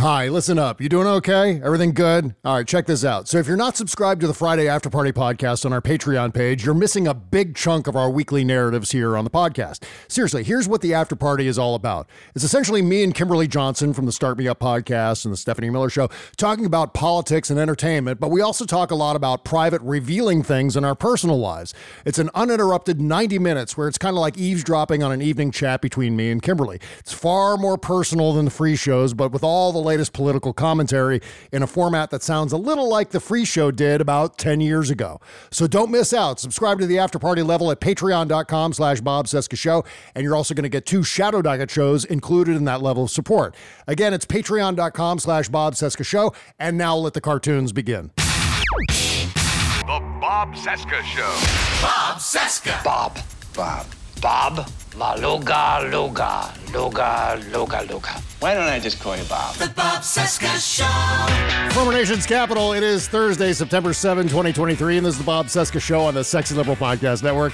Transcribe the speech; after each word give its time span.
Hi, 0.00 0.28
listen 0.28 0.58
up. 0.58 0.80
You 0.80 0.88
doing 0.88 1.06
okay? 1.06 1.62
Everything 1.62 1.92
good? 1.92 2.34
All 2.44 2.56
right, 2.56 2.66
check 2.66 2.86
this 2.86 3.04
out. 3.04 3.28
So, 3.28 3.38
if 3.38 3.46
you're 3.46 3.56
not 3.56 3.76
subscribed 3.76 4.22
to 4.22 4.26
the 4.26 4.34
Friday 4.34 4.66
After 4.66 4.90
Party 4.90 5.12
podcast 5.12 5.64
on 5.64 5.72
our 5.72 5.80
Patreon 5.80 6.34
page, 6.34 6.64
you're 6.64 6.74
missing 6.74 7.06
a 7.06 7.14
big 7.14 7.54
chunk 7.54 7.86
of 7.86 7.94
our 7.94 8.10
weekly 8.10 8.42
narratives 8.42 8.90
here 8.90 9.16
on 9.16 9.22
the 9.22 9.30
podcast. 9.30 9.84
Seriously, 10.08 10.42
here's 10.42 10.66
what 10.66 10.80
the 10.80 10.92
After 10.92 11.14
Party 11.14 11.46
is 11.46 11.60
all 11.60 11.76
about 11.76 12.08
it's 12.34 12.44
essentially 12.44 12.82
me 12.82 13.04
and 13.04 13.14
Kimberly 13.14 13.46
Johnson 13.46 13.94
from 13.94 14.04
the 14.04 14.10
Start 14.10 14.36
Me 14.36 14.48
Up 14.48 14.58
podcast 14.58 15.26
and 15.26 15.32
the 15.32 15.36
Stephanie 15.36 15.70
Miller 15.70 15.88
Show 15.88 16.10
talking 16.36 16.66
about 16.66 16.92
politics 16.92 17.48
and 17.48 17.60
entertainment, 17.60 18.18
but 18.18 18.32
we 18.32 18.40
also 18.40 18.64
talk 18.64 18.90
a 18.90 18.96
lot 18.96 19.14
about 19.14 19.44
private, 19.44 19.80
revealing 19.80 20.42
things 20.42 20.76
in 20.76 20.84
our 20.84 20.96
personal 20.96 21.38
lives. 21.38 21.72
It's 22.04 22.18
an 22.18 22.30
uninterrupted 22.34 23.00
90 23.00 23.38
minutes 23.38 23.76
where 23.76 23.86
it's 23.86 23.98
kind 23.98 24.16
of 24.16 24.20
like 24.20 24.36
eavesdropping 24.36 25.04
on 25.04 25.12
an 25.12 25.22
evening 25.22 25.52
chat 25.52 25.80
between 25.80 26.16
me 26.16 26.32
and 26.32 26.42
Kimberly. 26.42 26.80
It's 26.98 27.12
far 27.12 27.56
more 27.56 27.78
personal 27.78 28.32
than 28.32 28.44
the 28.44 28.50
free 28.50 28.74
shows, 28.74 29.14
but 29.14 29.30
with 29.30 29.44
all 29.44 29.70
the 29.70 29.83
latest 29.84 30.12
political 30.12 30.52
commentary 30.52 31.20
in 31.52 31.62
a 31.62 31.66
format 31.66 32.10
that 32.10 32.22
sounds 32.22 32.52
a 32.52 32.56
little 32.56 32.88
like 32.88 33.10
the 33.10 33.20
free 33.20 33.44
show 33.44 33.70
did 33.70 34.00
about 34.00 34.38
10 34.38 34.60
years 34.60 34.90
ago. 34.90 35.20
So 35.50 35.66
don't 35.66 35.90
miss 35.90 36.12
out. 36.12 36.40
Subscribe 36.40 36.78
to 36.80 36.86
the 36.86 36.98
after 36.98 37.18
party 37.18 37.42
level 37.42 37.70
at 37.70 37.80
patreon.com 37.80 38.72
slash 38.72 39.00
Bob 39.00 39.26
Cesca 39.26 39.56
Show. 39.56 39.84
And 40.14 40.24
you're 40.24 40.34
also 40.34 40.54
going 40.54 40.64
to 40.64 40.68
get 40.68 40.86
two 40.86 41.02
Shadow 41.02 41.42
Docket 41.42 41.70
shows 41.70 42.04
included 42.04 42.56
in 42.56 42.64
that 42.64 42.82
level 42.82 43.04
of 43.04 43.10
support. 43.10 43.54
Again, 43.86 44.12
it's 44.14 44.26
patreon.com 44.26 45.18
slash 45.18 45.48
Bob 45.48 45.74
Cesca 45.74 46.04
Show. 46.04 46.34
And 46.58 46.78
now 46.78 46.96
let 46.96 47.12
the 47.14 47.20
cartoons 47.20 47.72
begin. 47.72 48.10
The 48.16 50.00
Bob 50.20 50.54
Cesca 50.54 51.02
Show. 51.02 51.82
Bob 51.82 52.18
Cesca. 52.18 52.82
Bob. 52.82 53.18
Bob. 53.54 53.86
Bob. 54.20 54.70
Maluga, 54.96 55.90
Luga. 55.90 56.54
Luga, 56.72 57.40
Luga, 57.50 57.82
Luga. 57.90 58.22
Why 58.38 58.54
don't 58.54 58.68
I 58.68 58.78
just 58.78 59.00
call 59.00 59.16
you 59.16 59.24
Bob? 59.24 59.56
The 59.56 59.68
Bob 59.70 60.02
Cesca 60.02 60.54
Show. 60.60 61.74
Former 61.74 61.92
Nation's 61.92 62.26
capital, 62.26 62.72
it 62.74 62.84
is 62.84 63.08
Thursday, 63.08 63.52
September 63.52 63.92
7, 63.92 64.28
2023, 64.28 64.98
and 64.98 65.06
this 65.06 65.14
is 65.14 65.18
the 65.18 65.24
Bob 65.24 65.46
Cesca 65.46 65.80
Show 65.80 66.02
on 66.02 66.14
the 66.14 66.22
Sexy 66.22 66.54
Liberal 66.54 66.76
Podcast 66.76 67.24
Network. 67.24 67.52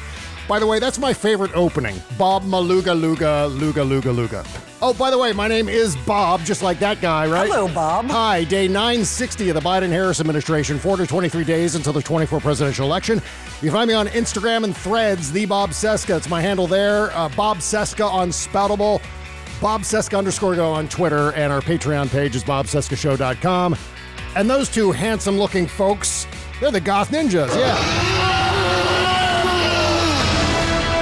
By 0.49 0.59
the 0.59 0.67
way, 0.67 0.81
that's 0.81 0.99
my 0.99 1.15
favorite 1.15 1.53
opening. 1.55 1.97
Bob 2.19 2.43
Maluga 2.43 2.93
Luga 3.01 3.47
Luga 3.47 3.85
Luga 3.85 4.11
Luga. 4.11 4.45
Oh, 4.83 4.93
by 4.95 5.11
the 5.11 5.19
way, 5.19 5.33
my 5.33 5.47
name 5.47 5.69
is 5.69 5.95
Bob, 5.95 6.43
just 6.43 6.63
like 6.63 6.79
that 6.79 7.01
guy, 7.01 7.27
right? 7.27 7.49
Hello, 7.51 7.69
Bob. 7.69 8.07
Hi, 8.07 8.45
day 8.45 8.67
960 8.67 9.51
of 9.51 9.55
the 9.55 9.61
Biden 9.61 9.91
Harris 9.91 10.21
administration, 10.21 10.79
423 10.79 11.45
days 11.45 11.75
until 11.77 11.93
the 11.93 12.03
24 12.03 12.41
presidential 12.41 12.87
election. 12.87 13.21
You 13.61 13.71
find 13.71 13.87
me 13.87 13.95
on 13.95 14.09
Instagram 14.09 14.65
and 14.65 14.75
threads, 14.77 15.31
the 15.31 15.45
Bob 15.47 15.71
Cesca. 15.71 16.17
It's 16.17 16.29
my 16.31 16.41
handle 16.41 16.67
there. 16.67 17.11
Uh, 17.17 17.29
Bob 17.37 17.59
Cesca 17.59 18.11
on 18.11 18.31
Spoutable. 18.31 19.01
Bob 19.61 19.83
Cesca 19.83 20.17
underscore 20.17 20.57
go 20.57 20.71
on 20.71 20.89
Twitter, 20.89 21.33
and 21.33 21.53
our 21.53 21.61
Patreon 21.61 22.11
page 22.11 22.35
is 22.35 22.43
bobseskashow.com. 22.45 23.77
And 24.37 24.49
those 24.49 24.69
two 24.69 24.93
handsome 24.93 25.39
looking 25.39 25.67
folks, 25.67 26.27
they're 26.61 26.71
the 26.71 26.81
Goth 26.81 27.11
Ninjas, 27.11 27.55
yeah. 27.57 28.21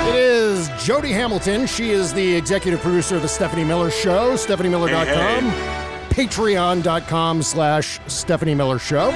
It 0.08 0.14
is 0.14 0.68
Jody 0.82 1.12
Hamilton. 1.12 1.66
She 1.66 1.90
is 1.90 2.12
the 2.12 2.34
executive 2.34 2.80
producer 2.80 3.16
of 3.16 3.22
the 3.22 3.28
Stephanie 3.28 3.64
Miller 3.64 3.90
Show, 3.90 4.34
stephaniemiller.com, 4.34 5.50
patreon.com 6.10 7.42
slash 7.42 8.00
Stephanie 8.06 8.54
Miller 8.54 8.78
Show. 8.78 9.10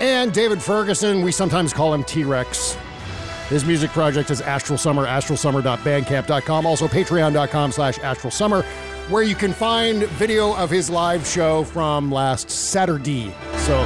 And 0.00 0.32
David 0.32 0.62
Ferguson, 0.62 1.22
we 1.22 1.32
sometimes 1.32 1.72
call 1.72 1.94
him 1.94 2.04
T-Rex. 2.04 2.76
His 3.48 3.64
music 3.64 3.90
project 3.90 4.30
is 4.30 4.40
Astral 4.40 4.76
Summer, 4.76 5.06
astralsummer.bandcamp.com, 5.06 6.66
also 6.66 6.88
patreon.com 6.88 7.70
slash 7.70 7.98
astralsummer, 7.98 8.64
where 9.08 9.22
you 9.22 9.36
can 9.36 9.52
find 9.52 10.02
video 10.10 10.56
of 10.56 10.68
his 10.68 10.90
live 10.90 11.24
show 11.24 11.62
from 11.62 12.10
last 12.10 12.50
Saturday. 12.50 13.32
So 13.58 13.76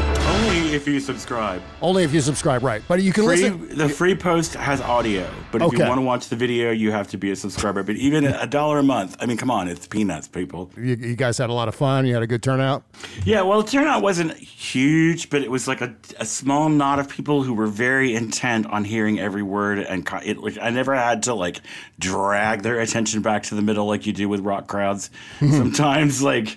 Only 0.40 0.74
if 0.74 0.86
you 0.88 1.00
subscribe. 1.00 1.60
only 1.82 2.02
if 2.02 2.14
you 2.14 2.20
subscribe, 2.22 2.62
right? 2.62 2.82
But 2.88 3.02
you 3.02 3.12
can 3.12 3.24
Free, 3.24 3.50
listen. 3.50 3.76
the 3.76 3.88
free 3.90 4.14
post 4.14 4.54
has 4.54 4.80
audio, 4.80 5.28
but 5.52 5.60
if 5.60 5.72
you 5.72 5.80
want 5.80 5.98
to 5.98 6.02
watch 6.02 6.28
the 6.28 6.36
video, 6.36 6.70
you 6.70 6.92
have 6.92 7.08
to 7.08 7.18
be 7.18 7.30
a 7.30 7.36
subscriber. 7.36 7.82
But 7.82 7.96
even 7.96 8.24
a 8.24 8.46
dollar 8.46 8.78
a 8.78 8.82
month, 8.82 9.16
I 9.20 9.26
mean, 9.26 9.36
come 9.36 9.50
on, 9.50 9.68
it's 9.68 9.86
peanuts, 9.86 10.28
people. 10.28 10.70
You, 10.78 10.94
you 10.94 11.14
guys 11.14 11.36
had 11.36 11.50
a 11.50 11.52
lot 11.52 11.68
of 11.68 11.74
fun. 11.74 12.06
You 12.06 12.14
had 12.14 12.22
a 12.22 12.26
good 12.26 12.42
turnout. 12.42 12.84
Yeah, 13.24 13.42
well, 13.42 13.62
the 13.62 13.70
turnout 13.70 14.02
wasn't 14.02 14.32
huge, 14.34 15.28
but 15.28 15.42
it 15.42 15.50
was 15.50 15.68
like 15.68 15.82
a, 15.82 15.94
a 16.18 16.24
small 16.24 16.70
knot 16.70 16.98
of 16.98 17.08
people 17.10 17.42
who 17.42 17.52
were 17.52 17.66
very 17.66 18.14
intent 18.14 18.64
on 18.66 18.84
hearing 18.84 19.20
every 19.20 19.42
word, 19.42 19.78
and 19.80 20.06
co- 20.06 20.20
it, 20.24 20.38
like 20.38 20.56
I 20.60 20.70
never 20.70 20.94
had 20.94 21.22
to 21.24 21.34
like 21.34 21.60
drag 21.98 22.62
their 22.62 22.80
attention 22.80 23.20
back 23.20 23.42
to 23.44 23.54
the 23.54 23.62
middle 23.62 23.84
like 23.86 24.06
you 24.06 24.14
do 24.14 24.26
with 24.28 24.40
rock 24.40 24.68
crowds. 24.68 25.10
Sometimes, 25.40 26.22
like 26.22 26.56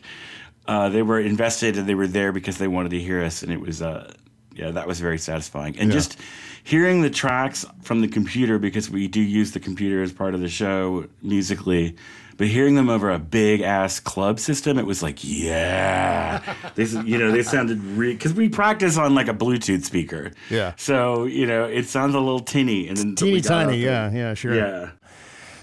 uh, 0.68 0.90
they 0.90 1.02
were 1.02 1.20
invested 1.20 1.78
and 1.78 1.88
they 1.88 1.96
were 1.96 2.08
there 2.08 2.32
because 2.32 2.58
they 2.58 2.68
wanted 2.68 2.90
to 2.92 3.00
hear 3.00 3.24
us, 3.24 3.44
and 3.44 3.52
it 3.52 3.60
was 3.60 3.82
uh, 3.82 4.12
yeah, 4.54 4.72
that 4.72 4.88
was 4.88 5.00
very 5.00 5.18
satisfying. 5.18 5.78
And 5.78 5.92
just 5.92 6.18
hearing 6.64 7.02
the 7.02 7.10
tracks 7.10 7.66
from 7.82 8.02
the 8.02 8.08
computer 8.08 8.60
because 8.60 8.90
we 8.90 9.08
do 9.08 9.22
use 9.22 9.52
the 9.52 9.60
computer 9.60 10.02
as 10.04 10.14
part 10.14 10.34
of 10.36 10.42
the 10.42 10.50
show 10.50 11.08
musically. 11.22 11.96
But 12.36 12.48
hearing 12.48 12.74
them 12.74 12.90
over 12.90 13.12
a 13.12 13.20
big 13.20 13.62
ass 13.62 14.00
club 14.00 14.40
system, 14.40 14.80
it 14.80 14.88
was 14.88 15.04
like, 15.04 15.20
yeah, 15.24 16.42
this, 16.76 16.94
you 16.94 17.20
know, 17.20 17.32
they 17.32 17.44
sounded 17.44 17.80
re 17.84 18.14
because 18.14 18.34
we 18.34 18.50
practice 18.50 18.98
on 18.98 19.14
like 19.14 19.28
a 19.28 19.34
Bluetooth 19.36 19.84
speaker. 19.84 20.32
Yeah. 20.50 20.74
So 20.78 21.26
you 21.26 21.46
know, 21.46 21.66
it 21.66 21.86
sounds 21.88 22.16
a 22.16 22.20
little 22.20 22.40
tinny 22.40 22.88
and 22.88 22.98
then 22.98 23.16
Teeny 23.16 23.42
tiny. 23.42 23.78
Yeah, 23.78 24.08
and- 24.08 24.18
yeah, 24.18 24.34
sure. 24.34 24.56
Yeah. 24.56 24.92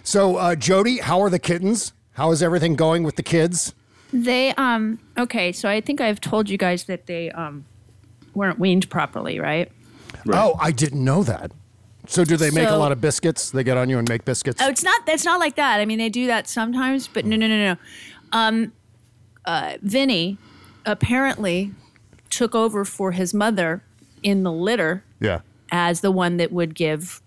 So, 0.02 0.36
uh, 0.36 0.54
Jody, 0.54 0.98
how 0.98 1.20
are 1.20 1.30
the 1.30 1.38
kittens? 1.38 1.92
How 2.12 2.30
is 2.32 2.42
everything 2.42 2.74
going 2.74 3.02
with 3.02 3.16
the 3.16 3.22
kids? 3.22 3.74
They 4.12 4.54
um 4.54 4.98
okay, 5.18 5.52
so 5.52 5.68
I 5.68 5.80
think 5.80 6.00
I've 6.00 6.20
told 6.20 6.48
you 6.48 6.58
guys 6.58 6.84
that 6.84 7.06
they 7.06 7.30
um 7.30 7.64
weren't 8.34 8.58
weaned 8.58 8.90
properly, 8.90 9.38
right? 9.38 9.70
Oh, 10.32 10.56
I 10.60 10.72
didn't 10.72 11.04
know 11.04 11.22
that. 11.22 11.52
So, 12.06 12.24
do 12.24 12.36
they 12.36 12.50
make 12.50 12.68
a 12.68 12.76
lot 12.76 12.92
of 12.92 13.00
biscuits? 13.00 13.50
They 13.50 13.62
get 13.62 13.76
on 13.76 13.88
you 13.88 13.98
and 13.98 14.08
make 14.08 14.24
biscuits. 14.24 14.60
Oh, 14.60 14.68
it's 14.68 14.82
not. 14.82 15.02
It's 15.06 15.24
not 15.24 15.38
like 15.38 15.56
that. 15.56 15.80
I 15.80 15.84
mean, 15.84 15.98
they 15.98 16.08
do 16.08 16.26
that 16.26 16.48
sometimes, 16.48 17.06
but 17.06 17.24
no, 17.24 17.36
no, 17.36 17.46
no, 17.46 17.56
no. 17.56 17.76
Um, 18.32 18.72
uh, 19.44 19.76
Vinny 19.82 20.38
apparently 20.86 21.72
took 22.28 22.54
over 22.54 22.84
for 22.84 23.12
his 23.12 23.34
mother 23.34 23.82
in 24.22 24.42
the 24.42 24.52
litter 24.52 25.04
yeah. 25.20 25.40
as 25.70 26.00
the 26.00 26.10
one 26.10 26.36
that 26.38 26.52
would 26.52 26.74
give 26.74 27.20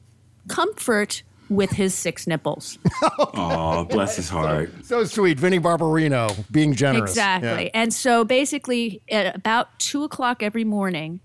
comfort 0.47 1.23
with 1.55 1.71
his 1.71 1.93
six 1.95 2.27
nipples. 2.27 2.77
Oh, 3.35 3.85
bless 3.85 4.15
his 4.15 4.29
heart. 4.29 4.71
So 4.85 5.03
sweet, 5.05 5.39
Vinny 5.39 5.59
Barbarino 5.59 6.45
being 6.51 6.73
generous. 6.75 7.11
Exactly. 7.11 7.65
Yeah. 7.65 7.69
And 7.73 7.93
so 7.93 8.23
basically, 8.23 9.01
at 9.09 9.35
about 9.35 9.77
two 9.79 10.03
o'clock 10.03 10.43
every 10.43 10.63
morning, 10.63 11.19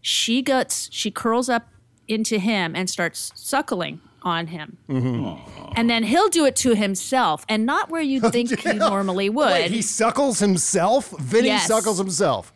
she 0.00 0.42
gets 0.42 0.88
she 0.92 1.10
curls 1.10 1.48
up 1.48 1.68
into 2.08 2.38
him 2.38 2.74
and 2.76 2.90
starts 2.90 3.32
suckling 3.34 4.00
on 4.22 4.48
him. 4.48 4.76
Mm-hmm. 4.88 5.72
And 5.76 5.88
then 5.88 6.02
he'll 6.02 6.28
do 6.28 6.44
it 6.46 6.56
to 6.56 6.74
himself, 6.74 7.44
and 7.48 7.64
not 7.64 7.90
where 7.90 8.02
you'd 8.02 8.24
think 8.32 8.58
he 8.60 8.72
normally 8.72 9.30
would. 9.30 9.50
Wait, 9.52 9.70
he 9.70 9.82
suckles 9.82 10.38
himself. 10.40 11.10
Vinny 11.20 11.48
Yes. 11.48 11.66
suckles 11.68 11.98
himself. 11.98 12.52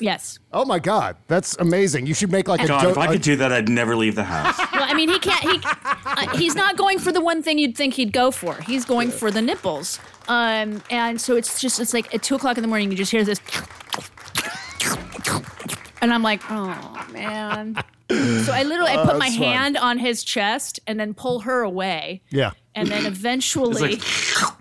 Yes. 0.00 0.38
Oh 0.52 0.64
my 0.64 0.78
God, 0.78 1.16
that's 1.28 1.56
amazing. 1.58 2.06
You 2.06 2.14
should 2.14 2.32
make 2.32 2.48
like 2.48 2.60
a. 2.62 2.66
God, 2.66 2.82
do- 2.82 2.88
if 2.90 2.98
I 2.98 3.06
could 3.06 3.22
do 3.22 3.36
that, 3.36 3.52
I'd 3.52 3.68
never 3.68 3.94
leave 3.96 4.14
the 4.14 4.24
house. 4.24 4.58
Well, 4.72 4.84
I 4.90 4.94
mean, 4.94 5.10
he 5.10 5.18
can't. 5.20 5.40
He 5.42 5.60
uh, 5.64 6.36
he's 6.36 6.54
not 6.56 6.76
going 6.76 6.98
for 6.98 7.12
the 7.12 7.20
one 7.20 7.42
thing 7.42 7.58
you'd 7.58 7.76
think 7.76 7.94
he'd 7.94 8.12
go 8.12 8.30
for. 8.32 8.54
He's 8.62 8.84
going 8.84 9.10
for 9.12 9.30
the 9.30 9.40
nipples. 9.42 10.00
Um, 10.28 10.82
and 10.90 11.20
so 11.20 11.36
it's 11.36 11.60
just 11.60 11.78
it's 11.78 11.94
like 11.94 12.12
at 12.14 12.22
two 12.22 12.34
o'clock 12.34 12.56
in 12.56 12.62
the 12.62 12.68
morning, 12.68 12.90
you 12.90 12.96
just 12.96 13.12
hear 13.12 13.22
this, 13.22 13.38
and 16.00 16.12
I'm 16.12 16.22
like, 16.22 16.40
oh 16.50 17.06
man. 17.12 17.76
So 18.10 18.52
I 18.52 18.62
literally 18.64 18.90
I 18.90 18.96
Oh, 18.96 19.06
put 19.06 19.18
my 19.18 19.26
that's 19.26 19.36
fun. 19.38 19.44
hand 19.46 19.76
on 19.76 19.98
his 19.98 20.22
chest 20.24 20.80
and 20.86 20.98
then 21.00 21.14
pull 21.14 21.40
her 21.40 21.62
away, 21.62 22.22
yeah. 22.30 22.50
and 22.74 22.88
then 22.88 23.06
eventually. 23.06 23.94
It's 23.94 24.42
like, 24.42 24.52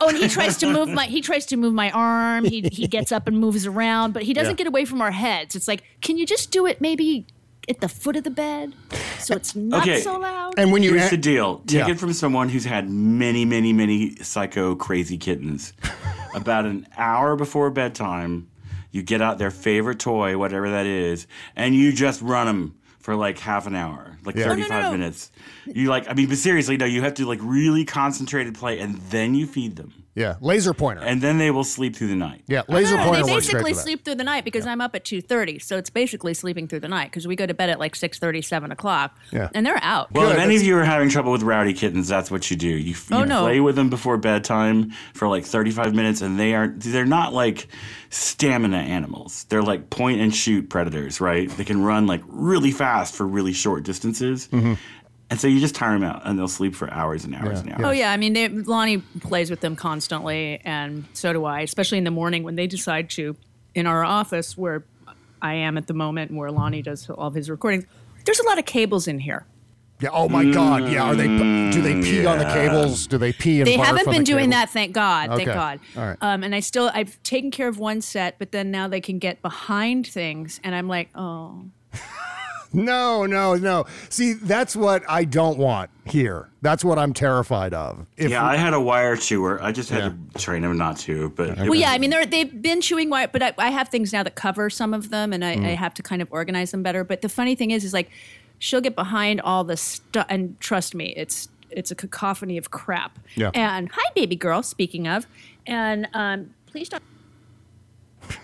Oh, 0.00 0.08
and 0.08 0.16
he 0.16 0.28
tries 0.28 0.56
to 0.58 0.66
move 0.72 0.88
my 0.88 1.06
he 1.16 1.20
tries 1.20 1.46
to 1.46 1.56
move 1.56 1.74
my 1.74 1.90
arm. 1.90 2.44
He 2.44 2.62
he 2.72 2.86
gets 2.86 3.12
up 3.12 3.26
and 3.28 3.38
moves 3.38 3.66
around, 3.66 4.12
but 4.12 4.22
he 4.22 4.32
doesn't 4.32 4.52
Yeah. 4.52 4.56
get 4.64 4.66
away 4.66 4.84
from 4.84 5.00
our 5.02 5.10
heads. 5.10 5.54
It's 5.56 5.68
like, 5.68 5.82
can 6.00 6.16
you 6.18 6.26
just 6.26 6.50
do 6.50 6.66
it 6.66 6.80
maybe 6.80 7.26
at 7.68 7.80
the 7.80 7.88
foot 7.88 8.16
of 8.16 8.24
the 8.24 8.30
bed 8.30 8.72
so 9.18 9.34
it's 9.36 9.54
not 9.54 9.82
Okay. 9.82 10.00
so 10.00 10.18
loud? 10.18 10.54
And 10.58 10.72
when 10.72 10.82
you 10.82 10.94
Here's 10.94 11.10
the 11.10 11.16
deal. 11.16 11.58
Take 11.66 11.86
Yeah. 11.86 11.90
it 11.92 12.00
from 12.00 12.12
someone 12.12 12.48
who's 12.48 12.64
had 12.64 12.88
many, 12.90 13.44
many, 13.44 13.72
many 13.72 14.16
psycho 14.16 14.74
crazy 14.74 15.18
kittens. 15.18 15.72
About 16.34 16.64
an 16.64 16.86
hour 16.96 17.36
before 17.36 17.70
bedtime, 17.70 18.48
you 18.92 19.02
get 19.02 19.20
out 19.20 19.38
their 19.38 19.50
favorite 19.50 19.98
toy, 19.98 20.38
whatever 20.38 20.70
that 20.70 20.86
is, 20.86 21.26
and 21.56 21.74
you 21.74 21.92
just 21.92 22.22
run 22.22 22.46
them 22.46 22.74
for 23.00 23.14
like 23.16 23.38
half 23.40 23.66
an 23.66 23.74
hour, 23.74 24.09
like 24.24 24.36
Yeah. 24.36 24.44
Oh, 24.44 24.48
no, 24.48 24.54
no, 24.54 24.62
35 24.62 24.84
no. 24.84 24.90
minutes. 24.92 25.30
You 25.66 25.88
like, 25.88 26.08
I 26.08 26.14
mean, 26.14 26.28
but 26.28 26.38
seriously, 26.38 26.76
no, 26.76 26.86
you 26.86 27.02
have 27.02 27.14
to 27.14 27.26
like 27.26 27.38
really 27.42 27.84
concentrated 27.84 28.54
play, 28.54 28.78
and 28.78 28.96
then 29.10 29.34
you 29.34 29.46
feed 29.46 29.76
them, 29.76 29.99
Yeah, 30.16 30.34
laser 30.40 30.74
pointer. 30.74 31.02
and 31.02 31.22
then 31.22 31.38
they 31.38 31.50
will 31.52 31.62
sleep 31.64 31.94
through 31.94 32.08
the 32.08 32.16
night. 32.16 32.42
yeah, 32.48 32.62
laser 32.68 32.96
No, 32.96 33.04
no, 33.04 33.10
pointer 33.10 33.26
they 33.26 33.32
works 33.32 33.46
great 33.48 33.52
basically 33.62 33.70
for 33.72 33.76
that. 33.76 33.82
sleep 33.82 34.04
through 34.04 34.14
the 34.16 34.24
night 34.24 34.44
because 34.44 34.66
I'm 34.66 34.80
up 34.80 34.94
at 34.96 35.04
2.30 35.04 35.62
so 35.62 35.78
it's 35.78 35.88
basically 35.88 36.34
sleeping 36.34 36.66
through 36.66 36.80
the 36.80 36.88
night 36.88 37.10
because 37.10 37.28
we 37.28 37.36
go 37.36 37.46
to 37.46 37.54
bed 37.54 37.70
at 37.70 37.78
like 37.78 37.94
6.30 37.94 38.44
7 38.44 38.72
o'clock 38.72 39.16
Yeah. 39.30 39.48
and 39.54 39.64
they're 39.64 39.78
out 39.82 40.10
Well, 40.12 40.26
Good, 40.28 40.36
if 40.36 40.42
any 40.42 40.56
of 40.56 40.62
you 40.62 40.76
are 40.78 40.84
having 40.84 41.10
trouble 41.10 41.30
with 41.30 41.42
rowdy 41.42 41.72
kittens, 41.74 42.08
that's 42.08 42.28
what 42.30 42.50
you 42.50 42.56
do. 42.56 42.66
You, 42.68 42.76
you 42.90 42.96
Oh, 43.12 43.22
no. 43.24 43.42
play 43.42 43.60
with 43.60 43.76
them 43.76 43.88
before 43.88 44.16
bedtime 44.16 44.90
for 45.14 45.28
like 45.28 45.44
35 45.44 45.94
minutes, 45.94 46.22
and 46.22 46.38
they 46.40 46.54
are 46.54 46.66
they're 46.68 47.06
not 47.06 47.32
like 47.32 47.68
stamina 48.10 48.76
animals. 48.78 49.44
They're 49.48 49.62
like 49.62 49.90
point 49.90 50.20
and 50.20 50.34
shoot 50.34 50.68
predators, 50.68 51.20
right? 51.20 51.48
They 51.48 51.64
can 51.64 51.82
run 51.82 52.06
like 52.06 52.22
really 52.26 52.72
fast 52.72 53.14
for 53.14 53.26
really 53.26 53.52
short 53.52 53.84
distances. 53.84 54.48
Mm-hmm. 54.48 54.74
And 55.30 55.38
so 55.40 55.46
you 55.46 55.60
just 55.60 55.76
tire 55.76 55.92
them 55.92 56.02
out, 56.02 56.22
and 56.24 56.36
they'll 56.36 56.48
sleep 56.48 56.74
for 56.74 56.92
hours 56.92 57.24
and 57.24 57.34
hours 57.36 57.60
and 57.60 57.70
hours. 57.72 57.82
Oh 57.84 57.90
yeah, 57.92 58.10
I 58.10 58.16
mean 58.16 58.32
they, 58.32 58.48
Lonnie 58.48 58.98
plays 58.98 59.48
with 59.48 59.60
them 59.60 59.76
constantly, 59.76 60.60
and 60.64 61.04
so 61.12 61.32
do 61.32 61.44
I. 61.44 61.60
Especially 61.60 61.98
in 61.98 62.04
the 62.04 62.10
morning 62.10 62.42
when 62.42 62.56
they 62.56 62.66
decide 62.66 63.08
to, 63.10 63.36
in 63.74 63.86
our 63.86 64.04
office 64.04 64.58
where 64.58 64.84
I 65.40 65.54
am 65.54 65.78
at 65.78 65.86
the 65.86 65.94
moment, 65.94 66.30
and 66.30 66.38
where 66.38 66.50
Lonnie 66.50 66.82
does 66.82 67.08
all 67.08 67.28
of 67.28 67.34
his 67.34 67.48
recordings. 67.48 67.84
There's 68.24 68.40
a 68.40 68.46
lot 68.46 68.58
of 68.58 68.64
cables 68.66 69.06
in 69.06 69.20
here. 69.20 69.46
Yeah. 70.00 70.08
Oh 70.12 70.28
my 70.28 70.50
God. 70.50 70.90
Yeah. 70.90 71.04
Are 71.04 71.14
they? 71.14 71.26
Do 71.26 71.80
they 71.80 72.00
pee 72.00 72.26
on 72.26 72.38
the 72.38 72.44
cables? 72.46 73.06
Do 73.06 73.16
they 73.16 73.32
pee 73.32 73.60
and 73.60 73.68
They 73.68 73.76
barf 73.76 73.84
haven't 73.84 74.06
been 74.06 74.20
the 74.20 74.24
doing 74.24 74.50
cables? 74.50 74.54
that, 74.54 74.70
thank 74.70 74.92
God. 74.92 75.28
Thank 75.30 75.42
Okay. 75.42 75.54
God. 75.54 75.80
All 75.96 76.06
right. 76.06 76.16
Um, 76.20 76.42
and 76.42 76.54
I 76.54 76.60
still 76.60 76.90
I've 76.92 77.22
taken 77.22 77.50
care 77.50 77.68
of 77.68 77.78
one 77.78 78.00
set, 78.00 78.38
but 78.38 78.50
then 78.50 78.70
now 78.70 78.88
they 78.88 79.00
can 79.00 79.18
get 79.18 79.42
behind 79.42 80.06
things, 80.08 80.58
and 80.64 80.74
I'm 80.74 80.88
like, 80.88 81.10
oh. 81.14 81.66
No, 82.72 83.26
no, 83.26 83.54
no. 83.56 83.86
See, 84.10 84.34
that's 84.34 84.76
what 84.76 85.02
I 85.08 85.24
don't 85.24 85.58
want 85.58 85.90
here. 86.06 86.48
That's 86.62 86.84
what 86.84 86.98
I'm 86.98 87.12
terrified 87.12 87.74
of. 87.74 88.06
If 88.16 88.30
yeah, 88.30 88.44
I 88.44 88.56
had 88.56 88.74
a 88.74 88.80
wire 88.80 89.16
chewer. 89.16 89.60
I 89.62 89.72
just 89.72 89.90
had 89.90 90.32
to 90.32 90.38
train 90.38 90.62
him 90.62 90.76
not 90.76 90.96
to. 90.98 91.30
But 91.30 91.56
Well, 91.58 91.74
yeah, 91.74 91.90
I 91.90 91.98
mean, 91.98 92.10
th're, 92.10 92.26
they've 92.26 92.62
been 92.62 92.80
chewing 92.80 93.10
wire, 93.10 93.28
but 93.28 93.42
I, 93.42 93.54
I 93.58 93.70
have 93.70 93.88
things 93.88 94.12
now 94.12 94.22
that 94.22 94.36
cover 94.36 94.70
some 94.70 94.94
of 94.94 95.10
them, 95.10 95.32
and 95.32 95.44
I, 95.44 95.56
Mm. 95.56 95.66
I 95.66 95.70
have 95.70 95.94
to 95.94 96.02
kind 96.02 96.22
of 96.22 96.28
organize 96.30 96.70
them 96.70 96.82
better. 96.82 97.02
But 97.02 97.22
the 97.22 97.28
funny 97.28 97.54
thing 97.56 97.72
is, 97.72 97.84
is 97.84 97.92
like 97.92 98.08
she'll 98.60 98.80
get 98.80 98.94
behind 98.94 99.40
all 99.40 99.64
the 99.64 99.76
stuff, 99.76 100.26
and 100.28 100.58
trust 100.60 100.94
me, 100.94 101.12
it's 101.16 101.48
it's 101.70 101.90
a 101.90 101.94
cacophony 101.94 102.56
of 102.56 102.70
crap. 102.70 103.18
Yeah. 103.34 103.50
And 103.54 103.90
hi, 103.92 104.10
baby 104.14 104.36
girl. 104.36 104.62
Speaking 104.62 105.08
of, 105.08 105.26
and 105.66 106.08
um, 106.14 106.50
please 106.66 106.88
don't. 106.88 107.02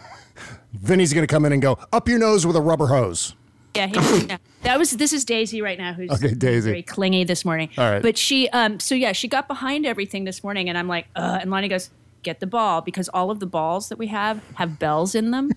Vinny's 0.73 1.13
going 1.13 1.27
to 1.27 1.33
come 1.33 1.45
in 1.45 1.53
and 1.53 1.63
go 1.63 1.79
up 1.93 2.09
your 2.09 2.19
nose 2.19 2.47
with 2.47 2.57
a 2.57 2.61
rubber 2.61 2.89
hose. 2.89 3.35
Yeah, 3.77 3.87
he, 3.87 4.27
yeah, 4.27 4.37
that 4.63 4.79
was. 4.79 4.91
This 4.93 5.13
is 5.13 5.25
Daisy 5.25 5.61
right 5.63 5.79
now, 5.79 5.93
who's 5.93 6.11
Okay, 6.11 6.35
Daisy. 6.35 6.71
very 6.71 6.83
clingy 6.83 7.25
this 7.25 7.45
morning. 7.45 7.69
All 7.79 7.91
right. 7.91 8.03
but 8.03 8.17
she, 8.19 8.49
um, 8.51 8.81
so 8.81 8.95
yeah, 8.95 9.13
she 9.13 9.29
got 9.29 9.47
behind 9.49 9.87
everything 9.87 10.25
this 10.25 10.43
morning, 10.43 10.69
and 10.69 10.77
I'm 10.79 10.89
like, 10.89 11.07
uh, 11.15 11.39
and 11.41 11.51
Lonnie 11.51 11.69
goes, 11.69 11.91
"Get 12.23 12.41
the 12.41 12.47
ball," 12.47 12.81
because 12.81 13.09
all 13.11 13.31
of 13.31 13.39
the 13.41 13.47
balls 13.47 13.89
that 13.91 13.99
we 13.99 14.07
have 14.09 14.41
have 14.55 14.79
bells 14.79 15.15
in 15.15 15.31
them. 15.31 15.53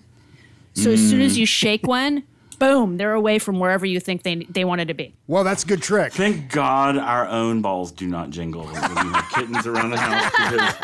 So 0.74 0.90
as 0.92 1.00
soon 1.10 1.20
as 1.20 1.36
you 1.36 1.46
shake 1.46 1.84
one, 1.86 2.22
boom, 2.60 2.96
they're 2.96 3.14
away 3.14 3.38
from 3.40 3.58
wherever 3.58 3.84
you 3.84 3.98
think 3.98 4.22
they 4.22 4.36
they 4.48 4.64
wanted 4.64 4.86
to 4.88 4.94
be. 4.94 5.12
Well, 5.26 5.42
that's 5.44 5.64
a 5.64 5.66
good 5.66 5.82
trick. 5.82 6.12
Thank 6.12 6.52
God 6.52 6.96
our 6.96 7.26
own 7.26 7.60
balls 7.60 7.90
do 7.90 8.06
not 8.06 8.30
jingle 8.30 8.64
when 8.66 8.74
we 8.74 8.78
have 9.12 9.28
kittens 9.34 9.66
around 9.66 9.90
the 9.90 9.96
house. 9.98 10.30
Because, 10.30 10.74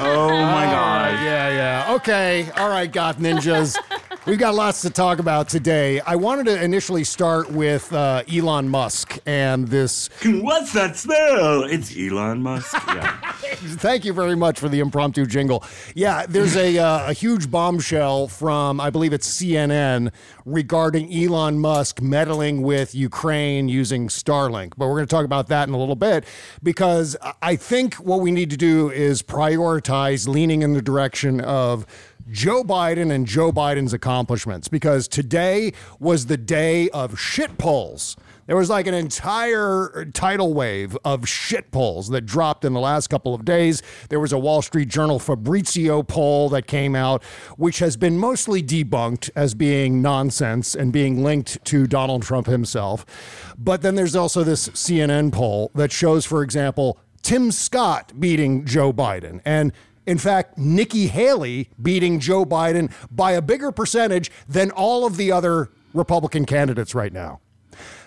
oh 0.00 0.28
my 0.28 0.64
God. 0.66 1.14
Yeah, 1.24 1.48
yeah. 1.88 1.94
Okay. 1.96 2.48
All 2.56 2.68
right, 2.68 2.90
goth 2.90 3.18
ninjas. 3.18 3.76
We've 4.24 4.38
got 4.38 4.54
lots 4.54 4.82
to 4.82 4.90
talk 4.90 5.18
about 5.18 5.48
today. 5.48 5.98
I 5.98 6.14
wanted 6.14 6.46
to 6.46 6.62
initially 6.62 7.02
start 7.02 7.50
with 7.50 7.92
uh, 7.92 8.22
Elon 8.32 8.68
Musk 8.68 9.18
and 9.26 9.66
this. 9.66 10.10
What's 10.24 10.72
that 10.74 10.96
smell? 10.96 11.64
It's 11.64 11.92
Elon 11.96 12.40
Musk. 12.40 12.72
Yeah. 12.86 13.32
Thank 13.42 14.04
you 14.04 14.12
very 14.12 14.36
much 14.36 14.60
for 14.60 14.68
the 14.68 14.78
impromptu 14.78 15.26
jingle. 15.26 15.64
Yeah, 15.96 16.24
there's 16.28 16.54
a, 16.54 16.78
uh, 16.78 17.10
a 17.10 17.12
huge 17.12 17.50
bombshell 17.50 18.28
from, 18.28 18.80
I 18.80 18.90
believe 18.90 19.12
it's 19.12 19.28
CNN, 19.28 20.12
regarding 20.46 21.12
Elon 21.12 21.58
Musk 21.58 22.00
meddling 22.00 22.62
with 22.62 22.94
Ukraine 22.94 23.68
using 23.68 24.06
Starlink. 24.06 24.74
But 24.76 24.86
we're 24.86 24.98
going 24.98 25.06
to 25.08 25.14
talk 25.14 25.24
about 25.24 25.48
that 25.48 25.66
in 25.66 25.74
a 25.74 25.78
little 25.78 25.96
bit 25.96 26.24
because 26.62 27.16
I 27.42 27.56
think 27.56 27.94
what 27.94 28.20
we 28.20 28.30
need 28.30 28.50
to 28.50 28.56
do 28.56 28.88
is 28.88 29.20
prioritize 29.20 30.28
leaning 30.28 30.62
in 30.62 30.74
the 30.74 30.82
direction 30.82 31.40
of 31.40 31.86
Joe 32.30 32.62
Biden 32.62 33.10
and 33.10 33.26
Joe 33.26 33.52
Biden's 33.52 33.92
accomplishments 33.92 34.68
because 34.68 35.08
today 35.08 35.72
was 35.98 36.26
the 36.26 36.36
day 36.36 36.88
of 36.90 37.18
shit 37.18 37.58
polls. 37.58 38.16
There 38.46 38.56
was 38.56 38.68
like 38.68 38.86
an 38.86 38.94
entire 38.94 40.06
tidal 40.12 40.52
wave 40.52 40.96
of 41.04 41.28
shit 41.28 41.70
polls 41.70 42.08
that 42.08 42.22
dropped 42.22 42.64
in 42.64 42.72
the 42.72 42.80
last 42.80 43.06
couple 43.06 43.34
of 43.34 43.44
days. 43.44 43.82
There 44.08 44.18
was 44.18 44.32
a 44.32 44.38
Wall 44.38 44.62
Street 44.62 44.88
Journal 44.88 45.18
Fabrizio 45.18 46.02
poll 46.02 46.48
that 46.50 46.66
came 46.66 46.96
out, 46.96 47.22
which 47.56 47.78
has 47.78 47.96
been 47.96 48.18
mostly 48.18 48.62
debunked 48.62 49.30
as 49.36 49.54
being 49.54 50.02
nonsense 50.02 50.74
and 50.74 50.92
being 50.92 51.22
linked 51.22 51.64
to 51.66 51.86
Donald 51.86 52.22
Trump 52.22 52.46
himself. 52.46 53.54
But 53.56 53.82
then 53.82 53.94
there's 53.94 54.16
also 54.16 54.42
this 54.42 54.68
CNN 54.70 55.32
poll 55.32 55.70
that 55.74 55.92
shows, 55.92 56.24
for 56.24 56.42
example, 56.42 56.98
Tim 57.22 57.52
Scott 57.52 58.12
beating 58.18 58.64
Joe 58.64 58.92
Biden. 58.92 59.40
And 59.44 59.72
in 60.06 60.18
fact, 60.18 60.58
Nikki 60.58 61.06
Haley 61.06 61.70
beating 61.80 62.20
Joe 62.20 62.44
Biden 62.44 62.92
by 63.10 63.32
a 63.32 63.42
bigger 63.42 63.72
percentage 63.72 64.30
than 64.48 64.70
all 64.70 65.06
of 65.06 65.16
the 65.16 65.30
other 65.30 65.70
Republican 65.94 66.44
candidates 66.44 66.94
right 66.94 67.12
now. 67.12 67.40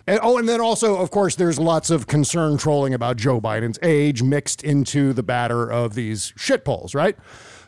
And, 0.07 0.19
oh, 0.21 0.37
and 0.37 0.47
then 0.47 0.61
also, 0.61 0.97
of 0.97 1.09
course, 1.09 1.35
there's 1.35 1.57
lots 1.57 1.89
of 1.89 2.05
concern 2.05 2.57
trolling 2.57 2.93
about 2.93 3.17
Joe 3.17 3.41
Biden's 3.41 3.79
age 3.81 4.21
mixed 4.21 4.63
into 4.63 5.13
the 5.13 5.23
batter 5.23 5.71
of 5.71 5.95
these 5.95 6.31
shit 6.35 6.63
polls, 6.63 6.93
right? 6.93 7.17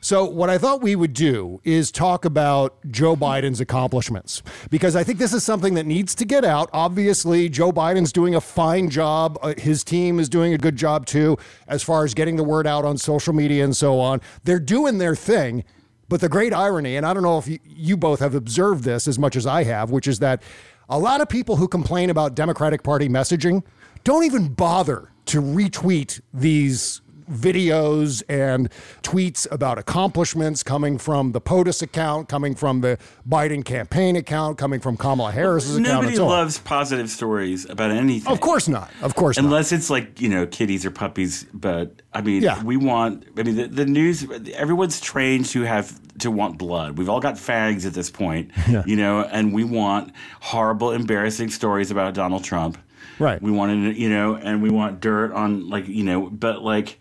So, 0.02 0.26
what 0.26 0.50
I 0.50 0.58
thought 0.58 0.82
we 0.82 0.96
would 0.96 1.14
do 1.14 1.62
is 1.64 1.92
talk 1.92 2.26
about 2.26 2.78
Joe 2.92 3.16
Biden's 3.16 3.60
accomplishments 3.60 4.44
because 4.70 4.96
I 4.96 5.04
think 5.04 5.20
this 5.20 5.34
is 5.34 5.44
something 5.44 5.74
that 5.76 5.86
needs 5.86 6.14
to 6.16 6.26
get 6.26 6.46
out. 6.46 6.70
Obviously, 6.74 7.50
Joe 7.50 7.72
Biden's 7.72 8.12
doing 8.12 8.36
a 8.36 8.42
fine 8.42 8.90
job. 8.90 9.38
Uh, 9.42 9.54
his 9.58 9.84
team 9.84 10.20
is 10.20 10.30
doing 10.30 10.54
a 10.54 10.58
good 10.58 10.76
job 10.76 11.06
too, 11.06 11.38
as 11.68 11.84
far 11.84 12.04
as 12.04 12.14
getting 12.14 12.36
the 12.36 12.44
word 12.44 12.68
out 12.68 12.86
on 12.86 12.98
social 12.98 13.34
media 13.34 13.64
and 13.64 13.76
so 13.76 14.00
on. 14.00 14.22
They're 14.44 14.60
doing 14.60 14.98
their 14.98 15.16
thing. 15.16 15.64
But 16.10 16.22
the 16.22 16.30
great 16.30 16.54
irony, 16.54 16.96
and 16.96 17.06
I 17.06 17.14
don't 17.14 17.24
know 17.24 17.38
if 17.38 17.48
you, 17.50 17.60
you 17.66 17.98
both 17.98 18.22
have 18.22 18.34
observed 18.34 18.86
this 18.86 19.10
as 19.10 19.20
much 19.20 19.36
as 19.36 19.46
I 19.46 19.64
have, 19.64 19.92
which 19.92 20.08
is 20.08 20.20
that 20.20 20.42
a 20.90 20.98
lot 20.98 21.20
of 21.20 21.28
people 21.28 21.58
who 21.58 21.68
complain 21.68 22.10
about 22.10 22.34
Democratic 22.34 22.82
Party 22.82 23.10
messaging 23.10 23.62
don't 24.06 24.24
even 24.24 24.48
bother 24.48 25.12
to 25.26 25.42
retweet 25.42 26.22
these 26.34 27.02
videos 27.30 28.24
and 28.30 28.70
tweets 29.04 29.50
about 29.52 29.78
accomplishments 29.78 30.64
coming 30.64 30.98
from 30.98 31.32
the 31.32 31.42
POTUS 31.42 31.82
account, 31.82 32.30
coming 32.30 32.56
from 32.56 32.82
the 32.82 32.98
Biden 33.28 33.64
campaign 33.64 34.16
account, 34.16 34.58
coming 34.58 34.80
from 34.80 34.98
Kamala 34.98 35.32
Harris's 35.32 35.78
account. 35.78 36.02
Nobody 36.02 36.16
so 36.16 36.28
loves 36.28 36.58
positive 36.60 37.10
stories 37.10 37.70
about 37.70 37.92
anything. 37.92 38.32
Of 38.32 38.40
course 38.40 38.68
not. 38.68 38.90
Of 39.02 39.16
course 39.16 39.38
not. 39.38 39.46
Unless 39.46 39.72
it's 39.72 39.90
like, 39.90 40.20
you 40.22 40.30
know, 40.30 40.46
kitties 40.48 40.86
or 40.86 40.92
puppies. 40.92 41.46
But 41.54 42.02
I 42.14 42.22
mean, 42.22 42.42
Yeah. 42.44 42.64
we 42.64 42.78
want, 42.78 43.26
I 43.38 43.44
mean, 43.44 43.56
the, 43.56 43.68
the 43.68 43.86
news, 43.86 44.26
everyone's 44.54 45.00
trained 45.00 45.46
to 45.48 45.62
have, 45.64 46.00
to 46.20 46.32
want 46.32 46.58
blood. 46.58 46.98
We've 46.98 47.10
all 47.10 47.20
got 47.20 47.36
fags 47.36 47.86
at 47.86 47.94
this 47.94 48.10
point, 48.10 48.52
you 48.86 48.96
know, 48.96 49.22
and 49.22 49.54
we 49.54 49.64
want 49.64 50.14
horrible, 50.42 50.92
embarrassing 50.92 51.50
stories 51.50 51.92
about 51.92 52.14
Donald 52.14 52.44
Trump. 52.44 52.78
Right. 53.20 53.42
We 53.42 53.52
want 53.52 53.72
to, 53.72 54.00
you 54.00 54.10
know, 54.10 54.36
and 54.36 54.62
we 54.62 54.70
want 54.70 55.00
dirt 55.00 55.32
on, 55.34 55.70
like, 55.70 55.88
you 55.88 56.04
know, 56.04 56.30
but 56.30 56.62
like, 56.62 57.00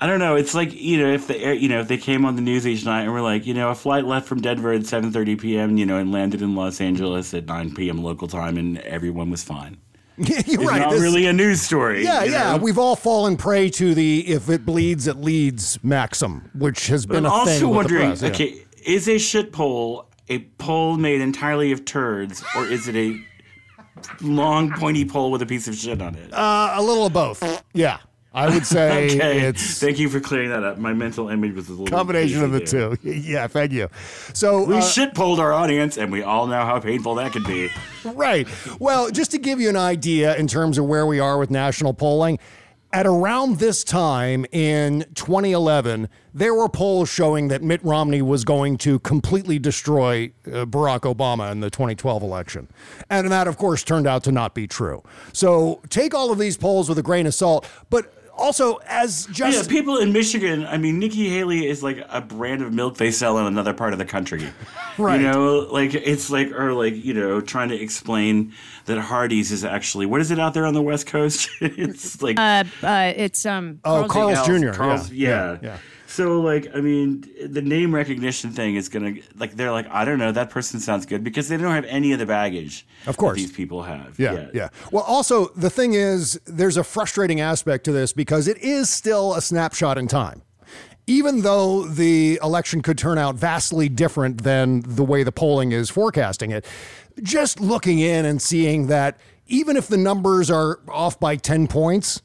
I 0.00 0.06
don't 0.06 0.18
know. 0.18 0.34
It's 0.34 0.52
like 0.54 0.72
you 0.74 0.98
know, 0.98 1.12
if 1.12 1.28
the 1.28 1.38
air, 1.38 1.54
you 1.54 1.68
know, 1.68 1.80
if 1.80 1.86
they 1.88 1.96
came 1.98 2.24
on 2.24 2.34
the 2.34 2.42
news 2.42 2.66
each 2.66 2.84
night 2.84 3.02
and 3.02 3.12
were 3.12 3.20
like, 3.20 3.46
you 3.46 3.54
know, 3.54 3.70
a 3.70 3.74
flight 3.74 4.04
left 4.04 4.26
from 4.26 4.40
Denver 4.40 4.72
at 4.72 4.84
seven 4.86 5.12
thirty 5.12 5.36
p.m., 5.36 5.76
you 5.76 5.86
know, 5.86 5.96
and 5.98 6.10
landed 6.10 6.42
in 6.42 6.56
Los 6.56 6.80
Angeles 6.80 7.32
at 7.34 7.46
nine 7.46 7.72
p.m. 7.72 8.02
local 8.02 8.26
time, 8.26 8.56
and 8.58 8.78
everyone 8.80 9.30
was 9.30 9.44
fine. 9.44 9.76
You're 10.16 10.38
it's 10.40 10.56
right. 10.56 10.80
not 10.80 10.90
This- 10.90 11.00
really 11.00 11.26
a 11.26 11.32
news 11.32 11.62
story. 11.62 12.02
Yeah, 12.02 12.24
yeah. 12.24 12.56
know? 12.56 12.62
We've 12.62 12.78
all 12.78 12.96
fallen 12.96 13.36
prey 13.36 13.70
to 13.70 13.94
the 13.94 14.26
"if 14.26 14.48
it 14.50 14.66
bleeds, 14.66 15.06
it 15.06 15.18
leads" 15.18 15.78
maxim, 15.84 16.50
which 16.54 16.88
has 16.88 17.06
But 17.06 17.14
been 17.14 17.26
I'm 17.26 17.42
a 17.42 17.44
thing 17.44 17.54
also 17.62 17.68
wondering, 17.68 18.08
press. 18.08 18.22
yeah. 18.22 18.28
okay, 18.30 18.64
is 18.84 19.08
a 19.08 19.18
shit 19.18 19.52
poll 19.52 20.08
a 20.28 20.40
poll 20.58 20.96
made 20.96 21.20
entirely 21.20 21.70
of 21.70 21.84
turds, 21.84 22.42
or 22.56 22.64
is 22.66 22.88
it 22.88 22.96
a 22.96 23.20
long 24.20 24.70
pointy 24.72 25.04
pole 25.04 25.30
with 25.30 25.42
a 25.42 25.46
piece 25.46 25.68
of 25.68 25.74
shit 25.74 26.00
on 26.02 26.14
it? 26.14 26.32
Uh, 26.32 26.72
a 26.74 26.82
little 26.82 27.06
of 27.06 27.12
both. 27.12 27.62
Yeah, 27.72 27.98
I 28.34 28.48
would 28.48 28.66
say 28.76 29.06
okay, 29.16 29.40
it's 29.40 29.78
thank 29.80 29.98
you 29.98 30.08
for 30.08 30.20
clearing 30.20 30.50
that 30.50 30.64
up. 30.64 30.78
My 30.78 30.92
mental 30.92 31.28
image 31.28 31.54
was 31.54 31.68
a 31.68 31.72
little 31.72 31.86
combination 31.86 32.42
of 32.42 32.52
the 32.52 32.58
there. 32.60 32.96
two. 32.96 32.98
Yeah, 33.10 33.46
thank 33.46 33.72
you. 33.72 33.88
So 34.32 34.64
We 34.64 34.76
uh, 34.76 34.80
shit 34.80 35.14
polled 35.14 35.40
our 35.40 35.52
audience, 35.52 35.96
and 35.98 36.10
we 36.12 36.22
all 36.22 36.46
know 36.46 36.64
how 36.64 36.78
painful 36.80 37.14
that 37.16 37.32
can 37.32 37.42
be. 37.44 37.70
right. 38.04 38.48
Well, 38.78 39.10
just 39.10 39.30
to 39.32 39.38
give 39.38 39.60
you 39.60 39.68
an 39.68 39.76
idea 39.76 40.36
in 40.36 40.46
terms 40.46 40.78
of 40.78 40.86
where 40.86 41.06
we 41.06 41.20
are 41.20 41.38
with 41.38 41.50
national 41.50 41.94
polling, 41.94 42.38
at 42.92 43.06
around 43.06 43.58
this 43.58 43.82
time 43.82 44.44
in 44.52 45.06
2011, 45.14 46.08
there 46.34 46.54
were 46.54 46.68
polls 46.68 47.08
showing 47.08 47.48
that 47.48 47.62
Mitt 47.62 47.82
Romney 47.82 48.20
was 48.20 48.44
going 48.44 48.76
to 48.78 48.98
completely 49.00 49.58
destroy 49.58 50.32
uh, 50.46 50.66
Barack 50.66 51.00
Obama 51.00 51.50
in 51.50 51.60
the 51.60 51.70
2012 51.70 52.22
election. 52.22 52.68
And 53.08 53.30
that, 53.30 53.48
of 53.48 53.56
course, 53.56 53.82
turned 53.82 54.06
out 54.06 54.24
to 54.24 54.32
not 54.32 54.54
be 54.54 54.66
true. 54.66 55.02
So 55.32 55.80
take 55.88 56.14
all 56.14 56.30
of 56.30 56.38
these 56.38 56.56
polls 56.56 56.88
with 56.88 56.98
a 56.98 57.02
grain 57.02 57.26
of 57.26 57.34
salt, 57.34 57.66
but 57.88 58.12
also 58.36 58.76
as 58.86 59.26
just. 59.26 59.56
yeah, 59.56 59.68
people 59.68 59.98
in 59.98 60.12
Michigan. 60.12 60.66
I 60.66 60.76
mean, 60.76 60.98
Nikki 60.98 61.28
Haley 61.28 61.66
is 61.66 61.82
like 61.82 62.04
a 62.08 62.20
brand 62.20 62.62
of 62.62 62.72
milk 62.72 62.96
they 62.98 63.10
sell 63.10 63.38
in 63.38 63.46
another 63.46 63.72
part 63.72 63.92
of 63.92 63.98
the 63.98 64.04
country. 64.04 64.48
Right. 64.98 65.22
You 65.22 65.26
know, 65.30 65.60
like 65.70 65.94
it's 65.94 66.28
like 66.28 66.52
or 66.52 66.74
like 66.74 67.02
you 67.02 67.14
know, 67.14 67.40
trying 67.40 67.70
to 67.70 67.80
explain 67.80 68.52
that 68.86 68.98
Hardee's 68.98 69.52
is 69.52 69.64
actually 69.64 70.06
what 70.06 70.20
is 70.20 70.30
it 70.30 70.38
out 70.38 70.54
there 70.54 70.66
on 70.66 70.74
the 70.74 70.82
West 70.82 71.06
Coast? 71.06 71.48
it's 71.60 72.20
like 72.22 72.38
Uh, 72.38 72.64
uh, 72.82 73.12
it's 73.16 73.46
um. 73.46 73.80
Oh, 73.84 74.06
Carl's 74.08 74.46
Jr. 74.46 74.70
Carl's, 74.70 75.10
yeah, 75.10 75.28
yeah. 75.28 75.52
yeah, 75.52 75.58
yeah. 75.62 75.76
So 76.06 76.42
like, 76.42 76.68
I 76.74 76.82
mean, 76.82 77.24
the 77.42 77.62
name 77.62 77.94
recognition 77.94 78.50
thing 78.50 78.74
is 78.74 78.90
gonna 78.90 79.14
like 79.34 79.56
they're 79.56 79.72
like, 79.72 79.88
I 79.88 80.04
don't 80.04 80.18
know, 80.18 80.30
that 80.30 80.50
person 80.50 80.78
sounds 80.78 81.06
good 81.06 81.24
because 81.24 81.48
they 81.48 81.56
don't 81.56 81.72
have 81.72 81.86
any 81.86 82.12
of 82.12 82.18
the 82.18 82.26
baggage. 82.26 82.86
Of 83.06 83.16
course. 83.16 83.38
that 83.38 83.46
these 83.46 83.52
people 83.56 83.82
have. 83.84 84.18
Yeah, 84.18 84.48
yeah. 84.52 84.68
Well, 84.90 85.04
also, 85.04 85.46
the 85.56 85.70
thing 85.70 85.94
is, 85.94 86.38
there's 86.44 86.76
a 86.76 86.84
frustrating 86.84 87.40
aspect 87.40 87.84
to 87.84 87.92
this 87.92 88.12
because 88.12 88.46
it 88.46 88.58
is 88.58 88.90
still 88.90 89.34
a 89.34 89.40
snapshot 89.40 89.96
in 89.96 90.06
time. 90.06 90.42
Even 91.08 91.40
though 91.42 91.84
the 91.86 92.38
election 92.44 92.80
could 92.80 92.96
turn 92.96 93.18
out 93.18 93.34
vastly 93.34 93.88
different 93.88 94.44
than 94.44 94.82
the 94.86 95.02
way 95.02 95.24
the 95.24 95.32
polling 95.32 95.72
is 95.72 95.90
forecasting 95.90 96.52
it, 96.52 96.64
just 97.22 97.60
looking 97.60 97.98
in 97.98 98.24
and 98.24 98.40
seeing 98.40 98.86
that 98.88 99.18
even 99.46 99.76
if 99.76 99.88
the 99.88 99.96
numbers 99.96 100.50
are 100.50 100.80
off 100.88 101.18
by 101.18 101.36
10 101.36 101.66
points, 101.68 102.22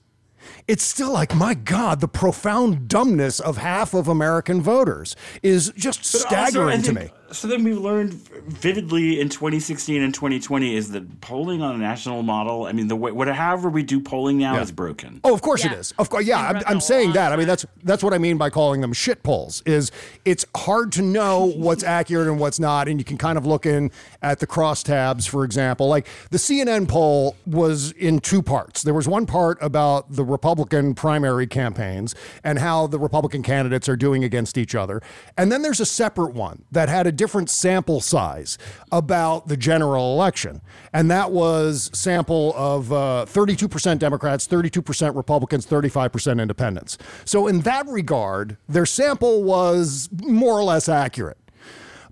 it's 0.67 0.83
still 0.83 1.11
like, 1.13 1.33
my 1.35 1.53
God, 1.53 2.01
the 2.01 2.07
profound 2.07 2.87
dumbness 2.89 3.39
of 3.39 3.57
half 3.57 3.93
of 3.93 4.07
American 4.07 4.61
voters 4.61 5.15
is 5.41 5.71
just 5.77 5.99
But 5.99 6.21
staggering 6.21 6.69
I 6.69 6.77
to 6.77 6.81
think- 6.83 6.99
me. 6.99 7.09
So 7.29 7.49
then 7.49 7.65
we've 7.65 7.77
learned 7.77 8.13
vividly 8.13 9.19
in 9.19 9.27
2016 9.27 10.01
and 10.01 10.13
2020 10.13 10.77
is 10.77 10.91
that 10.91 11.19
polling 11.19 11.61
on 11.61 11.75
a 11.75 11.77
national 11.77 12.23
model. 12.23 12.65
I 12.65 12.71
mean, 12.71 12.87
the 12.87 12.95
way, 12.95 13.11
what, 13.11 13.27
however 13.27 13.67
we 13.69 13.83
do 13.83 13.99
polling 13.99 14.37
now 14.37 14.55
Yeah. 14.55 14.61
is 14.61 14.71
broken. 14.71 15.19
Oh, 15.25 15.33
of 15.33 15.41
course 15.41 15.65
it 15.65 15.73
is. 15.73 15.93
Of 15.99 16.09
course, 16.09 16.23
yeah. 16.25 16.39
I'm, 16.39 16.63
I'm 16.65 16.79
saying 16.79 17.11
that. 17.13 17.33
I 17.33 17.35
mean, 17.35 17.45
that's 17.45 17.65
that's 17.83 18.01
what 18.01 18.13
I 18.13 18.17
mean 18.17 18.37
by 18.37 18.49
calling 18.49 18.79
them 18.79 18.93
shit 18.93 19.23
polls. 19.23 19.61
Is 19.65 19.91
it's 20.23 20.45
hard 20.55 20.93
to 20.93 21.01
know 21.01 21.51
what's 21.57 21.83
accurate 21.83 22.29
and 22.29 22.39
what's 22.39 22.61
not, 22.61 22.87
and 22.87 22.97
you 22.97 23.03
can 23.03 23.17
kind 23.17 23.37
of 23.37 23.45
look 23.45 23.65
in 23.65 23.91
at 24.21 24.39
the 24.39 24.47
crosstabs, 24.47 25.27
for 25.27 25.43
example. 25.43 25.89
Like 25.89 26.07
the 26.31 26.37
CNN 26.37 26.87
poll 26.87 27.35
was 27.45 27.91
in 27.91 28.19
two 28.19 28.41
parts. 28.41 28.83
There 28.83 28.93
was 28.93 29.05
one 29.09 29.25
part 29.25 29.57
about 29.61 30.09
the 30.13 30.23
Republican 30.23 30.56
primary 30.65 31.47
campaigns 31.47 32.15
and 32.43 32.59
how 32.59 32.87
the 32.87 32.99
Republican 32.99 33.43
candidates 33.43 33.87
are 33.87 33.95
doing 33.95 34.23
against 34.23 34.57
each 34.57 34.75
other, 34.75 35.01
and 35.37 35.51
then 35.51 35.61
there's 35.61 35.79
a 35.79 35.85
separate 35.85 36.33
one 36.33 36.63
that 36.71 36.89
had 36.89 37.07
a 37.07 37.11
different 37.11 37.49
sample 37.49 38.01
size 38.01 38.57
about 38.91 39.47
the 39.47 39.57
general 39.57 40.13
election, 40.13 40.61
and 40.93 41.09
that 41.11 41.31
was 41.31 41.89
sample 41.93 42.53
of 42.55 42.91
uh, 42.91 43.25
32% 43.27 43.99
Democrats, 43.99 44.47
32% 44.47 45.15
Republicans, 45.15 45.65
35% 45.65 46.41
Independents. 46.41 46.97
So 47.25 47.47
in 47.47 47.61
that 47.61 47.87
regard, 47.87 48.57
their 48.67 48.85
sample 48.85 49.43
was 49.43 50.09
more 50.23 50.53
or 50.53 50.63
less 50.63 50.89
accurate. 50.89 51.37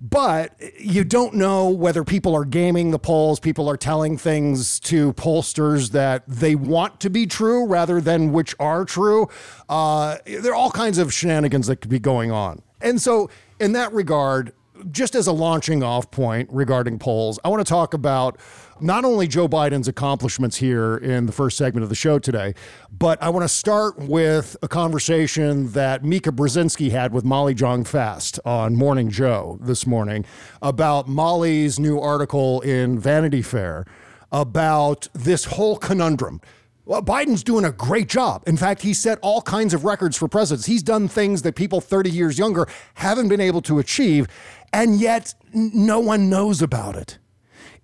But 0.00 0.60
you 0.78 1.04
don't 1.04 1.34
know 1.34 1.68
whether 1.68 2.04
people 2.04 2.34
are 2.34 2.44
gaming 2.44 2.90
the 2.90 2.98
polls, 2.98 3.40
people 3.40 3.68
are 3.68 3.76
telling 3.76 4.18
things 4.18 4.78
to 4.80 5.12
pollsters 5.14 5.90
that 5.90 6.24
they 6.26 6.54
want 6.54 7.00
to 7.00 7.10
be 7.10 7.26
true 7.26 7.66
rather 7.66 8.00
than 8.00 8.32
which 8.32 8.54
are 8.58 8.84
true. 8.84 9.28
Uh, 9.68 10.18
there 10.26 10.52
are 10.52 10.56
all 10.56 10.70
kinds 10.70 10.98
of 10.98 11.12
shenanigans 11.12 11.66
that 11.66 11.76
could 11.76 11.90
be 11.90 11.98
going 11.98 12.30
on. 12.30 12.62
And 12.80 13.00
so, 13.00 13.30
in 13.58 13.72
that 13.72 13.92
regard, 13.92 14.52
just 14.90 15.14
as 15.14 15.26
a 15.26 15.32
launching 15.32 15.82
off 15.82 16.10
point 16.10 16.48
regarding 16.52 16.98
polls, 16.98 17.38
I 17.44 17.48
want 17.48 17.66
to 17.66 17.68
talk 17.68 17.94
about 17.94 18.38
not 18.80 19.04
only 19.04 19.26
Joe 19.26 19.48
Biden's 19.48 19.88
accomplishments 19.88 20.56
here 20.56 20.96
in 20.96 21.26
the 21.26 21.32
first 21.32 21.56
segment 21.56 21.82
of 21.82 21.88
the 21.88 21.94
show 21.94 22.18
today, 22.18 22.54
but 22.90 23.22
I 23.22 23.28
want 23.30 23.44
to 23.44 23.48
start 23.48 23.98
with 23.98 24.56
a 24.62 24.68
conversation 24.68 25.72
that 25.72 26.04
Mika 26.04 26.30
Brzezinski 26.30 26.90
had 26.90 27.12
with 27.12 27.24
Molly 27.24 27.54
Jong 27.54 27.84
Fast 27.84 28.38
on 28.44 28.76
Morning 28.76 29.10
Joe 29.10 29.58
this 29.62 29.86
morning 29.86 30.24
about 30.60 31.08
Molly's 31.08 31.78
new 31.78 31.98
article 31.98 32.60
in 32.60 32.98
Vanity 32.98 33.42
Fair 33.42 33.86
about 34.32 35.08
this 35.12 35.44
whole 35.44 35.76
conundrum. 35.76 36.40
Well, 36.84 37.02
Biden's 37.02 37.42
doing 37.42 37.64
a 37.64 37.72
great 37.72 38.08
job. 38.08 38.44
In 38.46 38.56
fact, 38.56 38.82
he 38.82 38.94
set 38.94 39.18
all 39.20 39.42
kinds 39.42 39.74
of 39.74 39.84
records 39.84 40.16
for 40.16 40.28
presidents. 40.28 40.66
He's 40.66 40.84
done 40.84 41.08
things 41.08 41.42
that 41.42 41.56
people 41.56 41.80
30 41.80 42.10
years 42.10 42.38
younger 42.38 42.68
haven't 42.94 43.28
been 43.28 43.40
able 43.40 43.60
to 43.62 43.80
achieve, 43.80 44.28
and 44.72 45.00
yet 45.00 45.34
no 45.52 45.98
one 45.98 46.30
knows 46.30 46.62
about 46.62 46.94
it. 46.94 47.18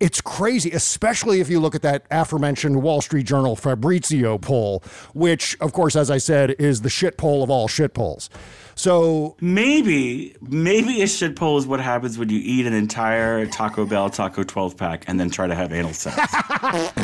It's 0.03 0.21
crazy, 0.21 0.73
especially 0.73 1.39
if 1.39 1.49
you 1.49 1.61
look 1.61 1.77
at 1.77 1.83
that 1.83 2.07
aforementioned 2.11 2.83
Wall 2.83 3.01
Street 3.01 3.25
Journal 3.25 3.55
Fabrizio 3.55 4.37
poll, 4.37 4.83
which, 5.15 5.57
of 5.61 5.73
course, 5.73 5.95
as 5.95 6.11
I 6.11 6.19
said, 6.19 6.57
is 6.59 6.81
the 6.81 6.91
shit 6.91 7.17
poll 7.17 7.45
of 7.45 7.51
all 7.51 7.69
shit 7.69 7.95
polls. 7.95 8.29
So 8.75 9.37
maybe, 9.41 10.35
maybe 10.41 11.03
a 11.03 11.07
shit 11.07 11.37
poll 11.37 11.57
is 11.57 11.69
what 11.69 11.79
happens 11.79 12.19
when 12.19 12.31
you 12.31 12.41
eat 12.43 12.67
an 12.67 12.73
entire 12.73 13.47
Taco 13.47 13.87
Bell 13.87 14.11
Taco 14.11 14.43
12 14.43 14.77
pack 14.77 15.05
and 15.07 15.21
then 15.21 15.31
try 15.31 15.47
to 15.47 15.55
have 15.55 15.73
anal 15.73 15.93
sex. 15.93 16.35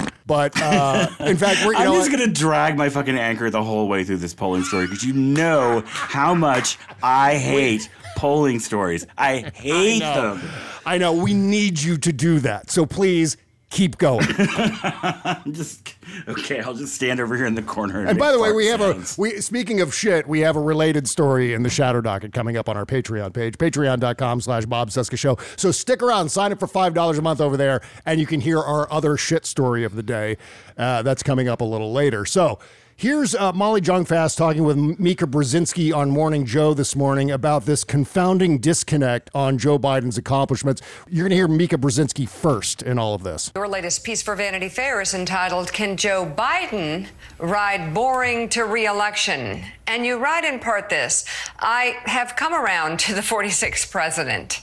But 0.28 0.61
uh, 0.61 1.09
in 1.21 1.38
fact, 1.38 1.61
I'm 1.64 1.73
know 1.73 1.95
just 1.95 2.11
gonna 2.11 2.26
drag 2.26 2.76
my 2.76 2.90
fucking 2.90 3.17
anchor 3.19 3.49
the 3.49 3.62
whole 3.62 3.88
way 3.88 4.05
through 4.05 4.19
this 4.19 4.35
polling 4.35 4.62
story 4.62 4.85
because 4.85 5.02
you 5.02 5.14
know 5.14 5.83
how 5.87 6.35
much 6.35 6.78
I 7.02 7.37
hate 7.37 7.88
polling 8.19 8.59
stories. 8.61 9.07
I 9.17 9.39
hate 9.55 10.03
I 10.03 10.15
them. 10.15 10.43
I 10.85 10.99
know 10.99 11.13
we 11.13 11.35
need 11.35 11.81
you 11.81 11.97
to 11.99 12.13
do 12.13 12.41
that. 12.41 12.71
So 12.71 12.85
please 12.87 13.37
keep 13.71 13.99
going. 13.99 14.27
I'm 14.39 15.53
just 15.53 15.95
okay. 16.27 16.61
I'll 16.61 16.75
just 16.75 16.95
stand 16.95 17.21
over 17.21 17.37
here 17.37 17.45
in 17.47 17.55
the 17.55 17.63
corner. 17.63 18.01
And, 18.01 18.09
And 18.11 18.19
by 18.19 18.33
the 18.33 18.41
way, 18.41 18.51
we 18.53 18.67
have 18.69 18.81
sounds. 18.81 19.19
a 19.19 19.21
we 19.21 19.41
speaking 19.41 19.81
of 19.81 19.95
shit, 19.95 20.27
we 20.27 20.41
have 20.41 20.57
a 20.57 20.61
related 20.61 21.07
story 21.09 21.53
in 21.53 21.63
the 21.63 21.69
shadow 21.71 22.01
docket 22.01 22.33
coming 22.33 22.57
up 22.57 22.69
on 22.69 22.77
our 22.77 22.87
Patreon 22.87 23.33
page, 23.35 23.59
patreon.com 23.59 24.41
slash 24.41 24.65
Bob 24.67 24.89
Cesca 24.91 25.19
Show. 25.19 25.37
So 25.57 25.71
stick 25.71 26.03
around, 26.03 26.31
sign 26.31 26.51
up 26.53 26.59
for 26.59 26.67
five 26.67 26.95
dollars 26.95 27.19
a 27.19 27.23
month 27.23 27.41
over 27.41 27.57
there, 27.57 27.83
and 28.07 28.19
you 28.19 28.27
can 28.27 28.41
hear 28.41 28.59
our 28.59 28.91
other 28.91 29.17
shit 29.19 29.45
story 29.47 29.85
of 29.85 29.95
the 29.95 30.03
day. 30.03 30.39
Uh, 30.77 31.03
that's 31.03 31.23
coming 31.23 31.49
up 31.49 31.61
a 31.61 31.65
little 31.65 31.93
later. 31.93 32.25
So 32.25 32.59
Here's 33.00 33.33
uh, 33.33 33.52
Molly 33.52 33.81
Jong-Fast 33.81 34.37
talking 34.37 34.64
with 34.64 34.76
Mika 34.76 35.25
Brzezinski 35.25 35.95
on 35.95 36.11
Morning 36.11 36.45
Joe 36.45 36.75
this 36.75 36.97
morning 36.97 37.31
about 37.31 37.64
this 37.64 37.85
confounding 37.85 38.59
disconnect 38.59 39.31
on 39.33 39.57
Joe 39.57 39.78
Biden's 39.78 40.19
accomplishments. 40.19 40.83
You're 41.09 41.23
going 41.23 41.31
to 41.31 41.37
hear 41.37 41.47
Mika 41.47 41.78
Brzezinski 41.78 42.28
first 42.28 42.83
in 42.83 42.99
all 42.99 43.14
of 43.14 43.23
this. 43.23 43.52
Your 43.55 43.69
latest 43.69 44.02
piece 44.02 44.21
for 44.21 44.35
Vanity 44.35 44.69
Fair 44.69 45.00
is 45.00 45.14
entitled 45.14 45.73
Can 45.73 45.97
Joe 45.97 46.26
Biden 46.26 47.07
Ride 47.38 47.95
Boring 47.95 48.49
to 48.49 48.64
Reelection? 48.64 49.62
And 49.87 50.05
you 50.05 50.19
write 50.19 50.43
in 50.43 50.59
part 50.59 50.88
this 50.88 51.25
I 51.61 51.99
have 52.07 52.35
come 52.35 52.52
around 52.52 52.99
to 52.99 53.14
the 53.14 53.21
46th 53.21 53.93
president. 53.93 54.61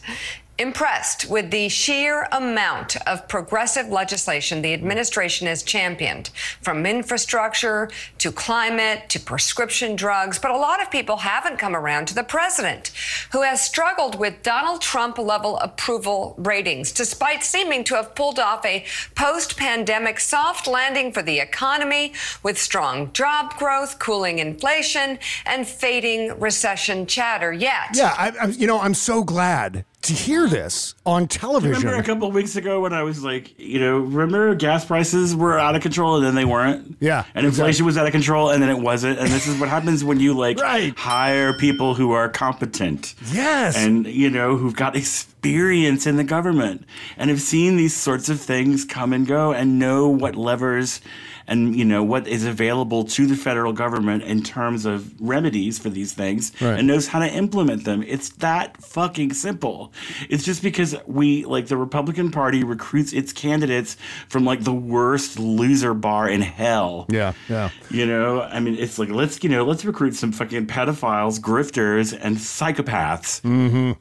Impressed 0.58 1.30
with 1.30 1.52
the 1.52 1.68
sheer 1.68 2.28
amount 2.32 2.96
of 3.08 3.28
progressive 3.28 3.90
legislation 3.90 4.62
the 4.62 4.74
administration 4.74 5.48
has 5.48 5.64
championed, 5.64 6.30
from 6.62 6.86
infrastructure 6.86 7.90
to 8.18 8.32
climate 8.32 9.10
to 9.10 9.20
prescription 9.20 9.96
drugs. 9.96 10.40
But 10.40 10.52
a 10.52 10.58
lot 10.58 10.82
of 10.82 10.90
people 10.90 11.18
haven't 11.18 11.58
come 11.58 11.76
around 11.76 12.08
to 12.08 12.16
the 12.16 12.24
president, 12.24 12.92
who 13.32 13.42
has 13.42 13.62
struggled 13.62 14.18
with 14.18 14.44
Donald 14.44 14.82
Trump 14.82 15.18
level 15.18 15.58
approval 15.58 16.36
ratings, 16.38 16.92
despite 16.92 17.44
seeming 17.44 17.84
to 17.86 17.96
have 17.96 18.16
pulled 18.16 18.40
off 18.40 18.66
a 18.66 18.86
post 19.16 19.58
pandemic 19.58 20.20
soft 20.20 20.68
landing 20.68 21.12
for 21.12 21.22
the 21.22 21.40
economy 21.40 22.14
with 22.44 22.58
strong 22.58 23.12
job 23.12 23.54
growth, 23.58 24.00
cooling 24.00 24.40
inflation, 24.40 25.20
and 25.46 25.68
fading 25.68 26.40
recession 26.40 27.06
chatter. 27.06 27.52
Yet, 27.52 27.90
Yeah, 27.94 28.14
I, 28.18 28.32
I'm, 28.42 28.52
you 28.54 28.68
know, 28.68 28.80
I'm 28.80 28.94
so 28.94 29.24
glad 29.24 29.84
to 30.06 30.14
hear 30.14 30.48
this 30.48 30.96
on 31.06 31.28
television. 31.28 31.84
Remember 31.84 32.02
a 32.02 32.04
couple 32.06 32.28
of 32.28 32.34
weeks 32.34 32.56
ago 32.56 32.80
when 32.82 32.94
I 32.94 33.04
was 33.04 33.24
like, 33.24 33.58
you 33.60 33.80
know, 33.80 33.98
remember 34.00 34.56
gas 34.56 34.86
prices 34.86 35.36
were 35.36 35.60
out 35.60 35.76
of 35.76 35.82
control 35.82 36.16
and 36.16 36.26
then 36.26 36.36
they 36.36 36.46
weren't? 36.46 36.98
Yeah, 37.00 37.26
And 37.36 37.46
inflation 37.46 37.86
was 37.86 37.98
out 37.98 38.06
of 38.06 38.12
control 38.12 38.50
and 38.50 38.62
then 38.62 38.70
it 38.70 38.80
wasn't. 38.80 39.20
And 39.20 39.30
this 39.30 39.48
is 39.48 39.60
what 39.60 39.70
happens 39.70 40.04
when 40.04 40.20
you 40.20 40.34
like 40.34 40.60
Right. 40.60 40.98
hire 40.98 41.54
people 41.54 41.94
who 41.96 42.12
are 42.12 42.30
competent. 42.30 43.14
Yes. 43.32 43.76
And, 43.78 44.06
you 44.08 44.30
know, 44.30 44.58
who've 44.58 44.76
got 44.76 44.96
experience 44.96 46.08
in 46.08 46.16
the 46.18 46.24
government 46.24 46.86
and 47.18 47.30
have 47.30 47.42
seen 47.42 47.78
these 47.78 47.96
sorts 47.96 48.30
of 48.30 48.40
things 48.40 48.86
come 48.86 49.14
and 49.14 49.28
go 49.28 49.54
and 49.54 49.78
know 49.80 50.08
what 50.08 50.36
levers 50.36 51.02
and 51.48 51.76
you 51.76 51.86
know 51.86 52.04
what 52.04 52.28
is 52.28 52.46
available 52.46 53.04
to 53.04 53.26
the 53.26 53.36
federal 53.36 53.74
government 53.74 54.24
in 54.24 54.42
terms 54.44 54.86
of 54.86 55.14
remedies 55.22 55.78
for 55.80 55.90
these 55.90 56.14
things 56.14 56.52
Right. 56.62 56.80
and 56.80 56.88
knows 56.88 57.08
how 57.08 57.20
to 57.20 57.28
implement 57.28 57.84
them. 57.86 58.04
It's 58.08 58.30
that 58.38 58.78
fucking 58.78 59.34
simple. 59.34 59.92
It's 60.30 60.44
just 60.44 60.62
because 60.64 60.96
we 61.06 61.46
like 61.46 61.68
the 61.68 61.78
Republican 61.78 62.32
Party 62.32 62.64
recruits 62.64 63.14
its 63.14 63.34
candidates 63.34 63.98
from 64.30 64.46
like 64.46 64.64
the 64.64 64.74
worst 64.74 65.40
loser 65.40 65.94
bar 65.94 66.28
in 66.30 66.42
hell. 66.42 67.06
yeah, 67.10 67.34
yeah. 67.50 67.70
You 67.90 68.06
know, 68.06 68.42
I 68.42 68.60
mean, 68.60 68.76
it's 68.78 68.98
like 69.00 69.10
let's 69.10 69.44
you 69.44 69.50
know 69.50 69.64
let's 69.66 69.86
recruit 69.86 70.16
some 70.16 70.32
fucking 70.32 70.68
pedophiles, 70.68 71.40
grifters, 71.40 72.18
and 72.20 72.38
psychopaths, 72.38 73.42
mm-hmm. 73.42 73.92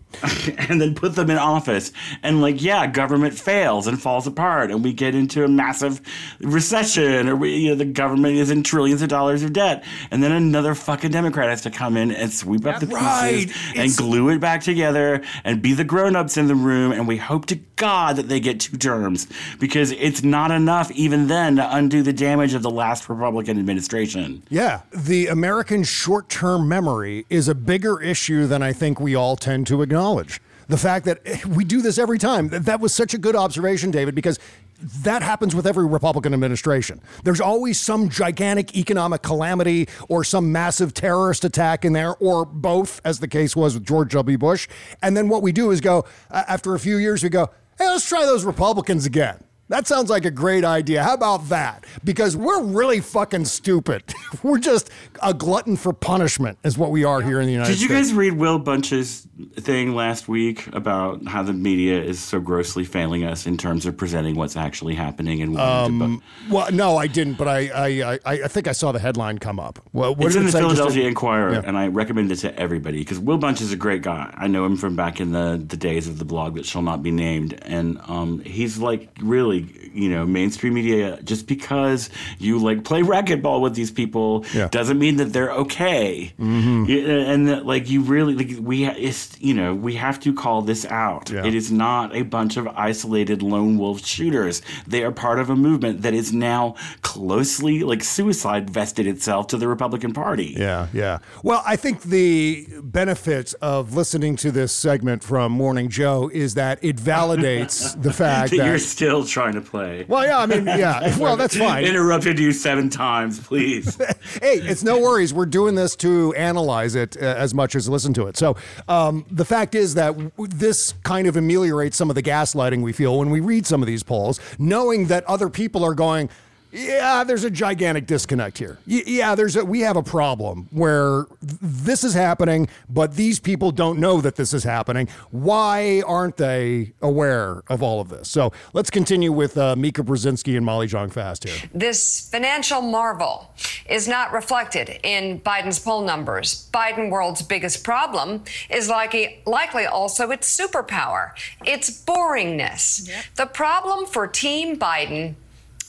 and 0.71 0.81
then 0.81 0.95
put 0.95 1.15
them 1.15 1.31
in 1.31 1.39
office. 1.39 1.93
And 2.23 2.41
like, 2.41 2.63
yeah, 2.63 2.87
government 2.87 3.35
fails 3.39 3.87
and 3.87 4.01
falls 4.01 4.27
apart, 4.27 4.71
and 4.71 4.83
we 4.83 4.93
get 4.93 5.15
into 5.15 5.45
a 5.45 5.49
massive 5.49 6.01
recession, 6.41 7.29
or 7.35 7.37
we, 7.37 7.57
you 7.57 7.69
know, 7.71 7.75
the 7.75 7.85
government 7.85 8.37
is 8.37 8.51
in 8.51 8.63
trillions 8.63 9.03
of 9.03 9.09
dollars 9.09 9.43
of 9.43 9.53
debt, 9.53 9.85
and 10.11 10.23
then 10.23 10.33
another 10.33 10.75
fucking 10.75 11.11
Democrat 11.11 11.49
has 11.49 11.63
to 11.63 11.71
come 11.71 11.97
in 11.97 12.11
and 12.13 12.33
sweep 12.33 12.65
up 12.65 12.81
the 12.81 12.87
pieces 12.87 13.03
Right. 13.03 13.47
and 13.71 13.77
It's- 13.91 13.97
glue 13.97 14.29
it 14.31 14.41
back 14.41 14.63
together 14.63 15.21
and 15.45 15.61
be 15.61 15.73
the 15.75 15.85
grown-ups 15.85 16.37
in 16.37 16.47
the 16.47 16.55
room. 16.55 16.93
And 16.93 17.09
we 17.09 17.17
hope 17.17 17.47
to 17.47 17.59
God 17.77 18.17
that 18.17 18.29
they 18.29 18.39
get 18.41 18.61
two 18.61 18.77
terms 18.77 19.27
because 19.59 19.91
it's 19.93 20.23
not 20.23 20.51
enough 20.53 20.91
even 20.93 21.27
then 21.27 21.57
to 21.57 21.77
undo 21.77 22.03
the 22.03 22.13
damage 22.13 22.55
of 22.55 22.63
the 22.63 22.71
last 22.71 23.09
Republican 23.09 23.59
administration. 23.59 24.43
Yeah, 24.49 24.81
the 24.93 25.27
American 25.27 25.83
short 25.83 26.29
term 26.29 26.69
memory 26.69 27.27
is 27.29 27.49
a 27.49 27.55
bigger 27.55 28.01
issue 28.01 28.47
than 28.47 28.63
I 28.63 28.73
think 28.73 29.01
we 29.01 29.15
all 29.15 29.37
tend 29.37 29.67
to 29.69 29.83
acknowledge. 29.83 30.41
The 30.69 30.79
fact 30.79 31.05
that 31.07 31.21
eh, 31.25 31.39
we 31.49 31.65
do 31.65 31.83
this 31.83 31.99
every 31.99 32.19
time, 32.19 32.49
that 32.49 32.81
was 32.81 32.95
such 32.95 33.15
a 33.15 33.19
good 33.19 33.37
observation, 33.37 33.91
David, 33.91 34.15
because 34.15 34.39
that 34.81 35.23
happens 35.23 35.55
with 35.55 35.67
every 35.67 35.87
Republican 35.87 36.35
administration. 36.35 37.01
There's 37.23 37.41
always 37.41 37.81
some 37.81 38.09
gigantic 38.09 38.77
economic 38.77 39.23
calamity 39.23 39.89
or 40.09 40.25
some 40.25 40.53
massive 40.53 40.95
terrorist 40.95 41.45
attack 41.45 41.85
in 41.85 41.93
there, 41.93 42.17
or 42.17 42.45
both, 42.45 43.01
as 43.05 43.21
the 43.21 43.29
case 43.29 43.55
was 43.55 43.75
with 43.75 43.87
George 43.87 44.13
W. 44.13 44.39
Bush. 44.39 44.69
And 45.03 45.17
then 45.17 45.29
what 45.29 45.43
we 45.43 45.53
do 45.53 45.71
is 45.71 45.81
go, 45.81 46.05
after 46.31 46.75
a 46.75 46.79
few 46.79 46.97
years, 46.97 47.23
we 47.23 47.29
go, 47.29 47.51
hey, 47.79 47.87
let's 47.87 48.09
try 48.09 48.25
those 48.25 48.45
Republicans 48.45 49.07
again. 49.07 49.43
That 49.69 49.87
sounds 49.87 50.11
like 50.11 50.27
a 50.27 50.31
great 50.31 50.63
idea. 50.65 51.03
How 51.03 51.15
about 51.15 51.49
that? 51.49 51.87
Because 52.05 52.37
we're 52.37 52.63
really 52.63 53.01
fucking 53.01 53.47
stupid. 53.47 54.03
we're 54.43 54.59
just 54.59 54.91
a 55.23 55.33
glutton 55.33 55.77
for 55.77 55.93
punishment, 55.95 56.59
is 56.65 56.77
what 56.77 56.91
we 56.91 57.03
are 57.05 57.23
here 57.23 57.41
in 57.41 57.47
the 57.47 57.53
United 57.53 57.73
States. 57.73 57.81
Did 57.81 57.91
you 57.91 57.97
States. 57.97 58.09
guys 58.11 58.15
read 58.17 58.35
Will 58.35 58.59
Bunch's 58.59 59.27
thing 59.57 59.95
last 59.95 60.29
week 60.29 60.67
about 60.75 61.27
how 61.27 61.43
the 61.43 61.55
media 61.55 62.01
is 62.03 62.21
so 62.21 62.41
grossly 62.41 62.85
failing 62.85 63.25
us 63.25 63.47
in 63.47 63.57
terms 63.57 63.87
of 63.87 63.97
presenting 63.97 64.35
what's 64.37 64.57
actually 64.57 64.95
happening 64.95 65.41
and 65.41 65.55
bu- 65.55 66.21
well, 66.51 66.71
no, 66.71 66.97
I 66.99 67.07
didn't, 67.07 67.35
but 67.35 67.49
I, 67.49 67.69
I, 67.69 68.19
I, 68.27 68.43
I 68.45 68.49
think 68.49 68.69
I 68.69 68.73
saw 68.73 68.93
the 68.93 68.99
headline 68.99 69.39
come 69.39 69.59
up. 69.59 69.79
Well, 69.93 70.15
what 70.15 70.27
it's 70.27 70.37
in 70.37 70.43
it 70.47 70.51
the? 70.53 70.59
Philadelphia 70.59 71.09
Inquirer, 71.09 71.55
Yeah. 71.55 71.63
and 71.65 71.77
I 71.79 71.89
recommend 71.89 72.31
it 72.31 72.37
to 72.37 72.57
everybody 72.59 72.99
because 72.99 73.19
Will 73.19 73.39
Bunch 73.39 73.61
is 73.63 73.73
a 73.73 73.77
great 73.77 74.03
guy. 74.03 74.33
I 74.37 74.47
know 74.47 74.67
him 74.67 74.77
from 74.77 74.95
back 74.95 75.21
in 75.21 75.33
the, 75.33 75.63
the 75.67 75.77
days 75.77 76.07
of 76.07 76.19
the 76.19 76.25
blog 76.25 76.55
that 76.57 76.67
shall 76.67 76.83
not 76.83 77.03
be 77.03 77.11
named, 77.11 77.59
and 77.63 77.99
um, 78.07 78.41
he's 78.41 78.79
like 78.79 79.09
really, 79.23 79.54
you 79.61 80.09
know, 80.09 80.27
mainstream 80.27 80.75
media. 80.75 81.19
Just 81.23 81.47
because 81.47 82.11
you 82.39 82.59
like 82.59 82.85
play 82.85 83.03
racquetball 83.03 83.61
with 83.61 83.75
these 83.75 83.91
people 83.91 84.45
Yeah. 84.55 84.69
doesn't 84.69 84.99
mean 84.99 85.17
that 85.17 85.33
they're 85.33 85.53
okay. 85.53 86.33
Mm-hmm. 86.39 87.31
And 87.31 87.49
that 87.49 87.67
like 87.67 87.89
you 87.89 88.03
really 88.03 88.35
like 88.35 88.57
we 88.61 88.85
it's 88.87 89.39
you 89.41 89.55
know 89.55 89.75
we 89.75 89.95
have 89.95 90.19
to 90.21 90.33
call 90.35 90.63
this 90.63 90.85
out. 90.87 91.31
Yeah. 91.31 91.47
It 91.47 91.55
is 91.55 91.71
not 91.71 92.15
a 92.15 92.23
bunch 92.23 92.57
of 92.57 92.67
isolated 92.69 93.43
lone 93.43 93.79
wolf 93.79 94.05
shooters. 94.05 94.63
They 94.87 95.03
are 95.05 95.13
part 95.13 95.39
of 95.39 95.51
a 95.51 95.57
movement 95.57 96.03
that 96.03 96.15
is 96.15 96.33
now 96.33 96.75
closely 97.03 97.81
like 97.81 98.03
suicide 98.03 98.69
vested 98.71 99.07
itself 99.07 99.47
to 99.49 99.57
the 99.57 99.69
Republican 99.69 100.13
Party. 100.13 100.55
Yeah, 100.59 100.89
yeah. 100.93 101.19
Well, 101.43 101.63
I 101.67 101.77
think 101.77 102.03
the 102.03 102.67
benefit 102.83 103.55
of 103.63 103.95
listening 103.95 104.37
to 104.37 104.51
this 104.51 104.73
segment 104.73 105.23
from 105.23 105.53
Morning 105.53 105.89
Joe 105.89 106.31
is 106.33 106.55
that 106.55 106.79
it 106.83 106.97
validates 106.97 107.95
the 108.03 108.13
fact 108.13 108.51
that 108.51 108.57
that. 108.57 108.67
you're 108.67 108.79
still 108.79 109.25
trying 109.25 109.44
to 109.53 109.61
play. 109.61 110.05
well, 110.09 110.25
yeah, 110.25 110.39
I 110.39 110.47
mean, 110.47 110.67
yeah. 110.67 111.17
Well, 111.25 111.37
that's 111.37 111.57
fine. 111.57 111.85
Interrupted 111.85 112.39
you 112.39 112.53
seven 112.53 112.91
times, 112.91 113.39
please. 113.39 113.97
hey, 114.43 114.57
it's 114.57 114.83
no 114.83 114.99
worries. 114.99 115.33
We're 115.33 115.47
doing 115.47 115.75
this 115.75 115.95
to 115.97 116.35
analyze 116.35 116.95
it 116.95 117.17
uh, 117.17 117.21
as 117.21 117.55
much 117.55 117.75
as 117.77 117.89
listen 117.89 118.13
to 118.15 118.27
it. 118.27 118.37
So 118.37 118.57
um, 118.89 119.25
the 119.31 119.45
fact 119.45 119.75
is 119.75 119.95
that 119.95 120.09
w- 120.17 120.31
this 120.49 120.95
kind 121.05 121.27
of 121.27 121.37
ameliorates 121.37 121.97
some 121.97 122.11
of 122.11 122.15
the 122.17 122.23
gaslighting 122.23 122.83
we 122.83 122.93
feel 122.93 123.19
when 123.19 123.31
we 123.31 123.41
read 123.41 123.67
some 123.67 123.83
of 123.83 123.87
these 123.87 124.03
polls, 124.03 124.41
knowing 124.59 125.07
that 125.07 125.25
other 125.25 125.49
people 125.49 125.85
are 125.85 125.95
going. 125.95 126.29
Yeah, 126.75 127.23
there's 127.23 127.45
a 127.45 127.51
gigantic 127.51 128.07
disconnect 128.07 128.59
here. 128.59 128.79
Y- 128.87 129.05
yeah, 129.07 129.37
there's 129.37 129.55
a, 129.55 129.65
we 129.65 129.81
have 129.81 129.97
a 129.97 130.03
problem 130.03 130.69
where 130.73 131.27
th- 131.41 131.59
this 131.63 132.03
is 132.03 132.15
happening, 132.15 132.69
but 132.89 133.15
these 133.15 133.39
people 133.39 133.71
don't 133.71 134.01
know 134.01 134.21
that 134.21 134.35
this 134.35 134.53
is 134.53 134.65
happening. 134.65 135.09
Why 135.31 136.03
aren't 136.05 136.37
they 136.37 136.93
aware 137.01 137.63
of 137.69 137.83
all 137.83 138.01
of 138.01 138.09
this? 138.09 138.29
So 138.29 138.53
let's 138.73 138.91
continue 138.91 139.31
with 139.31 139.57
uh, 139.57 139.77
Mika 139.77 140.03
Brzezinski 140.03 140.57
and 140.57 140.67
Molly 140.67 140.89
Jong 140.89 141.11
Fast 141.11 141.45
here. 141.45 141.57
This 141.73 142.29
financial 142.29 142.81
marvel 142.83 143.55
is 143.89 144.09
not 144.09 144.33
reflected 144.33 144.99
in 145.05 145.41
Biden's 145.41 145.79
poll 145.79 146.03
numbers. 146.05 146.69
Biden 146.73 147.09
world's 147.09 147.43
biggest 147.43 147.85
problem 147.85 148.43
is 148.69 148.89
likely, 148.89 149.41
likely 149.47 149.87
also 149.87 150.33
its 150.33 150.59
superpower, 150.59 151.31
its 151.65 151.89
boringness. 152.05 153.09
The 153.37 153.47
problem 153.47 154.07
for 154.07 154.27
Team 154.27 154.77
Biden 154.77 155.37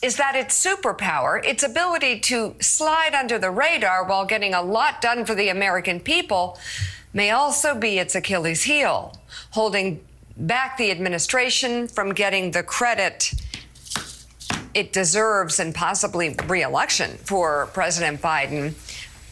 is 0.06 0.18
that 0.18 0.36
its 0.36 0.64
superpower, 0.64 1.44
its 1.44 1.64
ability 1.64 2.20
to 2.20 2.56
slide 2.60 3.16
under 3.16 3.40
the 3.40 3.50
radar 3.50 4.06
while 4.06 4.24
getting 4.24 4.54
a 4.54 4.62
lot 4.62 5.02
done 5.02 5.26
for 5.26 5.34
the 5.34 5.50
American 5.50 6.00
people, 6.00 6.60
may 7.12 7.32
also 7.32 7.74
be 7.74 7.98
its 7.98 8.14
Achilles 8.14 8.64
heel, 8.64 9.18
holding 9.52 10.00
back 10.38 10.78
the 10.78 10.92
administration 10.92 11.88
from 11.88 12.14
getting 12.14 12.52
the 12.52 12.62
credit 12.62 13.34
it 14.76 14.92
deserves 14.92 15.60
and 15.60 15.74
possibly 15.74 16.36
reelection 16.48 17.12
for 17.24 17.68
President 17.68 18.22
Biden. 18.22 18.74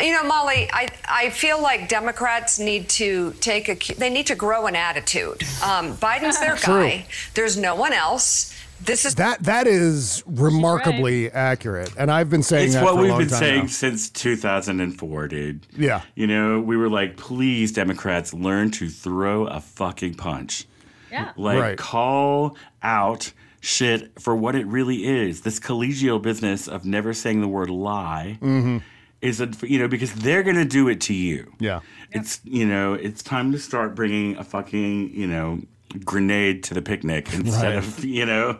You 0.02 0.14
know, 0.14 0.24
Molly, 0.24 0.70
I, 0.72 0.88
I 1.08 1.30
feel 1.30 1.62
like 1.62 1.88
Democrats 1.88 2.60
need 2.60 2.90
to 2.90 3.34
take 3.42 3.70
a 3.70 3.94
they 3.96 4.10
need 4.10 4.28
to 4.28 4.36
grow 4.36 4.66
an 4.66 4.76
attitude. 4.76 5.44
Um, 5.64 5.96
Biden's 5.98 6.40
their 6.40 6.56
guy. 6.66 7.06
There's 7.36 7.58
no 7.58 7.76
one 7.76 7.94
else. 7.94 8.53
This 8.82 9.06
is 9.06 9.16
That 9.16 9.42
that 9.44 9.66
is 9.66 10.24
remarkably 10.26 11.32
accurate, 11.32 11.92
and 11.98 12.12
I've 12.12 12.30
been 12.30 12.44
saying 12.44 12.66
It's 12.66 12.74
that 12.74 12.84
what 12.84 12.96
for 12.96 13.02
we've 13.02 13.12
long 13.12 13.20
been 13.20 13.30
saying 13.30 13.62
now. 13.62 13.68
since 13.68 14.10
2004, 14.10 15.28
dude. 15.30 15.66
Yeah. 15.78 16.02
You 16.16 16.28
know, 16.28 16.60
we 16.60 16.76
were 16.76 16.90
like, 16.90 17.16
please, 17.16 17.72
Democrats, 17.72 18.34
learn 18.34 18.72
to 18.72 18.90
throw 18.90 19.48
a 19.48 19.62
fucking 19.62 20.16
punch. 20.16 20.66
Yeah. 21.12 21.32
Like, 21.38 21.60
Right. 21.60 21.78
call 21.78 22.58
out 22.82 23.32
shit 23.62 24.20
for 24.20 24.36
what 24.36 24.56
it 24.56 24.66
really 24.68 25.06
is. 25.06 25.42
This 25.42 25.60
collegial 25.62 26.22
business 26.22 26.68
of 26.68 26.84
never 26.86 27.14
saying 27.14 27.40
the 27.40 27.48
word 27.48 27.70
lie 27.70 28.38
Mm-hmm. 28.42 28.80
is, 29.22 29.40
a, 29.40 29.50
you 29.62 29.80
know, 29.80 29.88
because 29.88 30.12
they're 30.14 30.44
going 30.44 30.58
to 30.58 30.66
do 30.66 30.90
it 30.90 31.00
to 31.02 31.14
you. 31.14 31.54
Yeah. 31.60 31.80
It's, 32.12 32.42
you 32.44 32.66
know, 32.66 32.96
it's 32.96 33.24
time 33.24 33.54
to 33.54 33.60
start 33.60 33.96
bringing 33.96 34.36
a 34.36 34.44
fucking, 34.44 35.12
you 35.16 35.28
know, 35.28 35.62
grenade 36.06 36.64
to 36.66 36.74
the 36.74 36.82
picnic 36.82 37.34
instead 37.34 37.76
Right. 37.76 37.76
of, 37.78 38.04
you 38.06 38.26
know, 38.26 38.60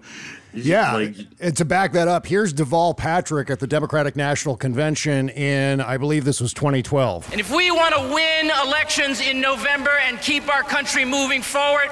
Yeah, 0.54 0.94
like 0.94 1.16
and 1.40 1.56
to 1.58 1.66
back 1.66 1.94
that 1.94 2.08
up, 2.08 2.28
here's 2.28 2.54
Deval 2.54 2.96
Patrick 2.96 3.50
at 3.50 3.60
the 3.60 3.68
Democratic 3.68 4.16
National 4.16 4.56
Convention 4.56 5.30
in, 5.30 5.82
I 5.82 5.98
believe 5.98 6.26
this 6.26 6.40
was 6.40 6.54
2012. 6.54 7.32
And 7.32 7.40
if 7.40 7.50
we 7.50 7.72
want 7.72 7.96
to 7.96 8.02
win 8.14 8.52
elections 8.66 9.20
in 9.20 9.42
November 9.42 9.92
and 10.06 10.20
keep 10.22 10.48
our 10.54 10.62
country 10.64 11.06
moving 11.06 11.42
forward, 11.42 11.90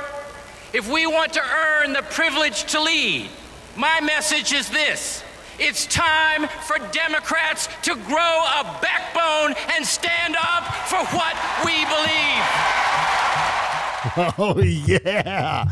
if 0.74 0.88
we 0.92 1.08
want 1.08 1.34
to 1.34 1.42
earn 1.42 1.94
the 1.94 2.04
privilege 2.04 2.64
to 2.72 2.80
lead, 2.82 3.30
my 3.76 4.00
message 4.02 4.54
is 4.54 4.70
this. 4.70 5.24
It's 5.60 5.86
time 5.88 6.48
for 6.66 6.78
Democrats 6.92 7.68
to 7.84 7.96
grow 7.96 8.16
a 8.60 8.80
backbone 8.82 9.54
and 9.76 9.86
stand 9.86 10.36
up 10.36 10.64
for 10.88 11.04
what 11.16 11.36
we 11.66 11.84
believe. 11.86 13.61
Oh, 14.38 14.60
yeah. 14.60 15.70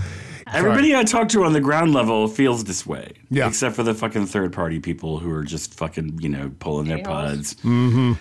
Everybody 0.52 0.96
I 0.96 1.04
talk 1.04 1.30
to 1.30 1.44
on 1.44 1.54
the 1.54 1.62
ground 1.62 1.94
level 1.94 2.28
feels 2.28 2.64
this 2.64 2.86
way. 2.86 3.14
Yeah. 3.30 3.48
Except 3.48 3.76
for 3.76 3.84
the 3.84 3.94
fucking 3.94 4.26
third 4.26 4.52
party 4.52 4.80
people 4.80 5.20
who 5.20 5.32
are 5.32 5.44
just 5.44 5.76
fucking, 5.76 6.20
you 6.22 6.30
know, 6.30 6.52
pulling 6.60 6.88
their 6.88 7.04
pods. 7.04 7.56
Mm-hmm. 7.56 8.14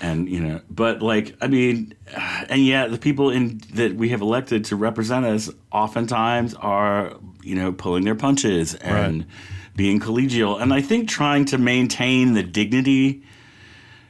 And, 0.00 0.28
you 0.28 0.40
know, 0.40 0.60
but 0.68 1.00
like, 1.02 1.36
I 1.40 1.46
mean, 1.46 1.94
and 2.48 2.64
yet 2.64 2.90
the 2.90 2.98
people 2.98 3.30
in 3.30 3.60
that 3.74 3.94
we 3.94 4.08
have 4.10 4.20
elected 4.20 4.64
to 4.66 4.76
represent 4.76 5.24
us 5.26 5.50
oftentimes 5.70 6.54
are, 6.54 7.14
you 7.42 7.54
know, 7.54 7.72
pulling 7.72 8.04
their 8.04 8.16
punches 8.16 8.74
and 8.74 9.26
being 9.76 10.00
collegial. 10.00 10.60
And 10.60 10.72
I 10.72 10.80
think 10.80 11.08
trying 11.08 11.44
to 11.46 11.58
maintain 11.58 12.34
the 12.34 12.42
dignity 12.42 13.22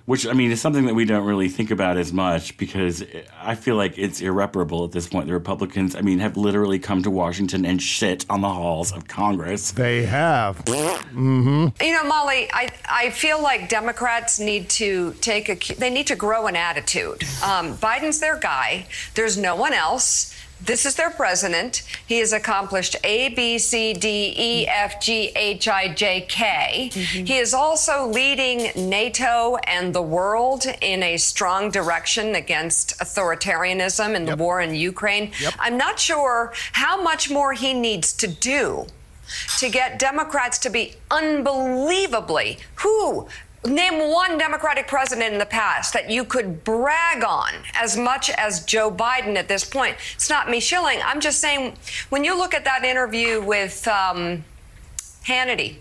which 0.06 0.26
I 0.26 0.32
mean 0.32 0.50
is 0.50 0.60
something 0.60 0.86
that 0.86 0.94
we 0.94 1.04
don't 1.04 1.26
really 1.26 1.48
think 1.48 1.70
about 1.70 1.96
as 1.96 2.12
much 2.12 2.56
because 2.56 3.04
I 3.40 3.54
feel 3.56 3.76
like 3.76 3.98
it's 3.98 4.20
irreparable 4.20 4.84
at 4.84 4.92
this 4.92 5.08
point. 5.08 5.26
The 5.26 5.32
Republicans, 5.32 5.94
I 5.94 6.00
mean, 6.00 6.20
have 6.20 6.36
literally 6.36 6.78
come 6.78 7.02
to 7.02 7.10
Washington 7.10 7.64
and 7.64 7.82
shit 7.82 8.24
on 8.30 8.40
the 8.40 8.48
halls 8.48 8.92
of 8.92 9.08
Congress. 9.08 9.72
They 9.72 10.04
have. 10.04 10.64
mm-hmm. 10.64 11.84
You 11.84 11.92
know, 11.92 12.04
Molly, 12.04 12.48
I, 12.52 12.70
I 12.88 13.10
feel 13.10 13.42
like 13.42 13.68
Democrats 13.68 14.38
need 14.38 14.70
to 14.70 15.12
take 15.20 15.48
a 15.48 15.74
they 15.74 15.90
need 15.90 16.06
to 16.06 16.16
grow 16.16 16.46
an 16.46 16.56
attitude. 16.56 17.24
Um, 17.42 17.76
Biden's 17.76 18.20
their 18.20 18.38
guy. 18.38 18.86
There's 19.14 19.36
no 19.36 19.56
one 19.56 19.72
else. 19.72 20.32
This 20.60 20.86
is 20.86 20.96
their 20.96 21.10
president. 21.10 21.82
He 22.06 22.18
has 22.18 22.32
accomplished 22.32 22.96
A, 23.04 23.28
B, 23.30 23.58
C, 23.58 23.92
D, 23.92 24.34
E, 24.36 24.66
F, 24.66 25.00
G, 25.00 25.30
H, 25.36 25.68
I, 25.68 25.88
J, 25.88 26.22
K. 26.28 26.90
Mm-hmm. 26.92 27.24
He 27.26 27.36
is 27.36 27.52
also 27.52 28.06
leading 28.06 28.70
NATO 28.88 29.56
and 29.64 29.94
the 29.94 30.02
world 30.02 30.64
in 30.80 31.02
a 31.02 31.18
strong 31.18 31.70
direction 31.70 32.34
against 32.34 32.98
authoritarianism 32.98 34.14
in 34.14 34.24
the 34.24 34.36
war 34.36 34.60
in 34.60 34.74
Ukraine. 34.74 35.32
I'm 35.58 35.76
not 35.76 35.98
sure 35.98 36.52
how 36.72 37.02
much 37.02 37.30
more 37.30 37.52
he 37.52 37.74
needs 37.74 38.12
to 38.14 38.26
do 38.26 38.86
to 39.58 39.68
get 39.68 39.98
Democrats 39.98 40.58
to 40.58 40.70
be 40.70 40.94
unbelievably 41.10 42.58
who 42.76 43.28
Name 43.66 44.12
one 44.12 44.38
Democratic 44.38 44.86
president 44.86 45.32
in 45.32 45.38
the 45.38 45.46
past 45.46 45.92
that 45.92 46.08
you 46.08 46.24
could 46.24 46.62
brag 46.62 47.24
on 47.24 47.52
as 47.74 47.96
much 47.96 48.30
as 48.30 48.64
Joe 48.64 48.90
Biden 48.90 49.34
at 49.36 49.48
this 49.48 49.64
point. 49.64 49.96
It's 50.14 50.30
not 50.30 50.48
me 50.48 50.60
shilling. 50.60 51.00
I'm 51.04 51.20
just 51.20 51.40
saying, 51.40 51.76
when 52.08 52.22
you 52.22 52.36
look 52.36 52.54
at 52.54 52.64
that 52.64 52.84
interview 52.84 53.42
with 53.42 53.86
um, 53.88 54.44
Hannity 55.24 55.76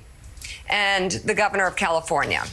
and 0.68 1.12
the 1.12 1.36
governor 1.36 1.68
of 1.68 1.76
California, 1.76 2.44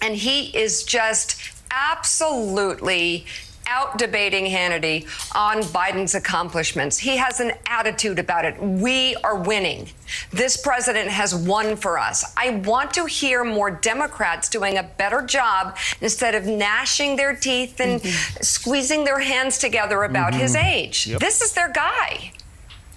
and 0.00 0.14
he 0.14 0.56
is 0.56 0.84
just 0.84 1.36
absolutely 1.70 3.26
out 3.66 3.98
debating 3.98 4.44
Hannity 4.46 5.06
on 5.34 5.62
Biden's 5.62 6.14
accomplishments. 6.14 6.98
He 6.98 7.16
has 7.16 7.40
an 7.40 7.52
attitude 7.66 8.18
about 8.18 8.44
it. 8.44 8.60
We 8.60 9.16
are 9.16 9.36
winning. 9.36 9.90
This 10.30 10.56
president 10.56 11.08
has 11.08 11.34
won 11.34 11.76
for 11.76 11.98
us. 11.98 12.24
I 12.36 12.50
want 12.50 12.92
to 12.94 13.06
hear 13.06 13.44
more 13.44 13.70
Democrats 13.70 14.48
doing 14.48 14.78
a 14.78 14.82
better 14.82 15.22
job 15.22 15.76
instead 16.00 16.34
of 16.34 16.46
gnashing 16.46 17.16
their 17.16 17.34
teeth 17.34 17.80
and 17.80 18.00
mm-hmm. 18.00 18.42
squeezing 18.42 19.04
their 19.04 19.20
hands 19.20 19.58
together 19.58 20.04
about 20.04 20.34
his 20.34 20.54
mm-hmm. 20.54 20.66
age. 20.66 21.06
Yep. 21.06 21.20
This 21.20 21.40
is 21.42 21.52
their 21.52 21.72
guy. 21.72 22.32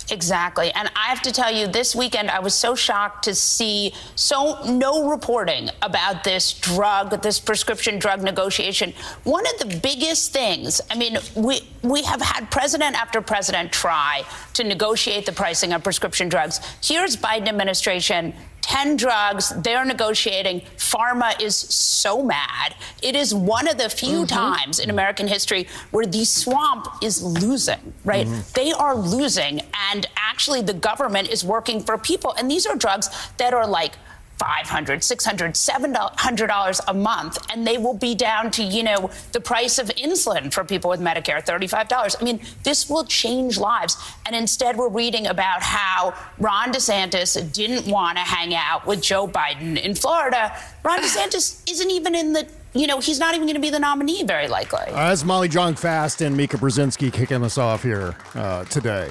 Exactly. 0.10 0.72
And 0.72 0.90
I 0.96 1.10
have 1.10 1.22
to 1.24 1.32
tell 1.32 1.52
you, 1.52 1.68
this 1.68 1.94
weekend 1.96 2.32
I 2.32 2.40
was 2.40 2.54
so 2.54 2.76
shocked 2.76 3.26
to 3.26 3.36
see 3.36 3.94
so 4.16 4.64
no 4.66 5.10
reporting 5.10 5.70
about 5.82 6.24
this 6.24 6.54
drug, 6.54 7.22
this 7.22 7.40
prescription 7.40 8.00
drug 8.00 8.22
negotiation. 8.22 8.94
One 9.24 9.46
of 9.48 9.60
the 9.60 9.80
biggest 9.80 10.32
things, 10.32 10.80
I 10.90 10.96
mean, 10.96 11.18
we 11.36 11.62
we 11.82 12.04
have 12.04 12.22
had 12.22 12.50
president 12.52 12.96
after 12.96 13.22
president 13.22 13.72
try 13.72 14.24
to 14.54 14.64
negotiate 14.64 15.26
the 15.26 15.34
pricing 15.34 15.74
of 15.74 15.84
prescription 15.84 16.30
drugs. 16.30 16.60
Here's 16.82 17.18
Biden 17.18 17.48
administration 17.48 18.34
10 18.62 18.98
drugs 18.98 19.54
they're 19.62 19.86
negotiating. 19.86 20.62
Pharma 20.78 21.42
is 21.42 21.56
so 21.56 22.22
mad. 22.22 22.76
It 23.02 23.16
is 23.16 23.34
one 23.34 23.68
of 23.68 23.78
the 23.78 23.90
few 23.90 24.20
mm-hmm. 24.20 24.26
times 24.26 24.80
in 24.80 24.90
American 24.90 25.28
history 25.28 25.68
where 25.92 26.06
the 26.06 26.26
swamp 26.26 26.88
is 27.02 27.24
losing, 27.24 27.94
right? 28.04 28.28
Mm-hmm. 28.28 28.42
They 28.54 28.72
are 28.74 28.96
losing, 28.96 29.62
and 29.92 30.06
actually 30.18 30.62
the 30.62 30.74
government 30.74 31.30
is 31.30 31.44
working 31.44 31.82
for 31.82 31.98
people. 31.98 32.34
And 32.38 32.52
these 32.52 32.66
are 32.66 32.76
drugs 32.76 33.10
that 33.38 33.54
are 33.54 33.68
like 33.68 33.94
500 34.38 35.04
600 35.04 35.54
$700 35.54 36.80
a 36.88 36.94
month 36.94 37.38
and 37.52 37.66
they 37.66 37.78
will 37.78 37.94
be 37.94 38.14
down 38.14 38.52
to 38.52 38.64
you 38.64 38.84
know 38.84 39.10
the 39.32 39.40
price 39.40 39.80
of 39.80 39.88
insulin 39.90 40.54
for 40.54 40.64
people 40.64 40.90
with 40.90 41.00
medicare 41.00 41.44
$35 41.44 42.16
i 42.20 42.24
mean 42.24 42.40
this 42.64 42.90
will 42.90 43.04
change 43.04 43.58
lives. 43.58 43.98
And 44.26 44.36
instead 44.36 44.78
we're 44.78 44.90
reading 44.90 45.28
about 45.28 45.62
how 45.62 46.14
ron 46.38 46.72
desantis 46.72 47.52
didn't 47.54 47.88
want 47.88 48.18
to 48.18 48.24
hang 48.24 48.54
out 48.54 48.86
with 48.86 49.02
joe 49.02 49.28
biden 49.28 49.82
in 49.82 49.96
florida. 49.96 50.52
Ron 50.84 51.00
desantis 51.04 51.62
isn't 51.70 51.92
even 51.92 52.16
in 52.16 52.34
the 52.34 52.48
you 52.74 52.88
know 52.88 53.00
he's 53.00 53.20
not 53.20 53.34
even 53.34 53.48
going 53.48 53.56
to 53.56 53.62
be 53.62 53.70
the 53.70 53.80
nominee 53.80 54.24
very 54.24 54.48
likely. 54.48 54.86
As 54.90 55.26
Molly 55.26 55.48
Jong-Fast 55.48 56.22
and 56.22 56.36
Mika 56.36 56.58
Brzezinski 56.58 57.12
kicking 57.12 57.44
us 57.44 57.58
off 57.58 57.82
here 57.84 58.16
uh, 58.36 58.66
today. 58.66 59.10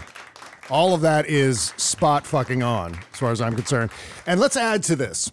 All 0.68 0.94
of 0.94 1.00
that 1.02 1.26
is 1.26 1.72
spot 1.76 2.26
fucking 2.26 2.62
on, 2.62 2.98
as 3.12 3.18
far 3.18 3.30
as 3.30 3.40
I'm 3.40 3.54
concerned. 3.54 3.90
And 4.26 4.40
let's 4.40 4.56
add 4.56 4.82
to 4.84 4.96
this. 4.96 5.30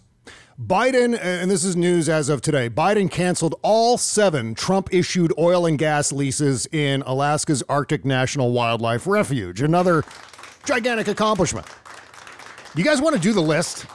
Biden, 0.60 1.18
and 1.20 1.50
this 1.50 1.64
is 1.64 1.74
news 1.74 2.08
as 2.08 2.28
of 2.28 2.40
today, 2.40 2.70
Biden 2.70 3.10
canceled 3.10 3.56
all 3.62 3.98
seven 3.98 4.54
Trump 4.54 4.94
issued 4.94 5.32
oil 5.36 5.66
and 5.66 5.76
gas 5.76 6.12
leases 6.12 6.66
in 6.70 7.02
Alaska's 7.02 7.64
Arctic 7.68 8.04
National 8.04 8.52
Wildlife 8.52 9.08
Refuge. 9.08 9.60
Another 9.60 10.04
gigantic 10.64 11.08
accomplishment. 11.08 11.66
You 12.76 12.84
guys 12.84 13.00
want 13.00 13.16
to 13.16 13.20
do 13.20 13.32
the 13.32 13.42
list? 13.42 13.86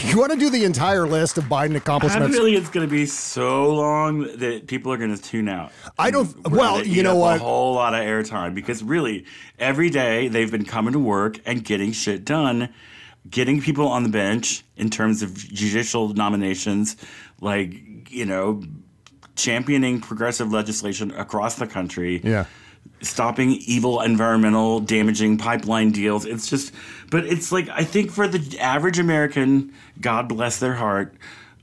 You 0.00 0.18
want 0.18 0.32
to 0.32 0.38
do 0.38 0.50
the 0.50 0.64
entire 0.64 1.06
list 1.06 1.38
of 1.38 1.44
Biden 1.44 1.74
I 1.74 1.76
accomplishments? 1.76 2.36
really 2.36 2.54
it's 2.54 2.70
going 2.70 2.86
to 2.86 2.90
be 2.90 3.06
so 3.06 3.74
long 3.74 4.22
that 4.38 4.66
people 4.66 4.92
are 4.92 4.96
going 4.96 5.14
to 5.14 5.22
tune 5.22 5.48
out. 5.48 5.72
I 5.98 6.10
don't. 6.10 6.48
Well, 6.48 6.84
you 6.84 7.02
know 7.02 7.16
what? 7.16 7.36
A 7.36 7.38
whole 7.40 7.74
lot 7.74 7.94
of 7.94 8.00
airtime 8.00 8.54
because 8.54 8.82
really 8.82 9.26
every 9.58 9.90
day 9.90 10.28
they've 10.28 10.50
been 10.50 10.64
coming 10.64 10.92
to 10.92 10.98
work 10.98 11.38
and 11.46 11.64
getting 11.64 11.92
shit 11.92 12.24
done, 12.24 12.72
getting 13.28 13.60
people 13.60 13.86
on 13.86 14.02
the 14.02 14.08
bench 14.08 14.64
in 14.76 14.90
terms 14.90 15.22
of 15.22 15.34
judicial 15.34 16.08
nominations, 16.14 16.96
like 17.40 18.10
you 18.10 18.26
know, 18.26 18.62
championing 19.36 20.00
progressive 20.00 20.52
legislation 20.52 21.10
across 21.12 21.56
the 21.56 21.66
country. 21.66 22.20
Yeah. 22.22 22.46
Stopping 23.00 23.52
evil 23.66 24.00
environmental 24.00 24.80
damaging 24.80 25.38
pipeline 25.38 25.90
deals. 25.90 26.24
It's 26.24 26.48
just, 26.48 26.72
but 27.12 27.26
it's 27.26 27.52
like, 27.52 27.68
I 27.68 27.84
think 27.84 28.10
for 28.10 28.26
the 28.26 28.58
average 28.58 28.98
American, 28.98 29.74
God 30.00 30.28
bless 30.28 30.58
their 30.58 30.72
heart, 30.72 31.14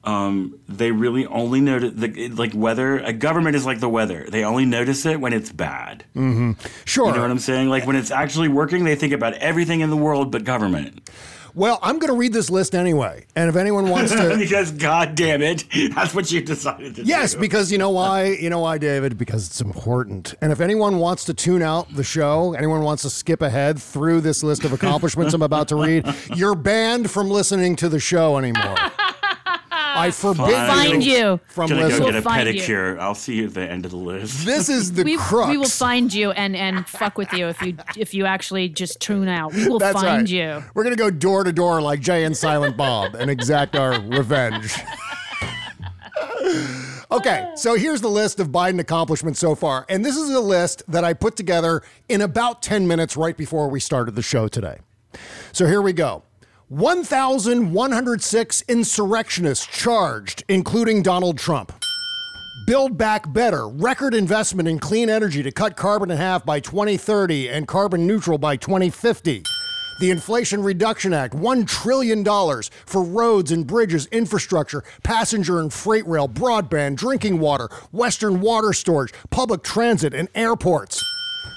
um, 0.03 0.59
they 0.69 0.91
really 0.91 1.25
only 1.25 1.59
notice, 1.59 1.91
the, 1.95 2.29
like 2.29 2.53
weather, 2.53 2.99
a 2.99 3.11
government 3.11 3.55
is 3.55 3.65
like 3.65 3.79
the 3.79 3.89
weather. 3.89 4.27
They 4.29 4.43
only 4.43 4.65
notice 4.65 5.07
it 5.07 5.19
when 5.19 5.33
it's 5.33 5.51
bad. 5.51 6.05
Mm-hmm. 6.15 6.51
Sure. 6.85 7.07
You 7.07 7.15
know 7.15 7.21
what 7.21 7.31
I'm 7.31 7.39
saying? 7.39 7.67
Like 7.67 7.87
when 7.87 7.95
it's 7.95 8.11
actually 8.11 8.47
working, 8.47 8.83
they 8.83 8.95
think 8.95 9.11
about 9.11 9.33
everything 9.33 9.81
in 9.81 9.89
the 9.89 9.97
world 9.97 10.31
but 10.31 10.43
government. 10.43 11.09
Well, 11.53 11.79
I'm 11.81 11.99
going 11.99 12.11
to 12.11 12.17
read 12.17 12.33
this 12.33 12.49
list 12.49 12.75
anyway. 12.75 13.25
And 13.35 13.49
if 13.49 13.55
anyone 13.55 13.89
wants 13.89 14.11
to. 14.11 14.37
because, 14.39 14.71
God 14.71 15.15
damn 15.15 15.41
it, 15.41 15.65
that's 15.95 16.13
what 16.13 16.31
you 16.31 16.41
decided 16.41 16.95
to 16.95 17.03
Yes, 17.03 17.33
do. 17.33 17.39
because 17.39 17.71
you 17.71 17.77
know 17.77 17.89
why? 17.99 18.25
You 18.27 18.49
know 18.49 18.59
why, 18.59 18.77
David? 18.77 19.17
Because 19.17 19.47
it's 19.47 19.61
important. 19.61 20.35
And 20.41 20.51
if 20.51 20.59
anyone 20.61 20.97
wants 20.97 21.25
to 21.25 21.33
tune 21.33 21.61
out 21.61 21.93
the 21.95 22.03
show, 22.03 22.53
anyone 22.53 22.81
wants 22.83 23.03
to 23.03 23.09
skip 23.09 23.41
ahead 23.41 23.81
through 23.81 24.21
this 24.21 24.43
list 24.43 24.63
of 24.63 24.73
accomplishments 24.73 25.33
I'm 25.33 25.41
about 25.41 25.67
to 25.69 25.75
read, 25.75 26.05
you're 26.35 26.55
banned 26.55 27.09
from 27.11 27.29
listening 27.29 27.75
to 27.77 27.89
the 27.89 27.99
show 27.99 28.37
anymore. 28.37 28.75
I 29.99 30.11
forbid 30.11 30.53
Find 30.53 31.03
you. 31.03 31.39
from 31.47 31.69
Gonna 31.69 31.81
listening. 31.81 31.99
go 31.99 32.05
get 32.11 32.15
a 32.15 32.21
find 32.21 32.47
you. 32.47 32.61
pedicure. 32.61 32.99
I'll 32.99 33.15
see 33.15 33.35
you 33.35 33.45
at 33.47 33.53
the 33.53 33.61
end 33.69 33.85
of 33.85 33.91
the 33.91 33.97
list. 33.97 34.45
This 34.45 34.69
is 34.69 34.93
the 34.93 35.03
we, 35.09 35.17
crux. 35.17 35.49
we 35.49 35.57
will 35.57 35.65
find 35.65 36.13
you 36.13 36.31
and 36.31 36.55
and 36.55 36.87
fuck 36.87 37.17
with 37.17 37.31
you 37.33 37.47
if 37.47 37.61
you 37.61 37.75
if 37.97 38.13
you 38.13 38.25
actually 38.25 38.69
just 38.69 38.99
tune 38.99 39.27
out. 39.27 39.53
We 39.53 39.67
will 39.67 39.79
That's 39.79 39.99
find 40.01 40.21
right. 40.21 40.29
you. 40.29 40.63
We're 40.73 40.83
going 40.83 40.95
to 40.95 41.01
go 41.01 41.09
door 41.09 41.43
to 41.43 41.51
door 41.51 41.81
like 41.81 41.99
Jay 41.99 42.23
and 42.23 42.35
Silent 42.35 42.77
Bob 42.77 43.15
and 43.15 43.29
exact 43.29 43.75
our 43.75 43.99
revenge. 44.01 44.73
Okay, 47.11 47.51
so 47.55 47.75
here's 47.75 48.01
the 48.01 48.09
list 48.09 48.39
of 48.39 48.49
Biden 48.49 48.79
accomplishments 48.79 49.39
so 49.39 49.55
far. 49.55 49.83
And 49.89 50.05
this 50.05 50.15
is 50.15 50.29
a 50.29 50.39
list 50.39 50.83
that 50.87 51.03
I 51.03 51.13
put 51.13 51.35
together 51.35 51.81
in 52.07 52.21
about 52.21 52.61
10 52.61 52.87
minutes 52.87 53.17
right 53.17 53.35
before 53.35 53.67
we 53.67 53.79
started 53.79 54.15
the 54.15 54.21
show 54.21 54.47
today. 54.47 54.77
So 55.51 55.65
here 55.65 55.81
we 55.81 55.91
go 55.91 56.23
1,106 56.69 58.63
insurrectionists 58.67 59.65
charged, 59.65 60.43
including 60.47 61.01
Donald 61.01 61.39
Trump. 61.39 61.73
Build 62.67 62.95
Back 62.95 63.33
Better, 63.33 63.67
record 63.67 64.13
investment 64.13 64.69
in 64.69 64.77
clean 64.77 65.09
energy 65.09 65.41
to 65.41 65.51
cut 65.51 65.75
carbon 65.75 66.11
in 66.11 66.17
half 66.17 66.45
by 66.45 66.59
2030 66.59 67.49
and 67.49 67.67
carbon 67.67 68.05
neutral 68.05 68.37
by 68.37 68.55
2050. 68.55 69.41
The 69.99 70.11
Inflation 70.11 70.61
Reduction 70.61 71.11
Act, 71.11 71.33
$1 71.33 71.67
trillion 71.67 72.23
for 72.85 73.03
roads 73.03 73.51
and 73.51 73.65
bridges, 73.65 74.05
infrastructure, 74.11 74.83
passenger 75.01 75.61
and 75.61 75.73
freight 75.73 76.05
rail, 76.05 76.29
broadband, 76.29 76.97
drinking 76.97 77.39
water, 77.39 77.67
Western 77.91 78.41
water 78.41 78.73
storage, 78.73 79.11
public 79.31 79.63
transit, 79.63 80.13
and 80.13 80.29
airports. 80.35 81.03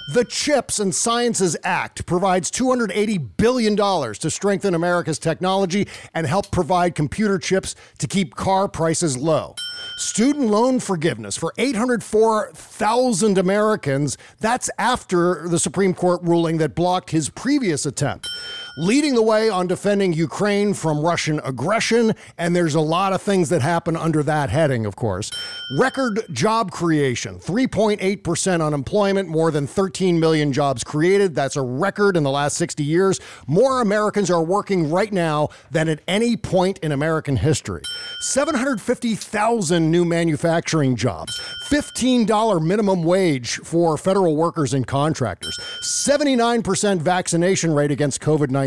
The 0.09 0.25
CHIPS 0.25 0.81
and 0.81 0.93
Sciences 0.93 1.57
Act 1.63 2.07
provides 2.07 2.51
$280 2.51 3.37
billion 3.37 3.77
to 3.77 4.31
strengthen 4.31 4.75
America's 4.75 5.19
technology 5.19 5.87
and 6.13 6.27
help 6.27 6.51
provide 6.51 6.97
computer 6.97 7.39
chips 7.39 7.77
to 7.99 8.09
keep 8.09 8.35
car 8.35 8.67
prices 8.67 9.17
low. 9.17 9.55
Student 9.99 10.49
loan 10.49 10.81
forgiveness 10.81 11.37
for 11.37 11.53
804,000 11.57 13.39
Americans. 13.39 14.19
That's 14.41 14.69
after 14.77 15.49
the 15.49 15.59
Supreme 15.59 15.95
Court 15.95 16.21
ruling 16.23 16.59
that 16.59 16.75
blocked 16.75 17.11
his 17.11 17.29
previous 17.31 17.87
attempt 17.87 18.29
leading 18.77 19.15
the 19.15 19.23
way 19.23 19.51
on 19.51 19.67
defending 19.67 20.13
Ukraine 20.13 20.73
from 20.73 21.01
Russian 21.01 21.41
aggression. 21.45 22.15
And 22.39 22.57
there's 22.57 22.75
a 22.75 22.81
lot 22.81 23.13
of 23.13 23.21
things 23.21 23.49
that 23.51 23.61
happen 23.61 23.97
under 23.97 24.23
that 24.23 24.51
heading, 24.51 24.87
of 24.87 24.97
course. 24.97 25.31
Record 25.79 26.25
job 26.33 26.71
creation 26.71 27.39
3.8% 27.39 28.67
unemployment, 28.67 29.29
more 29.29 29.51
than 29.51 29.67
13 29.67 30.19
million 30.19 30.53
jobs 30.53 30.85
created. 30.85 31.35
That's 31.35 31.57
a 31.57 31.63
record 31.63 32.17
in 32.17 32.23
the 32.23 32.31
last 32.31 32.57
60 32.57 32.83
years. 32.83 33.21
More 33.47 33.81
Americans 33.81 34.31
are 34.31 34.43
working 34.43 34.91
right 34.91 35.13
now 35.13 35.49
than 35.71 35.89
at 35.89 36.01
any 36.09 36.37
point 36.37 36.79
in 36.79 36.93
American 36.93 37.37
history. 37.37 37.83
750,000 38.21 39.91
new 39.91 40.05
manufacturing 40.05 40.97
jobs, 40.97 41.39
$15 41.71 42.65
minimum 42.65 43.03
wage 43.03 43.57
for 43.59 43.99
federal 43.99 44.37
workers 44.37 44.75
and 44.75 44.87
contractors, 44.87 45.59
79% 46.07 47.01
vaccination 47.01 47.73
rate 47.75 47.91
against 47.91 48.21
COVID 48.21 48.51
19. 48.51 48.62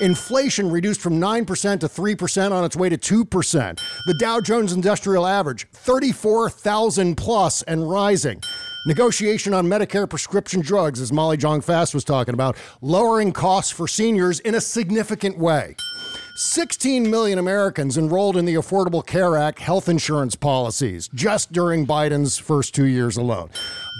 Inflation 0.00 0.70
reduced 0.70 1.00
from 1.00 1.20
9% 1.20 1.80
to 1.80 1.88
3% 1.88 2.52
on 2.52 2.64
its 2.64 2.76
way 2.76 2.88
to 2.88 2.96
2%. 2.96 3.80
The 4.06 4.14
Dow 4.14 4.40
Jones 4.40 4.72
Industrial 4.72 5.26
Average, 5.26 5.68
34,000 5.72 7.16
plus 7.16 7.62
and 7.62 7.88
rising. 7.88 8.42
Negotiation 8.86 9.52
on 9.52 9.66
Medicare 9.66 10.08
prescription 10.08 10.60
drugs, 10.60 11.00
as 11.00 11.12
Molly 11.12 11.36
Jong 11.36 11.60
Fast 11.60 11.92
was 11.92 12.04
talking 12.04 12.32
about, 12.32 12.56
lowering 12.80 13.32
costs 13.32 13.70
for 13.70 13.86
seniors 13.86 14.40
in 14.40 14.54
a 14.54 14.60
significant 14.60 15.36
way. 15.36 15.74
16 16.36 17.10
million 17.10 17.40
Americans 17.40 17.98
enrolled 17.98 18.36
in 18.36 18.44
the 18.44 18.54
Affordable 18.54 19.04
Care 19.04 19.36
Act 19.36 19.58
health 19.58 19.88
insurance 19.88 20.36
policies 20.36 21.08
just 21.12 21.50
during 21.50 21.84
Biden's 21.84 22.38
first 22.38 22.76
two 22.76 22.86
years 22.86 23.16
alone. 23.16 23.50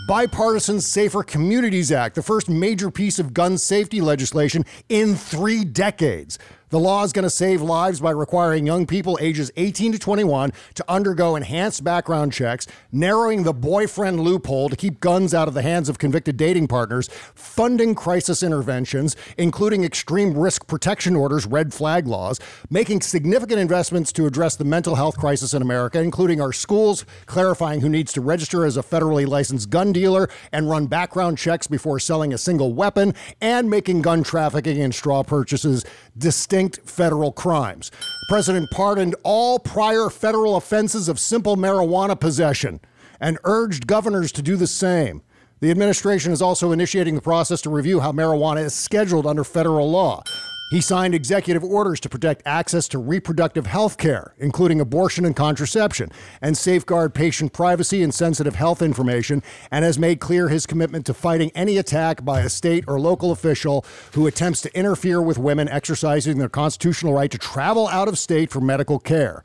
Bipartisan 0.08 0.80
Safer 0.80 1.22
Communities 1.22 1.92
Act, 1.92 2.14
the 2.14 2.22
first 2.22 2.48
major 2.48 2.90
piece 2.90 3.18
of 3.18 3.34
gun 3.34 3.58
safety 3.58 4.00
legislation 4.00 4.64
in 4.88 5.14
three 5.14 5.66
decades. 5.66 6.38
The 6.70 6.78
law 6.78 7.02
is 7.02 7.14
going 7.14 7.22
to 7.22 7.30
save 7.30 7.62
lives 7.62 7.98
by 7.98 8.10
requiring 8.10 8.66
young 8.66 8.84
people 8.84 9.18
ages 9.22 9.50
18 9.56 9.92
to 9.92 9.98
21 9.98 10.52
to 10.74 10.84
undergo 10.86 11.34
enhanced 11.34 11.82
background 11.82 12.34
checks, 12.34 12.66
narrowing 12.92 13.44
the 13.44 13.54
boyfriend 13.54 14.20
loophole 14.20 14.68
to 14.68 14.76
keep 14.76 15.00
guns 15.00 15.32
out 15.32 15.48
of 15.48 15.54
the 15.54 15.62
hands 15.62 15.88
of 15.88 15.98
convicted 15.98 16.36
dating 16.36 16.68
partners, 16.68 17.08
funding 17.34 17.94
crisis 17.94 18.42
interventions, 18.42 19.16
including 19.38 19.82
extreme 19.82 20.36
risk 20.36 20.66
protection 20.66 21.16
orders, 21.16 21.46
red 21.46 21.72
flag 21.72 22.06
laws, 22.06 22.38
making 22.68 23.00
significant 23.00 23.58
investments 23.58 24.12
to 24.12 24.26
address 24.26 24.54
the 24.54 24.64
mental 24.64 24.94
health 24.94 25.16
crisis 25.16 25.54
in 25.54 25.62
America, 25.62 26.02
including 26.02 26.38
our 26.38 26.52
schools, 26.52 27.06
clarifying 27.24 27.80
who 27.80 27.88
needs 27.88 28.12
to 28.12 28.20
register 28.20 28.66
as 28.66 28.76
a 28.76 28.82
federally 28.82 29.26
licensed 29.26 29.70
gun 29.70 29.90
dealer 29.90 30.28
and 30.52 30.68
run 30.68 30.86
background 30.86 31.38
checks 31.38 31.66
before 31.66 31.98
selling 31.98 32.34
a 32.34 32.38
single 32.38 32.74
weapon, 32.74 33.14
and 33.40 33.70
making 33.70 34.02
gun 34.02 34.22
trafficking 34.22 34.82
and 34.82 34.94
straw 34.94 35.22
purchases 35.22 35.82
distinct 36.18 36.57
federal 36.66 37.32
crimes. 37.32 37.90
The 37.90 38.26
president 38.28 38.70
pardoned 38.70 39.14
all 39.22 39.58
prior 39.58 40.10
federal 40.10 40.56
offenses 40.56 41.08
of 41.08 41.18
simple 41.18 41.56
marijuana 41.56 42.18
possession 42.18 42.80
and 43.20 43.38
urged 43.44 43.86
governors 43.86 44.32
to 44.32 44.42
do 44.42 44.56
the 44.56 44.66
same. 44.66 45.22
The 45.60 45.70
administration 45.70 46.32
is 46.32 46.42
also 46.42 46.72
initiating 46.72 47.14
the 47.14 47.20
process 47.20 47.60
to 47.62 47.70
review 47.70 48.00
how 48.00 48.12
marijuana 48.12 48.64
is 48.64 48.74
scheduled 48.74 49.26
under 49.26 49.44
federal 49.44 49.90
law. 49.90 50.22
He 50.70 50.82
signed 50.82 51.14
executive 51.14 51.64
orders 51.64 51.98
to 52.00 52.10
protect 52.10 52.42
access 52.44 52.88
to 52.88 52.98
reproductive 52.98 53.66
health 53.66 53.96
care, 53.96 54.34
including 54.36 54.82
abortion 54.82 55.24
and 55.24 55.34
contraception, 55.34 56.10
and 56.42 56.58
safeguard 56.58 57.14
patient 57.14 57.54
privacy 57.54 58.02
and 58.02 58.12
sensitive 58.12 58.54
health 58.54 58.82
information, 58.82 59.42
and 59.70 59.82
has 59.82 59.98
made 59.98 60.20
clear 60.20 60.48
his 60.48 60.66
commitment 60.66 61.06
to 61.06 61.14
fighting 61.14 61.50
any 61.54 61.78
attack 61.78 62.22
by 62.22 62.40
a 62.40 62.50
state 62.50 62.84
or 62.86 63.00
local 63.00 63.32
official 63.32 63.82
who 64.12 64.26
attempts 64.26 64.60
to 64.60 64.78
interfere 64.78 65.22
with 65.22 65.38
women 65.38 65.68
exercising 65.68 66.38
their 66.38 66.50
constitutional 66.50 67.14
right 67.14 67.30
to 67.30 67.38
travel 67.38 67.88
out 67.88 68.06
of 68.08 68.18
state 68.18 68.50
for 68.50 68.60
medical 68.60 68.98
care. 68.98 69.42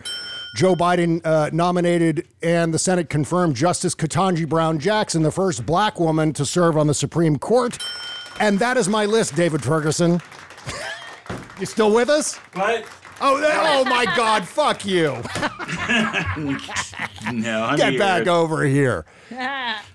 Joe 0.57 0.75
Biden 0.75 1.25
uh, 1.25 1.49
nominated 1.53 2.27
and 2.43 2.73
the 2.73 2.79
Senate 2.79 3.09
confirmed 3.09 3.55
Justice 3.55 3.95
Ketanji 3.95 4.47
Brown 4.47 4.77
Jackson, 4.77 5.23
the 5.23 5.31
first 5.31 5.65
black 5.65 6.01
woman 6.01 6.33
to 6.33 6.45
serve 6.45 6.77
on 6.77 6.87
the 6.87 6.93
Supreme 6.93 7.39
Court. 7.39 7.81
And 8.41 8.59
that 8.59 8.75
is 8.75 8.89
my 8.89 9.05
list, 9.05 9.35
David 9.35 9.63
Ferguson. 9.63 10.21
You 11.59 11.65
still 11.65 11.93
with 11.93 12.09
us? 12.09 12.35
What? 12.53 12.85
Oh, 13.21 13.41
oh 13.41 13.85
my 13.85 14.05
God! 14.17 14.45
Fuck 14.45 14.85
you! 14.85 15.11
no, 17.31 17.63
I'm 17.63 17.77
get 17.77 17.91
here. 17.91 17.99
back 17.99 18.27
over 18.27 18.65
here. 18.65 19.05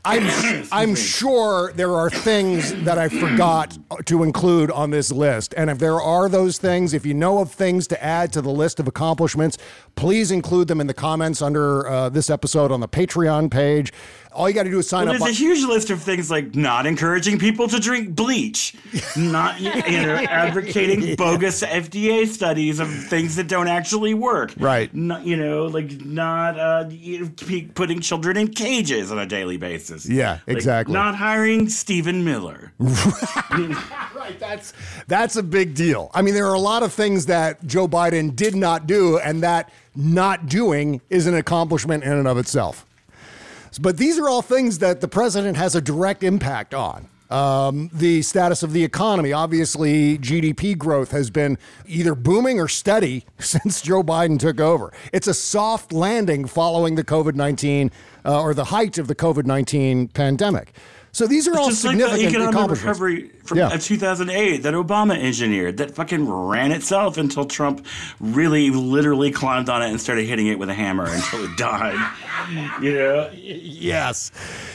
I'm 0.05 0.67
I'm 0.73 0.95
sure 0.95 1.73
there 1.75 1.95
are 1.95 2.11
things 2.11 2.73
that 2.85 2.99
I 2.99 3.09
forgot 3.09 3.77
to 4.07 4.23
include 4.23 4.71
on 4.71 4.91
this 4.91 5.13
list, 5.13 5.53
and 5.57 5.69
if 5.69 5.79
there 5.79 6.01
are 6.01 6.29
those 6.29 6.59
things, 6.59 6.95
if 6.95 7.05
you 7.05 7.15
know 7.15 7.39
of 7.39 7.53
things 7.53 7.87
to 7.89 8.03
add 8.03 8.33
to 8.33 8.41
the 8.41 8.51
list 8.51 8.81
of 8.81 8.89
accomplishments, 8.89 9.59
please 9.95 10.31
include 10.31 10.69
them 10.69 10.81
in 10.81 10.87
the 10.87 10.95
comments 10.95 11.43
under 11.43 11.89
uh, 11.89 12.09
this 12.09 12.31
episode 12.31 12.73
on 12.73 12.81
the 12.81 12.89
Patreon 12.89 13.51
page. 13.51 13.93
All 14.39 14.49
you 14.49 14.55
got 14.55 14.63
to 14.63 14.71
do 14.71 14.79
is 14.79 14.89
sign 14.89 15.07
well, 15.07 15.17
up. 15.17 15.21
There's 15.21 15.33
a 15.33 15.37
huge 15.37 15.65
list 15.65 15.91
of 15.91 16.01
things 16.01 16.31
like 16.31 16.55
not 16.55 16.87
encouraging 16.87 17.41
people 17.41 17.67
to 17.67 17.81
drink 17.81 18.15
bleach, 18.15 18.73
not 19.17 19.61
you 19.61 19.73
know, 19.73 20.15
advocating 20.31 21.17
bogus 21.17 21.63
FDA 21.63 22.25
studies 22.25 22.79
of 22.79 22.89
things 22.89 23.35
that 23.35 23.49
don't 23.49 23.67
actually 23.67 24.15
work. 24.15 24.55
Right. 24.57 24.95
Not, 24.95 25.27
you 25.27 25.37
know, 25.37 25.67
like 25.67 26.05
not 26.05 26.57
uh, 26.57 26.89
putting 27.75 27.99
children 27.99 28.37
in 28.37 28.49
cages 28.53 29.11
on 29.11 29.19
a 29.19 29.27
daily 29.27 29.57
basis. 29.57 30.09
Yeah, 30.09 30.39
like 30.47 30.57
exactly. 30.57 30.95
Not 30.95 31.17
hiring 31.17 31.69
Stephen 31.69 32.25
Miller. 32.25 32.73
right. 32.79 34.39
That's 34.39 34.73
that's 35.09 35.35
a 35.35 35.43
big 35.43 35.75
deal. 35.75 36.13
I 36.15 36.23
mean, 36.23 36.35
there 36.35 36.47
are 36.47 36.55
a 36.55 36.61
lot 36.61 36.85
of 36.85 36.93
things 36.93 37.27
that 37.27 37.67
Joe 37.67 37.89
Biden 37.89 38.37
did 38.37 38.55
not 38.55 38.87
do, 38.87 39.19
and 39.19 39.43
that 39.43 39.73
not 39.97 40.47
doing 40.47 41.01
is 41.11 41.27
an 41.27 41.35
accomplishment 41.35 42.05
in 42.05 42.13
and 42.13 42.29
of 42.29 42.39
itself. 42.39 42.87
But 43.79 43.97
these 43.97 44.19
are 44.19 44.29
all 44.29 44.43
things 44.43 44.79
that 44.79 45.01
the 45.01 45.09
president 45.09 45.57
has 45.57 45.75
a 45.75 45.81
direct 45.81 46.23
impact 46.23 46.75
on. 46.75 47.09
Um, 47.31 47.91
the 47.93 48.23
status 48.23 48.63
of 48.63 48.73
the 48.73 48.83
economy. 48.83 49.35
Obviously, 49.35 50.17
GDP 50.17 50.77
growth 50.77 51.11
has 51.11 51.31
been 51.31 51.59
either 51.87 52.15
booming 52.15 52.59
or 52.59 52.69
steady 52.69 53.27
since 53.39 53.83
Joe 53.83 54.03
Biden 54.03 54.39
took 54.39 54.61
over. 54.61 54.93
It's 55.13 55.27
a 55.27 55.35
soft 55.35 55.93
landing 55.93 56.47
following 56.47 56.95
the 56.95 57.05
COVID 57.05 57.35
19 57.35 57.91
uh, 58.25 58.41
or 58.41 58.55
the 58.55 58.65
height 58.65 58.97
of 58.97 59.09
the 59.09 59.15
COVID 59.15 59.45
19 59.45 60.09
pandemic. 60.09 60.73
So 61.19 61.27
these 61.27 61.49
are 61.49 61.51
it's 61.51 61.59
all 61.61 61.69
just 61.71 61.83
significant 61.83 62.13
like 62.13 62.31
the 62.33 62.39
economic 62.39 62.71
recovery 62.71 63.31
from 63.43 63.59
Yeah. 63.59 63.71
2008 63.77 64.59
that 64.63 64.75
Obama 64.75 65.19
engineered 65.21 65.79
that 65.79 65.97
fucking 65.97 66.29
ran 66.31 66.71
itself 66.71 67.19
until 67.19 67.45
Trump 67.45 67.85
really 68.21 68.71
literally 68.71 69.33
climbed 69.33 69.69
on 69.69 69.83
it 69.83 69.91
and 69.91 70.01
started 70.01 70.27
hitting 70.29 70.47
it 70.47 70.61
with 70.61 70.71
a 70.71 70.75
hammer 70.75 71.07
until 71.09 71.45
it 71.45 71.57
died. 71.57 71.99
You 72.81 72.95
know? 72.95 73.31
Yes. 73.35 74.31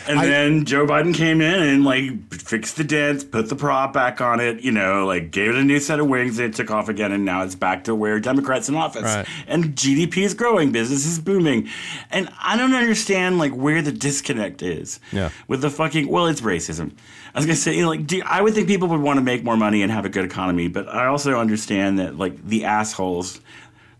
And 0.05 0.19
I- 0.19 0.25
then 0.25 0.65
Joe 0.65 0.85
Biden 0.85 1.13
came 1.15 1.39
in 1.39 1.61
and 1.63 1.85
like 1.85 2.33
fixed 2.33 2.75
the 2.75 2.83
dents, 2.83 3.23
put 3.23 3.47
the 3.47 3.55
prop 3.55 3.93
back 3.93 4.19
on 4.19 4.41
it, 4.41 4.59
you 4.63 4.71
know, 4.73 5.05
like 5.05 5.31
gave 5.31 5.51
it 5.51 5.55
a 5.55 5.63
new 5.63 5.79
set 5.79 6.01
of 6.01 6.07
wings 6.07 6.39
and 6.39 6.53
it 6.53 6.57
took 6.57 6.71
off 6.71 6.89
again 6.89 7.13
and 7.13 7.23
now 7.23 7.43
it's 7.43 7.55
back 7.55 7.85
to 7.85 7.95
where 7.95 8.19
Democrats 8.19 8.67
in 8.67 8.75
office. 8.75 9.03
Right. 9.03 9.25
And 9.47 9.75
GDP 9.77 10.17
is 10.23 10.33
growing, 10.33 10.73
business 10.73 11.05
is 11.05 11.19
booming. 11.19 11.69
And 12.11 12.27
I 12.41 12.57
don't 12.57 12.73
understand 12.73 13.37
like 13.37 13.53
where 13.53 13.81
the 13.81 13.93
disconnect 13.93 14.61
is 14.61 14.99
Yeah. 15.13 15.29
with 15.47 15.61
the 15.61 15.69
fucking 15.69 16.09
well, 16.09 16.32
it's 16.33 16.41
racism. 16.41 16.91
I 17.33 17.39
was 17.39 17.45
gonna 17.45 17.55
say, 17.55 17.75
you 17.75 17.83
know, 17.83 17.89
like, 17.89 18.05
do, 18.05 18.21
I 18.25 18.41
would 18.41 18.53
think 18.53 18.67
people 18.67 18.89
would 18.89 19.01
want 19.01 19.17
to 19.17 19.21
make 19.21 19.43
more 19.43 19.55
money 19.55 19.81
and 19.81 19.91
have 19.91 20.05
a 20.05 20.09
good 20.09 20.25
economy, 20.25 20.67
but 20.67 20.89
I 20.89 21.07
also 21.07 21.39
understand 21.39 21.99
that 21.99 22.17
like 22.17 22.45
the 22.45 22.65
assholes 22.65 23.39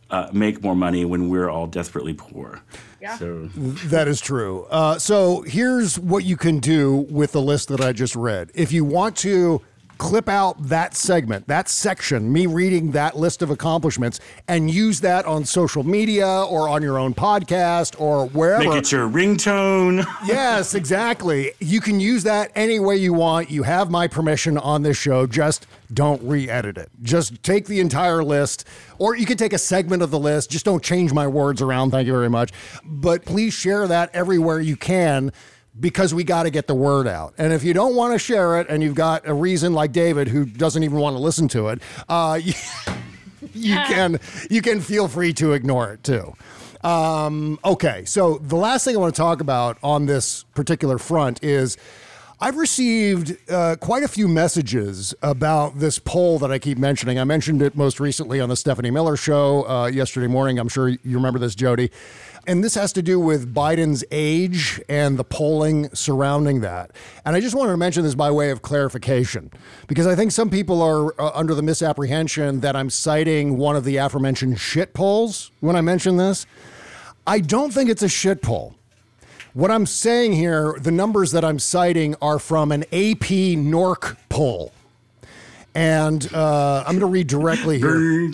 uh, 0.09 0.29
make 0.33 0.61
more 0.61 0.75
money 0.75 1.05
when 1.05 1.29
we're 1.29 1.49
all 1.49 1.67
desperately 1.67 2.13
poor. 2.13 2.61
Yeah. 3.01 3.17
So 3.17 3.47
That 3.55 4.07
is 4.07 4.21
true. 4.21 4.65
Uh, 4.69 4.97
so 4.99 5.41
here's 5.41 5.97
what 5.99 6.23
you 6.23 6.37
can 6.37 6.59
do 6.59 7.07
with 7.09 7.31
the 7.31 7.41
list 7.41 7.69
that 7.69 7.81
I 7.81 7.93
just 7.93 8.15
read. 8.15 8.51
If 8.53 8.71
you 8.71 8.85
want 8.85 9.15
to 9.17 9.61
clip 9.97 10.27
out 10.27 10.61
that 10.63 10.95
segment, 10.95 11.47
that 11.47 11.69
section, 11.69 12.31
me 12.31 12.45
reading 12.45 12.91
that 12.91 13.17
list 13.17 13.41
of 13.41 13.49
accomplishments, 13.49 14.19
and 14.47 14.69
use 14.69 15.01
that 15.01 15.25
on 15.25 15.45
social 15.45 15.83
media 15.83 16.27
or 16.27 16.69
on 16.69 16.81
your 16.81 16.97
own 16.97 17.13
podcast 17.13 17.99
or 17.99 18.27
wherever. 18.27 18.63
Make 18.63 18.77
it 18.77 18.91
your 18.91 19.07
ringtone. 19.07 20.05
yes, 20.25 20.73
exactly. 20.75 21.53
You 21.59 21.81
can 21.81 21.99
use 21.99 22.23
that 22.23 22.51
any 22.55 22.79
way 22.79 22.95
you 22.97 23.13
want. 23.13 23.49
You 23.49 23.63
have 23.63 23.89
my 23.89 24.07
permission 24.07 24.57
on 24.57 24.83
this 24.83 24.97
show. 24.97 25.27
Just 25.27 25.67
don't 25.93 26.21
re 26.23 26.49
edit 26.49 26.77
it. 26.77 26.89
Just 27.01 27.43
take 27.43 27.67
the 27.67 27.79
entire 27.79 28.23
list, 28.23 28.67
or 28.97 29.15
you 29.15 29.25
can 29.25 29.37
take 29.37 29.53
a 29.53 29.57
segment 29.57 30.01
of 30.01 30.11
the 30.11 30.19
list. 30.19 30.49
Just 30.49 30.65
don't 30.65 30.83
change 30.83 31.13
my 31.13 31.27
words 31.27 31.61
around. 31.61 31.91
Thank 31.91 32.07
you 32.07 32.13
very 32.13 32.29
much. 32.29 32.51
But 32.83 33.25
please 33.25 33.53
share 33.53 33.87
that 33.87 34.09
everywhere 34.13 34.59
you 34.59 34.75
can 34.75 35.31
because 35.79 36.13
we 36.13 36.23
got 36.23 36.43
to 36.43 36.49
get 36.49 36.67
the 36.67 36.75
word 36.75 37.07
out. 37.07 37.33
And 37.37 37.53
if 37.53 37.63
you 37.63 37.73
don't 37.73 37.95
want 37.95 38.13
to 38.13 38.19
share 38.19 38.59
it 38.59 38.67
and 38.69 38.83
you've 38.83 38.95
got 38.95 39.27
a 39.27 39.33
reason 39.33 39.73
like 39.73 39.91
David 39.91 40.27
who 40.27 40.45
doesn't 40.45 40.83
even 40.83 40.97
want 40.97 41.15
to 41.15 41.19
listen 41.19 41.47
to 41.49 41.69
it, 41.69 41.81
uh, 42.09 42.39
you, 42.41 42.53
you 43.53 43.75
can 43.75 44.19
you 44.49 44.61
can 44.61 44.81
feel 44.81 45.07
free 45.07 45.33
to 45.33 45.53
ignore 45.53 45.91
it 45.91 46.03
too. 46.03 46.33
Um, 46.83 47.59
okay, 47.63 48.03
so 48.05 48.37
the 48.39 48.57
last 48.57 48.83
thing 48.83 48.95
I 48.95 48.99
want 48.99 49.15
to 49.15 49.21
talk 49.21 49.39
about 49.39 49.77
on 49.81 50.05
this 50.05 50.43
particular 50.53 50.97
front 50.97 51.41
is 51.41 51.77
I've 52.43 52.57
received 52.57 53.37
uh, 53.49 53.77
quite 53.79 54.03
a 54.03 54.07
few 54.09 54.27
messages 54.27 55.15
about 55.21 55.79
this 55.79 55.97
poll 55.97 56.39
that 56.39 56.51
I 56.51 56.59
keep 56.59 56.77
mentioning. 56.77 57.17
I 57.17 57.23
mentioned 57.23 57.61
it 57.61 57.73
most 57.73 58.01
recently 58.01 58.41
on 58.41 58.49
the 58.49 58.57
Stephanie 58.57 58.91
Miller 58.91 59.15
show 59.15 59.65
uh, 59.65 59.85
yesterday 59.85 60.27
morning. 60.27 60.59
I'm 60.59 60.67
sure 60.67 60.89
you 60.89 60.99
remember 61.05 61.39
this, 61.39 61.55
Jody. 61.55 61.89
And 62.45 62.61
this 62.61 62.75
has 62.75 62.91
to 62.93 63.01
do 63.01 63.21
with 63.21 63.53
Biden's 63.53 64.03
age 64.11 64.81
and 64.89 65.17
the 65.17 65.23
polling 65.23 65.89
surrounding 65.95 66.59
that. 66.61 66.91
And 67.23 67.37
I 67.37 67.39
just 67.39 67.55
wanted 67.55 67.71
to 67.71 67.77
mention 67.77 68.03
this 68.03 68.15
by 68.15 68.31
way 68.31 68.49
of 68.49 68.61
clarification, 68.61 69.49
because 69.87 70.05
I 70.05 70.15
think 70.15 70.33
some 70.33 70.49
people 70.49 70.81
are 70.81 71.19
uh, 71.21 71.31
under 71.33 71.55
the 71.55 71.61
misapprehension 71.61 72.59
that 72.59 72.75
I'm 72.75 72.89
citing 72.89 73.57
one 73.57 73.77
of 73.77 73.85
the 73.85 73.95
aforementioned 73.95 74.59
shit 74.59 74.93
polls 74.93 75.51
when 75.61 75.77
I 75.77 75.81
mention 75.81 76.17
this. 76.17 76.45
I 77.25 77.39
don't 77.39 77.73
think 77.73 77.89
it's 77.89 78.03
a 78.03 78.09
shit 78.09 78.41
poll. 78.41 78.75
What 79.53 79.71
I'm 79.71 79.85
saying 79.85 80.33
here, 80.33 80.75
the 80.81 80.91
numbers 80.91 81.31
that 81.31 81.45
I'm 81.45 81.59
citing 81.59 82.15
are 82.21 82.39
from 82.39 82.73
an 82.73 82.83
AP 82.85 83.55
NORC 83.55 84.17
poll. 84.27 84.73
And 85.75 86.31
uh, 86.33 86.83
I'm 86.85 86.99
going 86.99 86.99
to 86.99 87.05
read 87.05 87.27
directly 87.27 87.79
here. 87.79 88.29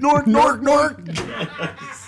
Nork, 0.00 0.26
Nork, 0.26 0.60
Nork. 0.60 1.00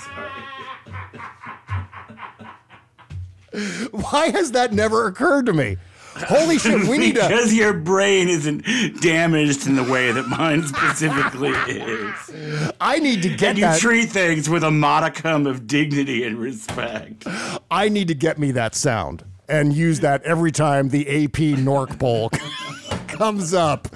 Why 3.90 4.30
has 4.30 4.52
that 4.52 4.72
never 4.72 5.06
occurred 5.06 5.46
to 5.46 5.52
me? 5.52 5.76
Holy 6.16 6.58
shit, 6.58 6.86
we 6.88 6.96
need 6.98 7.16
to. 7.16 7.26
Because 7.26 7.52
your 7.52 7.72
brain 7.72 8.28
isn't 8.28 8.64
damaged 9.00 9.66
in 9.66 9.74
the 9.74 9.82
way 9.82 10.12
that 10.12 10.28
mine 10.28 10.62
specifically 10.62 11.48
is. 11.68 12.72
I 12.80 13.00
need 13.00 13.22
to 13.22 13.30
get 13.30 13.50
and 13.50 13.58
you 13.58 13.64
that. 13.64 13.80
treat 13.80 14.10
things 14.10 14.48
with 14.48 14.62
a 14.62 14.70
modicum 14.70 15.46
of 15.46 15.66
dignity 15.66 16.22
and 16.24 16.38
respect. 16.38 17.26
I 17.70 17.88
need 17.88 18.06
to 18.08 18.14
get 18.14 18.38
me 18.38 18.52
that 18.52 18.76
sound 18.76 19.24
and 19.48 19.72
use 19.72 20.00
that 20.00 20.22
every 20.22 20.52
time 20.52 20.90
the 20.90 21.24
AP 21.24 21.58
NORC 21.58 21.98
poll 21.98 22.30
comes 23.08 23.52
up. 23.52 23.88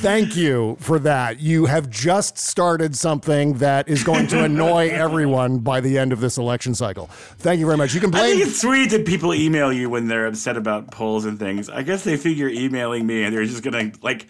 Thank 0.00 0.34
you 0.34 0.78
for 0.80 0.98
that. 1.00 1.40
You 1.40 1.66
have 1.66 1.90
just 1.90 2.38
started 2.38 2.96
something 2.96 3.54
that 3.58 3.86
is 3.86 4.02
going 4.02 4.26
to 4.28 4.44
annoy 4.44 4.88
everyone 4.92 5.58
by 5.58 5.80
the 5.80 5.98
end 5.98 6.14
of 6.14 6.20
this 6.20 6.38
election 6.38 6.74
cycle. 6.74 7.06
Thank 7.38 7.60
you 7.60 7.66
very 7.66 7.76
much. 7.76 7.92
You 7.92 8.00
can 8.00 8.08
I 8.14 8.18
blame. 8.18 8.38
think 8.38 8.48
it's 8.48 8.60
sweet 8.62 8.90
that 8.92 9.04
people 9.04 9.34
email 9.34 9.70
you 9.70 9.90
when 9.90 10.08
they're 10.08 10.26
upset 10.26 10.56
about 10.56 10.90
polls 10.90 11.26
and 11.26 11.38
things. 11.38 11.68
I 11.68 11.82
guess 11.82 12.02
they 12.02 12.16
figure 12.16 12.48
emailing 12.48 13.06
me 13.06 13.24
and 13.24 13.34
they're 13.36 13.44
just 13.44 13.62
gonna 13.62 13.92
like, 14.00 14.26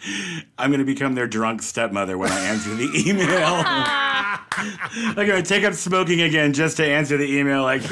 I'm 0.57 0.71
gonna 0.71 0.83
become 0.83 1.15
their 1.15 1.27
drunk 1.27 1.61
stepmother 1.61 2.17
when 2.17 2.31
I 2.33 2.39
answer 2.47 2.73
the 2.75 2.91
email. 3.07 3.63
I'm 3.65 5.15
gonna 5.15 5.41
take 5.41 5.63
up 5.63 5.73
smoking 5.73 6.19
again 6.21 6.51
just 6.51 6.77
to 6.77 6.85
answer 6.85 7.15
the 7.15 7.37
email. 7.37 7.63
Like, 7.63 7.83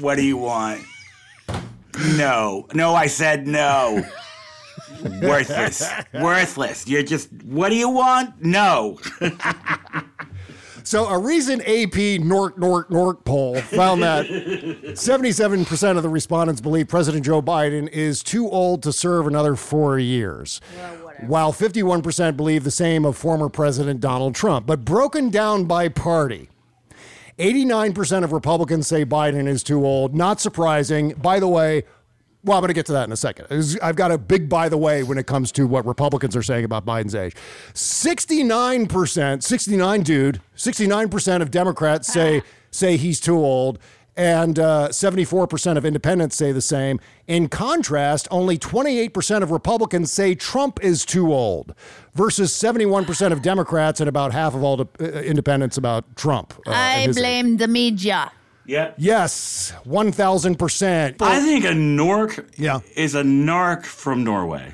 what 0.00 0.16
do 0.16 0.24
you 0.24 0.38
want? 0.38 0.82
No, 2.16 2.66
no, 2.74 2.94
I 2.94 3.06
said 3.06 3.46
no. 3.46 4.04
Worthless, 5.22 5.88
worthless. 6.14 6.86
You're 6.86 7.02
just. 7.02 7.30
What 7.44 7.70
do 7.70 7.76
you 7.76 7.88
want? 7.88 8.42
No. 8.42 8.98
So, 10.86 11.08
a 11.08 11.18
recent 11.18 11.62
AP 11.62 12.20
Nork 12.20 12.56
Nork 12.58 12.92
Nork 12.92 13.24
poll 13.24 13.56
found 13.60 14.04
that 14.04 14.24
77% 14.26 15.96
of 15.96 16.04
the 16.04 16.08
respondents 16.08 16.60
believe 16.60 16.86
President 16.86 17.24
Joe 17.24 17.42
Biden 17.42 17.88
is 17.88 18.22
too 18.22 18.48
old 18.48 18.84
to 18.84 18.92
serve 18.92 19.26
another 19.26 19.56
four 19.56 19.98
years, 19.98 20.60
while 21.26 21.52
51% 21.52 22.36
believe 22.36 22.62
the 22.62 22.70
same 22.70 23.04
of 23.04 23.16
former 23.16 23.48
President 23.48 24.00
Donald 24.00 24.36
Trump. 24.36 24.64
But 24.64 24.84
broken 24.84 25.28
down 25.28 25.64
by 25.64 25.88
party, 25.88 26.50
89% 27.38 28.22
of 28.22 28.30
Republicans 28.30 28.86
say 28.86 29.04
Biden 29.04 29.48
is 29.48 29.64
too 29.64 29.84
old. 29.84 30.14
Not 30.14 30.40
surprising. 30.40 31.14
By 31.14 31.40
the 31.40 31.48
way, 31.48 31.82
well, 32.46 32.56
I'm 32.56 32.62
going 32.62 32.68
to 32.68 32.74
get 32.74 32.86
to 32.86 32.92
that 32.92 33.04
in 33.04 33.12
a 33.12 33.16
second. 33.16 33.78
I've 33.82 33.96
got 33.96 34.12
a 34.12 34.18
big 34.18 34.48
by 34.48 34.68
the 34.68 34.78
way 34.78 35.02
when 35.02 35.18
it 35.18 35.26
comes 35.26 35.52
to 35.52 35.66
what 35.66 35.84
Republicans 35.84 36.36
are 36.36 36.42
saying 36.42 36.64
about 36.64 36.86
Biden's 36.86 37.14
age. 37.14 37.34
69%, 37.74 39.42
69 39.42 40.02
dude, 40.02 40.40
69% 40.56 41.42
of 41.42 41.50
Democrats 41.50 42.12
say 42.12 42.42
say 42.70 42.96
he's 42.96 43.20
too 43.20 43.36
old 43.36 43.78
and 44.16 44.58
uh, 44.58 44.88
74% 44.88 45.76
of 45.76 45.84
independents 45.84 46.36
say 46.36 46.50
the 46.52 46.62
same. 46.62 46.98
In 47.26 47.48
contrast, 47.48 48.26
only 48.30 48.58
28% 48.58 49.42
of 49.42 49.50
Republicans 49.50 50.10
say 50.10 50.34
Trump 50.34 50.82
is 50.82 51.04
too 51.04 51.34
old 51.34 51.74
versus 52.14 52.50
71% 52.52 53.32
of 53.32 53.42
Democrats 53.42 54.00
and 54.00 54.08
about 54.08 54.32
half 54.32 54.54
of 54.54 54.62
all 54.62 54.78
de- 54.78 54.88
uh, 55.00 55.20
independents 55.20 55.76
about 55.76 56.16
Trump. 56.16 56.54
uh, 56.66 56.70
I 56.70 57.00
his 57.00 57.16
age. 57.16 57.22
blame 57.22 57.56
the 57.58 57.68
media. 57.68 58.32
Yeah. 58.66 58.92
Yes, 58.96 59.72
1000%. 59.86 61.22
I 61.22 61.40
think 61.40 61.64
a 61.64 61.74
Nork 61.74 62.46
Yeah. 62.56 62.80
is 62.96 63.14
a 63.14 63.22
narc 63.22 63.84
from 63.84 64.24
Norway. 64.24 64.72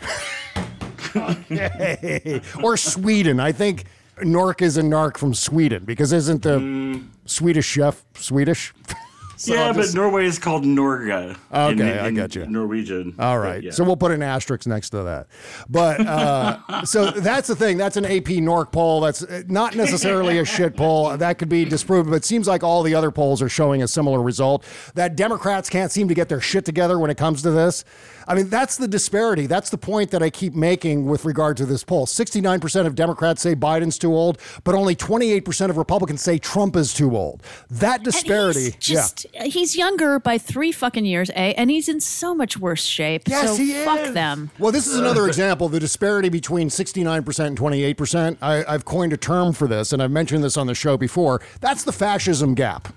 or 2.62 2.76
Sweden. 2.76 3.38
I 3.40 3.52
think 3.52 3.84
Nork 4.22 4.62
is 4.62 4.76
a 4.76 4.82
narc 4.82 5.16
from 5.16 5.34
Sweden 5.34 5.84
because 5.84 6.12
isn't 6.12 6.42
the 6.42 6.58
Mm. 6.58 7.08
Swedish 7.26 7.66
chef 7.66 8.02
Swedish? 8.14 8.72
So 9.42 9.54
yeah, 9.54 9.66
I'll 9.66 9.74
but 9.74 9.92
Norway 9.92 10.24
is 10.24 10.38
called 10.38 10.62
Norga. 10.62 11.36
Okay, 11.52 11.98
in- 11.98 11.98
I 11.98 12.10
got 12.12 12.36
you. 12.36 12.46
Norwegian. 12.46 13.16
All 13.18 13.40
right. 13.40 13.56
But 13.56 13.64
yeah. 13.64 13.70
So 13.72 13.82
we'll 13.82 13.96
put 13.96 14.12
an 14.12 14.22
asterisk 14.22 14.68
next 14.68 14.90
to 14.90 15.02
that. 15.02 15.26
But 15.68 15.98
uh, 16.06 16.84
so 16.84 17.10
that's 17.10 17.48
the 17.48 17.56
thing. 17.56 17.76
That's 17.76 17.96
an 17.96 18.04
AP 18.04 18.38
NORC 18.38 18.70
poll. 18.70 19.00
That's 19.00 19.24
uh, 19.24 19.42
not 19.48 19.74
necessarily 19.74 20.38
a 20.38 20.44
shit 20.44 20.76
poll. 20.76 21.16
That 21.16 21.38
could 21.38 21.48
be 21.48 21.64
disproven, 21.64 22.12
but 22.12 22.18
it 22.18 22.24
seems 22.24 22.46
like 22.46 22.62
all 22.62 22.84
the 22.84 22.94
other 22.94 23.10
polls 23.10 23.42
are 23.42 23.48
showing 23.48 23.82
a 23.82 23.88
similar 23.88 24.22
result 24.22 24.64
that 24.94 25.16
Democrats 25.16 25.68
can't 25.68 25.90
seem 25.90 26.06
to 26.06 26.14
get 26.14 26.28
their 26.28 26.40
shit 26.40 26.64
together 26.64 26.96
when 27.00 27.10
it 27.10 27.16
comes 27.16 27.42
to 27.42 27.50
this. 27.50 27.84
I 28.28 28.36
mean, 28.36 28.48
that's 28.48 28.76
the 28.76 28.86
disparity. 28.86 29.46
That's 29.46 29.70
the 29.70 29.78
point 29.78 30.12
that 30.12 30.22
I 30.22 30.30
keep 30.30 30.54
making 30.54 31.06
with 31.06 31.24
regard 31.24 31.56
to 31.56 31.66
this 31.66 31.82
poll. 31.82 32.06
69% 32.06 32.86
of 32.86 32.94
Democrats 32.94 33.42
say 33.42 33.56
Biden's 33.56 33.98
too 33.98 34.14
old, 34.14 34.38
but 34.62 34.76
only 34.76 34.94
28% 34.94 35.70
of 35.70 35.76
Republicans 35.76 36.22
say 36.22 36.38
Trump 36.38 36.76
is 36.76 36.94
too 36.94 37.16
old. 37.16 37.42
That 37.70 38.04
disparity. 38.04 38.64
He's 38.64 38.76
just 38.76 39.26
he's 39.32 39.76
younger 39.76 40.18
by 40.18 40.38
three 40.38 40.72
fucking 40.72 41.04
years, 41.04 41.30
A, 41.30 41.54
and 41.54 41.70
he's 41.70 41.88
in 41.88 42.00
so 42.00 42.34
much 42.34 42.58
worse 42.58 42.84
shape. 42.84 43.22
Yes, 43.26 43.50
so 43.50 43.56
he 43.56 43.72
is. 43.72 43.84
fuck 43.84 44.12
them. 44.12 44.50
Well, 44.58 44.72
this 44.72 44.86
is 44.86 44.96
another 44.96 45.26
example 45.26 45.68
the 45.68 45.80
disparity 45.80 46.28
between 46.28 46.68
69% 46.68 47.46
and 47.46 47.58
28%. 47.58 48.36
I, 48.42 48.64
I've 48.66 48.84
coined 48.84 49.12
a 49.12 49.16
term 49.16 49.52
for 49.52 49.66
this, 49.66 49.92
and 49.92 50.02
I've 50.02 50.10
mentioned 50.10 50.44
this 50.44 50.56
on 50.56 50.66
the 50.66 50.74
show 50.74 50.96
before. 50.96 51.40
That's 51.60 51.84
the 51.84 51.92
fascism 51.92 52.54
gap. 52.54 52.88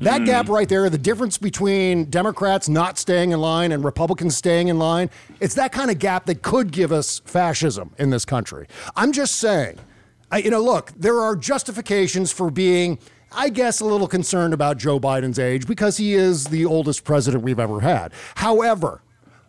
That 0.00 0.24
gap 0.24 0.46
hmm. 0.46 0.52
right 0.52 0.68
there, 0.68 0.88
the 0.88 0.98
difference 0.98 1.38
between 1.38 2.06
Democrats 2.06 2.68
not 2.68 2.98
staying 2.98 3.32
in 3.32 3.40
line 3.40 3.72
and 3.72 3.84
Republicans 3.84 4.36
staying 4.36 4.68
in 4.68 4.78
line, 4.78 5.10
it's 5.40 5.54
that 5.54 5.72
kind 5.72 5.90
of 5.90 5.98
gap 5.98 6.26
that 6.26 6.42
could 6.42 6.70
give 6.70 6.92
us 6.92 7.20
fascism 7.24 7.92
in 7.98 8.10
this 8.10 8.24
country. 8.24 8.66
I'm 8.96 9.12
just 9.12 9.36
saying, 9.36 9.78
I, 10.30 10.38
you 10.38 10.50
know, 10.50 10.62
look, 10.62 10.92
there 10.96 11.20
are 11.20 11.34
justifications 11.36 12.32
for 12.32 12.50
being, 12.50 12.98
I 13.30 13.50
guess, 13.50 13.80
a 13.80 13.84
little 13.84 14.08
concerned 14.08 14.54
about 14.54 14.78
Joe 14.78 14.98
Biden's 14.98 15.38
age 15.38 15.66
because 15.66 15.96
he 15.96 16.14
is 16.14 16.46
the 16.46 16.64
oldest 16.64 17.04
president 17.04 17.44
we've 17.44 17.60
ever 17.60 17.80
had. 17.80 18.12
However, 18.36 19.02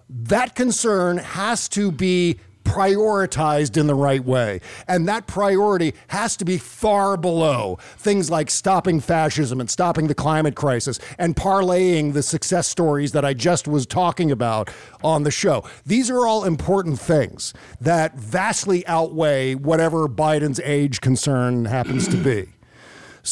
that 0.10 0.56
concern 0.56 1.18
has 1.18 1.70
to 1.70 1.92
be 1.92 2.40
prioritized 2.64 3.78
in 3.78 3.88
the 3.88 3.96
right 3.96 4.24
way. 4.24 4.62
And 4.88 5.08
that 5.08 5.26
priority 5.26 5.96
has 6.10 6.38
to 6.38 6.46
be 6.46 6.58
far 6.58 7.18
below 7.18 7.80
things 7.98 8.30
like 8.30 8.52
stopping 8.52 9.00
fascism 9.00 9.60
and 9.60 9.70
stopping 9.70 10.08
the 10.08 10.14
climate 10.14 10.56
crisis 10.56 11.00
and 11.18 11.36
parlaying 11.36 12.14
the 12.14 12.22
success 12.22 12.68
stories 12.68 13.12
that 13.14 13.26
I 13.26 13.34
just 13.34 13.68
was 13.68 13.88
talking 13.88 14.32
about 14.32 14.70
on 15.04 15.24
the 15.24 15.32
show. 15.32 15.64
These 15.86 16.12
are 16.12 16.28
all 16.28 16.46
important 16.46 17.00
things 17.00 17.54
that 17.82 18.16
vastly 18.16 18.86
outweigh 18.86 19.56
whatever 19.56 20.08
Biden's 20.08 20.60
age 20.64 21.02
concern 21.02 21.66
happens 21.66 22.08
to 22.10 22.18
be. 22.18 22.50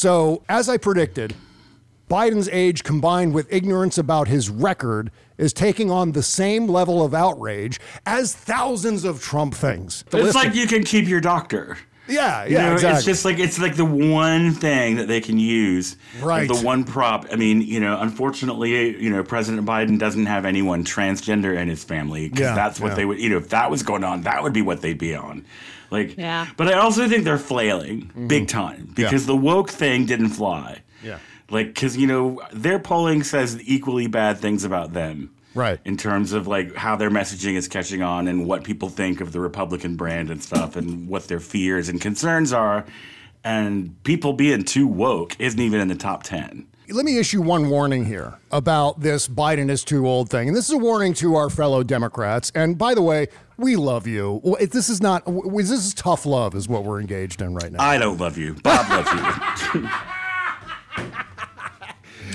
So, 0.02 0.44
as 0.48 0.68
I 0.68 0.76
predicted, 0.76 1.34
Biden's 2.08 2.48
age 2.50 2.84
combined 2.84 3.34
with 3.34 3.52
ignorance 3.52 3.98
about 3.98 4.28
his 4.28 4.48
record 4.48 5.10
is 5.38 5.52
taking 5.52 5.90
on 5.90 6.12
the 6.12 6.22
same 6.22 6.68
level 6.68 7.04
of 7.04 7.14
outrage 7.14 7.80
as 8.06 8.32
thousands 8.32 9.02
of 9.04 9.20
Trump 9.20 9.54
things. 9.54 10.04
The 10.10 10.24
It's 10.24 10.36
like 10.36 10.50
of- 10.50 10.54
you 10.54 10.68
can 10.68 10.84
keep 10.84 11.08
your 11.08 11.20
doctor. 11.20 11.78
yeah, 12.06 12.44
You 12.44 12.52
yeah, 12.52 12.66
know, 12.68 12.72
exactly. 12.74 12.96
It's 12.98 13.04
just 13.06 13.24
like 13.24 13.40
it's 13.40 13.58
like 13.58 13.74
the 13.74 13.84
one 13.84 14.52
thing 14.52 14.94
that 14.98 15.08
they 15.08 15.20
can 15.20 15.36
use. 15.40 15.96
Right. 16.20 16.46
The 16.46 16.54
one 16.64 16.84
prop. 16.84 17.26
I 17.32 17.34
mean, 17.34 17.60
you 17.60 17.80
know, 17.80 17.98
unfortunately, 18.00 19.02
you 19.02 19.10
know, 19.10 19.24
President 19.24 19.66
Biden 19.66 19.98
doesn't 19.98 20.26
have 20.26 20.44
anyone 20.44 20.84
transgender 20.84 21.56
in 21.60 21.68
his 21.68 21.82
family 21.82 22.28
because 22.28 22.40
Yeah, 22.42 22.54
that's 22.54 22.78
what 22.78 22.90
yeah. 22.90 22.94
they 22.94 23.04
would. 23.04 23.18
You 23.18 23.30
know, 23.30 23.38
if 23.38 23.48
that 23.48 23.68
was 23.68 23.82
going 23.82 24.04
on, 24.04 24.22
that 24.22 24.44
would 24.44 24.52
be 24.52 24.62
what 24.62 24.80
they'd 24.80 24.96
be 24.96 25.16
on. 25.16 25.44
Like, 25.90 26.16
Yeah. 26.16 26.46
But 26.56 26.68
I 26.68 26.74
also 26.74 27.08
think 27.08 27.24
they're 27.24 27.38
flailing 27.38 28.02
mm-hmm. 28.02 28.26
big 28.26 28.48
time 28.48 28.92
because 28.94 29.26
the 29.26 29.36
woke 29.36 29.70
thing 29.70 30.06
didn't 30.06 30.30
fly. 30.30 30.82
Yeah. 31.02 31.18
Like, 31.50 31.68
because 31.68 31.96
you 31.96 32.06
know, 32.06 32.40
their 32.52 32.78
polling 32.78 33.22
says 33.22 33.60
equally 33.62 34.06
bad 34.06 34.38
things 34.38 34.64
about 34.64 34.92
them. 34.92 35.30
Right. 35.54 35.80
In 35.84 35.96
terms 35.96 36.32
of 36.32 36.46
like 36.46 36.74
how 36.76 36.94
their 36.96 37.10
messaging 37.10 37.54
is 37.54 37.68
catching 37.68 38.02
on 38.02 38.28
and 38.28 38.46
what 38.46 38.64
people 38.64 38.90
think 38.90 39.20
of 39.20 39.32
the 39.32 39.40
Republican 39.40 39.96
brand 39.96 40.30
and 40.30 40.42
stuff 40.42 40.76
and 40.76 41.08
what 41.08 41.26
their 41.26 41.40
fears 41.40 41.88
and 41.88 42.00
concerns 42.00 42.52
are. 42.52 42.84
And 43.42 44.00
people 44.04 44.34
being 44.34 44.62
too 44.64 44.86
woke 44.86 45.34
isn't 45.40 45.58
even 45.58 45.80
in 45.80 45.88
the 45.88 45.94
top 45.94 46.22
10. 46.22 46.66
Let 46.90 47.04
me 47.04 47.18
issue 47.18 47.42
one 47.42 47.68
warning 47.68 48.06
here 48.06 48.38
about 48.50 49.00
this 49.00 49.28
Biden 49.28 49.68
is 49.68 49.84
too 49.84 50.08
old 50.08 50.30
thing. 50.30 50.48
And 50.48 50.56
this 50.56 50.68
is 50.68 50.74
a 50.74 50.78
warning 50.78 51.12
to 51.14 51.36
our 51.36 51.50
fellow 51.50 51.82
Democrats. 51.82 52.50
And 52.54 52.78
by 52.78 52.94
the 52.94 53.02
way, 53.02 53.26
we 53.58 53.76
love 53.76 54.06
you. 54.06 54.40
This 54.58 54.88
is 54.88 55.02
not, 55.02 55.22
this 55.26 55.70
is 55.70 55.92
tough 55.92 56.24
love, 56.24 56.54
is 56.54 56.66
what 56.66 56.84
we're 56.84 56.98
engaged 56.98 57.42
in 57.42 57.54
right 57.54 57.70
now. 57.70 57.82
I 57.82 57.98
don't 57.98 58.18
love 58.18 58.38
you. 58.38 58.54
Bob 58.54 58.88
loves 58.88 59.12
you. 59.74 59.88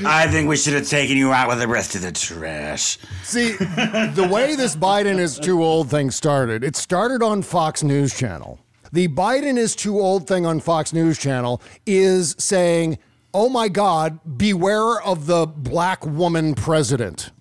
I 0.06 0.28
think 0.28 0.48
we 0.48 0.56
should 0.56 0.74
have 0.74 0.88
taken 0.88 1.18
you 1.18 1.32
out 1.32 1.48
with 1.48 1.58
the 1.58 1.68
rest 1.68 1.96
of 1.96 2.04
the 2.04 2.12
trash. 2.12 3.00
See, 3.24 3.54
the 3.54 4.30
way 4.32 4.56
this 4.56 4.76
Biden 4.76 5.18
is 5.18 5.40
too 5.40 5.64
old 5.64 5.90
thing 5.90 6.12
started, 6.12 6.64
it 6.64 6.76
started 6.76 7.24
on 7.24 7.42
Fox 7.42 7.82
News 7.82 8.16
Channel. 8.16 8.60
The 8.92 9.08
Biden 9.08 9.58
is 9.58 9.76
too 9.76 10.00
old 10.00 10.28
thing 10.28 10.46
on 10.46 10.60
Fox 10.60 10.94
News 10.94 11.18
Channel 11.18 11.60
is 11.88 12.36
saying, 12.38 13.00
oh 13.34 13.50
my 13.50 13.68
God, 13.68 14.20
beware 14.38 15.02
of 15.02 15.26
the 15.26 15.46
black 15.46 16.06
woman 16.06 16.54
president. 16.56 17.32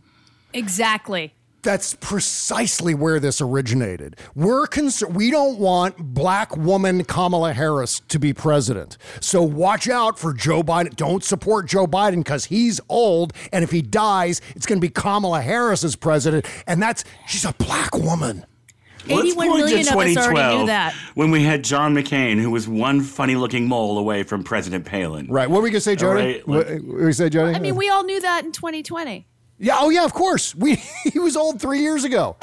Exactly. 0.53 1.35
That's 1.63 1.95
precisely 1.95 2.93
where 2.93 3.21
this 3.21 3.41
originated. 3.41 4.17
We're 4.35 4.67
concerned. 4.67 5.15
We 5.15 5.31
don't 5.31 5.59
want 5.59 5.97
black 5.97 6.57
woman 6.57 7.05
Kamala 7.05 7.53
Harris 7.53 8.01
to 8.09 8.19
be 8.19 8.33
president. 8.33 8.99
So 9.21 9.43
watch 9.43 9.89
out 9.89 10.19
for 10.19 10.35
Joe 10.35 10.65
Biden. 10.65 10.97
Don't 10.97 11.23
support 11.23 11.69
Joe 11.69 11.87
Biden 11.87 12.17
because 12.17 12.47
he's 12.47 12.81
old, 12.89 13.33
and 13.53 13.63
if 13.63 13.71
he 13.71 13.81
dies, 13.81 14.41
it's 14.57 14.67
going 14.67 14.79
to 14.81 14.85
be 14.85 14.91
Kamala 14.91 15.41
Harris 15.41 15.85
as 15.85 15.95
president, 15.95 16.47
and 16.67 16.83
that's 16.83 17.05
she's 17.29 17.45
a 17.45 17.53
black 17.53 17.95
woman. 17.97 18.45
Let's 19.09 19.21
81 19.31 19.49
point 19.49 19.59
to 19.61 19.65
million 19.67 19.81
of 19.81 19.87
us 19.87 19.93
already 19.95 20.11
knew 20.11 20.15
2012, 20.21 20.67
that. 20.69 20.95
When 21.15 21.31
we 21.31 21.43
had 21.43 21.65
John 21.65 21.95
McCain, 21.95 22.41
who 22.41 22.51
was 22.51 22.69
one 22.69 23.01
funny 23.01 23.35
looking 23.37 23.67
mole 23.69 23.99
away 23.99 24.23
from 24.23 24.45
President 24.45 24.85
Palin. 24.85 25.27
Right. 25.29 25.49
What 25.51 25.57
were 25.59 25.63
we 25.63 25.71
going 25.71 25.79
to 25.79 25.81
say, 25.81 25.97
Jody? 25.97 26.21
right, 26.35 26.49
what, 26.49 26.67
like- 26.69 26.83
what 26.83 26.87
were 26.99 27.07
we 27.07 27.13
say, 27.13 27.29
Jody? 27.29 27.55
I 27.55 27.59
mean, 27.59 27.77
we 27.77 27.89
all 27.89 28.05
knew 28.05 28.21
that 28.21 28.45
in 28.45 28.53
2020. 28.53 29.27
yeah. 29.59 29.77
Oh, 29.79 29.91
yeah. 29.91 30.05
Of 30.05 30.13
course. 30.15 30.55
We 30.55 30.77
he 31.13 31.19
was 31.19 31.37
old 31.37 31.61
three 31.61 31.81
years 31.81 32.05
ago. 32.05 32.37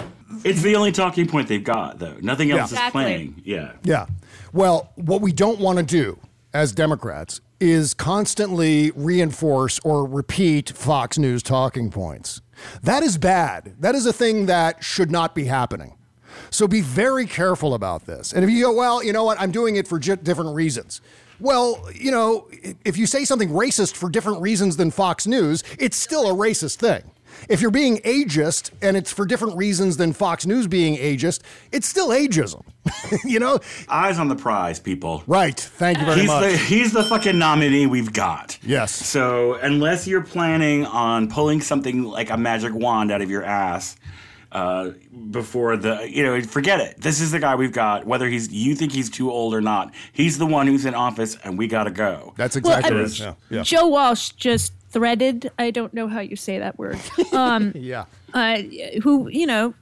It's 0.43 0.61
the 0.61 0.75
only 0.75 0.91
talking 0.91 1.27
point 1.27 1.47
they've 1.47 1.63
got, 1.63 1.99
though. 1.99 2.15
Nothing 2.21 2.51
else 2.51 2.57
Yeah. 2.59 2.65
is 2.65 2.71
Exactly. 2.73 3.01
playing. 3.03 3.41
Yeah. 3.43 3.71
Yeah. 3.83 4.05
Well, 4.53 4.91
what 4.95 5.21
we 5.21 5.31
don't 5.31 5.59
want 5.59 5.79
to 5.79 5.83
do 5.83 6.19
as 6.53 6.71
Democrats 6.71 7.41
is 7.59 7.93
constantly 7.93 8.91
reinforce 8.95 9.79
or 9.83 10.05
repeat 10.05 10.69
Fox 10.69 11.17
News 11.17 11.43
talking 11.43 11.89
points. 11.89 12.41
That 12.83 13.03
is 13.03 13.17
bad. 13.17 13.75
That 13.79 13.95
is 13.95 14.05
a 14.05 14.13
thing 14.13 14.45
that 14.45 14.83
should 14.83 15.11
not 15.11 15.33
be 15.35 15.45
happening. 15.45 15.95
So 16.49 16.67
be 16.67 16.81
very 16.81 17.25
careful 17.25 17.73
about 17.73 18.05
this. 18.05 18.33
And 18.33 18.43
if 18.43 18.49
you 18.49 18.63
go, 18.65 18.73
well, 18.73 19.03
you 19.03 19.13
know 19.13 19.23
what, 19.23 19.39
I'm 19.39 19.51
doing 19.51 19.75
it 19.75 19.87
for 19.87 19.99
j- 19.99 20.15
different 20.15 20.55
reasons. 20.55 21.01
Well, 21.39 21.87
you 21.93 22.11
know, 22.11 22.49
if 22.83 22.97
you 22.97 23.05
say 23.05 23.23
something 23.23 23.49
racist 23.49 23.95
for 23.95 24.09
different 24.09 24.41
reasons 24.41 24.77
than 24.77 24.91
Fox 24.91 25.25
News, 25.25 25.63
it's 25.77 25.95
still 25.95 26.29
a 26.29 26.33
racist 26.33 26.77
thing. 26.77 27.03
If 27.47 27.61
you're 27.61 27.71
being 27.71 27.97
ageist 27.99 28.71
and 28.81 28.97
it's 28.97 29.13
for 29.13 29.25
different 29.25 29.55
reasons 29.55 29.97
than 29.97 30.11
Fox 30.11 30.45
News 30.45 30.67
being 30.67 30.97
ageist, 30.97 31.41
it's 31.71 31.87
still 31.87 32.09
ageism. 32.09 32.63
you 33.23 33.39
know? 33.39 33.59
Eyes 33.87 34.19
on 34.19 34.27
the 34.27 34.35
prize, 34.35 34.79
people. 34.79 35.23
Right. 35.27 35.57
Thank 35.57 35.99
you 35.99 36.05
very 36.05 36.21
he's 36.21 36.27
much. 36.27 36.51
The, 36.51 36.57
he's 36.57 36.91
the 36.91 37.03
fucking 37.03 37.37
nominee 37.37 37.85
we've 37.85 38.11
got. 38.11 38.57
Yes. 38.61 38.91
So 38.91 39.53
unless 39.55 40.07
you're 40.07 40.23
planning 40.23 40.85
on 40.85 41.29
pulling 41.29 41.61
something 41.61 42.03
like 42.03 42.29
a 42.29 42.37
magic 42.37 42.73
wand 42.73 43.11
out 43.11 43.21
of 43.21 43.29
your 43.29 43.43
ass 43.43 43.95
uh, 44.51 44.91
before 45.31 45.77
the, 45.77 46.09
you 46.09 46.23
know, 46.23 46.41
forget 46.41 46.79
it. 46.79 46.99
This 46.99 47.21
is 47.21 47.31
the 47.31 47.39
guy 47.39 47.55
we've 47.55 47.71
got. 47.71 48.05
Whether 48.05 48.27
he's 48.27 48.51
you 48.51 48.75
think 48.75 48.91
he's 48.91 49.09
too 49.09 49.31
old 49.31 49.53
or 49.53 49.61
not, 49.61 49.93
he's 50.11 50.37
the 50.37 50.45
one 50.45 50.67
who's 50.67 50.85
in 50.85 50.95
office, 50.95 51.37
and 51.43 51.57
we 51.57 51.67
got 51.67 51.83
to 51.85 51.91
go. 51.91 52.33
That's 52.37 52.55
Well, 52.59 52.77
exactly 52.77 52.99
and 52.99 53.07
it. 53.07 53.19
Yeah. 53.19 53.33
Yeah. 53.49 53.63
Joe 53.63 53.87
Walsh 53.87 54.29
just 54.31 54.73
threaded, 54.89 55.51
I 55.59 55.71
don't 55.71 55.93
know 55.93 56.07
how 56.07 56.19
you 56.19 56.35
say 56.35 56.57
that 56.59 56.77
word, 56.79 56.99
um, 57.31 57.71
yeah. 57.75 58.05
uh, 58.33 58.61
who, 59.03 59.27
you 59.27 59.45
know, 59.45 59.73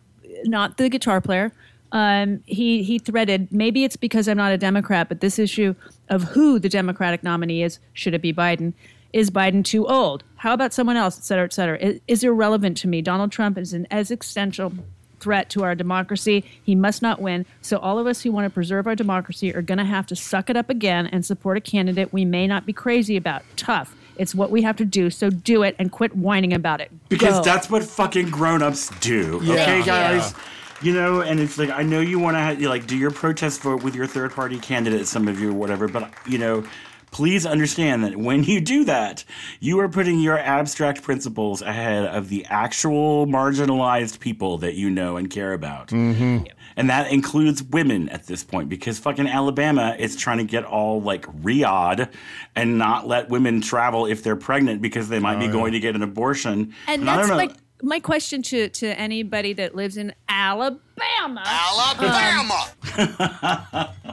not 0.43 0.77
the 0.77 0.89
guitar 0.89 1.21
player. 1.21 1.51
Um, 1.93 2.43
he 2.45 2.83
he 2.83 2.99
threaded. 2.99 3.49
Maybe 3.49 3.85
it's 3.85 3.95
because 3.95 4.27
I'm 4.27 4.35
not 4.35 4.51
a 4.51 4.57
Democrat, 4.57 5.07
but 5.07 5.21
this 5.21 5.39
issue 5.39 5.73
of 6.09 6.23
who 6.23 6.59
the 6.59 6.67
Democratic 6.67 7.23
nominee 7.23 7.63
is, 7.63 7.79
should 7.93 8.13
it 8.13 8.21
be 8.21 8.33
Biden? 8.33 8.73
Is 9.13 9.31
Biden 9.31 9.63
too 9.63 9.87
old? 9.87 10.25
How 10.37 10.53
about 10.53 10.73
someone 10.73 10.97
else, 10.97 11.17
et 11.17 11.23
cetera, 11.23 11.45
et 11.45 11.53
cetera? 11.53 11.77
Is, 11.77 11.99
is 12.07 12.23
irrelevant 12.23 12.77
to 12.77 12.87
me. 12.87 13.01
Donald 13.01 13.31
Trump 13.31 13.57
is 13.57 13.73
an 13.73 13.87
existential 13.91 14.71
threat 15.19 15.49
to 15.49 15.63
our 15.63 15.73
democracy. 15.73 16.45
He 16.63 16.75
must 16.75 17.01
not 17.01 17.19
win. 17.21 17.45
So 17.61 17.77
all 17.77 17.97
of 17.97 18.05
us 18.05 18.21
who 18.21 18.31
want 18.31 18.45
to 18.45 18.49
preserve 18.51 18.85
our 18.85 18.95
democracy 18.95 19.53
are 19.55 19.63
going 19.63 19.79
to 19.79 19.83
have 19.83 20.05
to 20.07 20.15
suck 20.15 20.49
it 20.49 20.55
up 20.55 20.69
again 20.69 21.07
and 21.07 21.25
support 21.25 21.57
a 21.57 21.61
candidate 21.61 22.13
we 22.13 22.23
may 22.23 22.45
not 22.45 22.65
be 22.67 22.73
crazy 22.73 23.17
about. 23.17 23.41
Tough. 23.55 23.95
It's 24.17 24.35
what 24.35 24.51
we 24.51 24.61
have 24.61 24.75
to 24.77 24.85
do. 24.85 25.09
So 25.09 25.29
do 25.31 25.63
it 25.63 25.75
and 25.79 25.91
quit 25.91 26.15
whining 26.15 26.53
about 26.53 26.81
it. 26.81 26.91
Because 27.09 27.35
Go. 27.39 27.43
that's 27.43 27.69
what 27.69 27.83
fucking 27.83 28.29
grown-ups 28.29 28.91
do. 28.99 29.39
Yeah. 29.43 29.53
Okay, 29.53 29.79
Yeah. 29.79 29.85
guys. 29.85 30.33
You 30.79 30.93
know, 30.93 31.21
and 31.21 31.39
it's 31.39 31.57
like 31.57 31.71
I 31.71 31.81
know 31.81 31.99
you 32.01 32.19
want 32.19 32.37
to 32.37 32.61
you 32.61 32.69
like 32.69 32.85
do 32.85 32.95
your 32.95 33.09
protest 33.09 33.63
vote 33.63 33.81
with 33.81 33.95
your 33.95 34.05
third-party 34.05 34.59
candidate, 34.59 35.07
some 35.07 35.27
of 35.27 35.39
you 35.39 35.49
or 35.49 35.53
whatever, 35.53 35.87
but 35.87 36.11
you 36.27 36.37
know, 36.37 36.63
please 37.11 37.45
understand 37.45 38.03
that 38.03 38.15
when 38.15 38.43
you 38.43 38.59
do 38.61 38.83
that, 38.85 39.23
you 39.59 39.79
are 39.79 39.89
putting 39.89 40.19
your 40.19 40.37
abstract 40.37 41.01
principles 41.01 41.61
ahead 41.61 42.05
of 42.05 42.29
the 42.29 42.45
actual 42.45 43.25
marginalized 43.27 44.19
people 44.19 44.57
that 44.59 44.75
you 44.75 44.89
know 44.89 45.17
and 45.17 45.29
care 45.29 45.53
about. 45.53 45.89
Mm-hmm. 45.89 46.45
And 46.75 46.89
that 46.89 47.11
includes 47.11 47.63
women 47.63 48.09
at 48.09 48.27
this 48.27 48.43
point 48.43 48.69
because 48.69 48.99
fucking 48.99 49.27
Alabama 49.27 49.95
is 49.97 50.15
trying 50.15 50.37
to 50.37 50.43
get 50.43 50.63
all 50.63 51.01
like 51.01 51.25
Riyadh 51.41 52.11
and 52.55 52.77
not 52.77 53.07
let 53.07 53.29
women 53.29 53.61
travel 53.61 54.05
if 54.05 54.21
they're 54.21 54.35
pregnant 54.35 54.81
because 54.81 55.09
they 55.09 55.19
might 55.19 55.39
be 55.39 55.47
going 55.47 55.73
to 55.73 55.79
get 55.79 55.95
an 55.95 56.03
abortion. 56.03 56.75
And 56.87 57.09
I 57.09 57.15
that's 57.15 57.29
don't 57.29 57.37
my 57.37 57.55
my 57.81 57.99
question 57.99 58.41
to 58.43 58.69
to 58.69 58.87
anybody 58.99 59.53
that 59.53 59.75
lives 59.75 59.97
in 59.97 60.13
Alabama. 60.29 61.43
Alabama. 61.45 62.73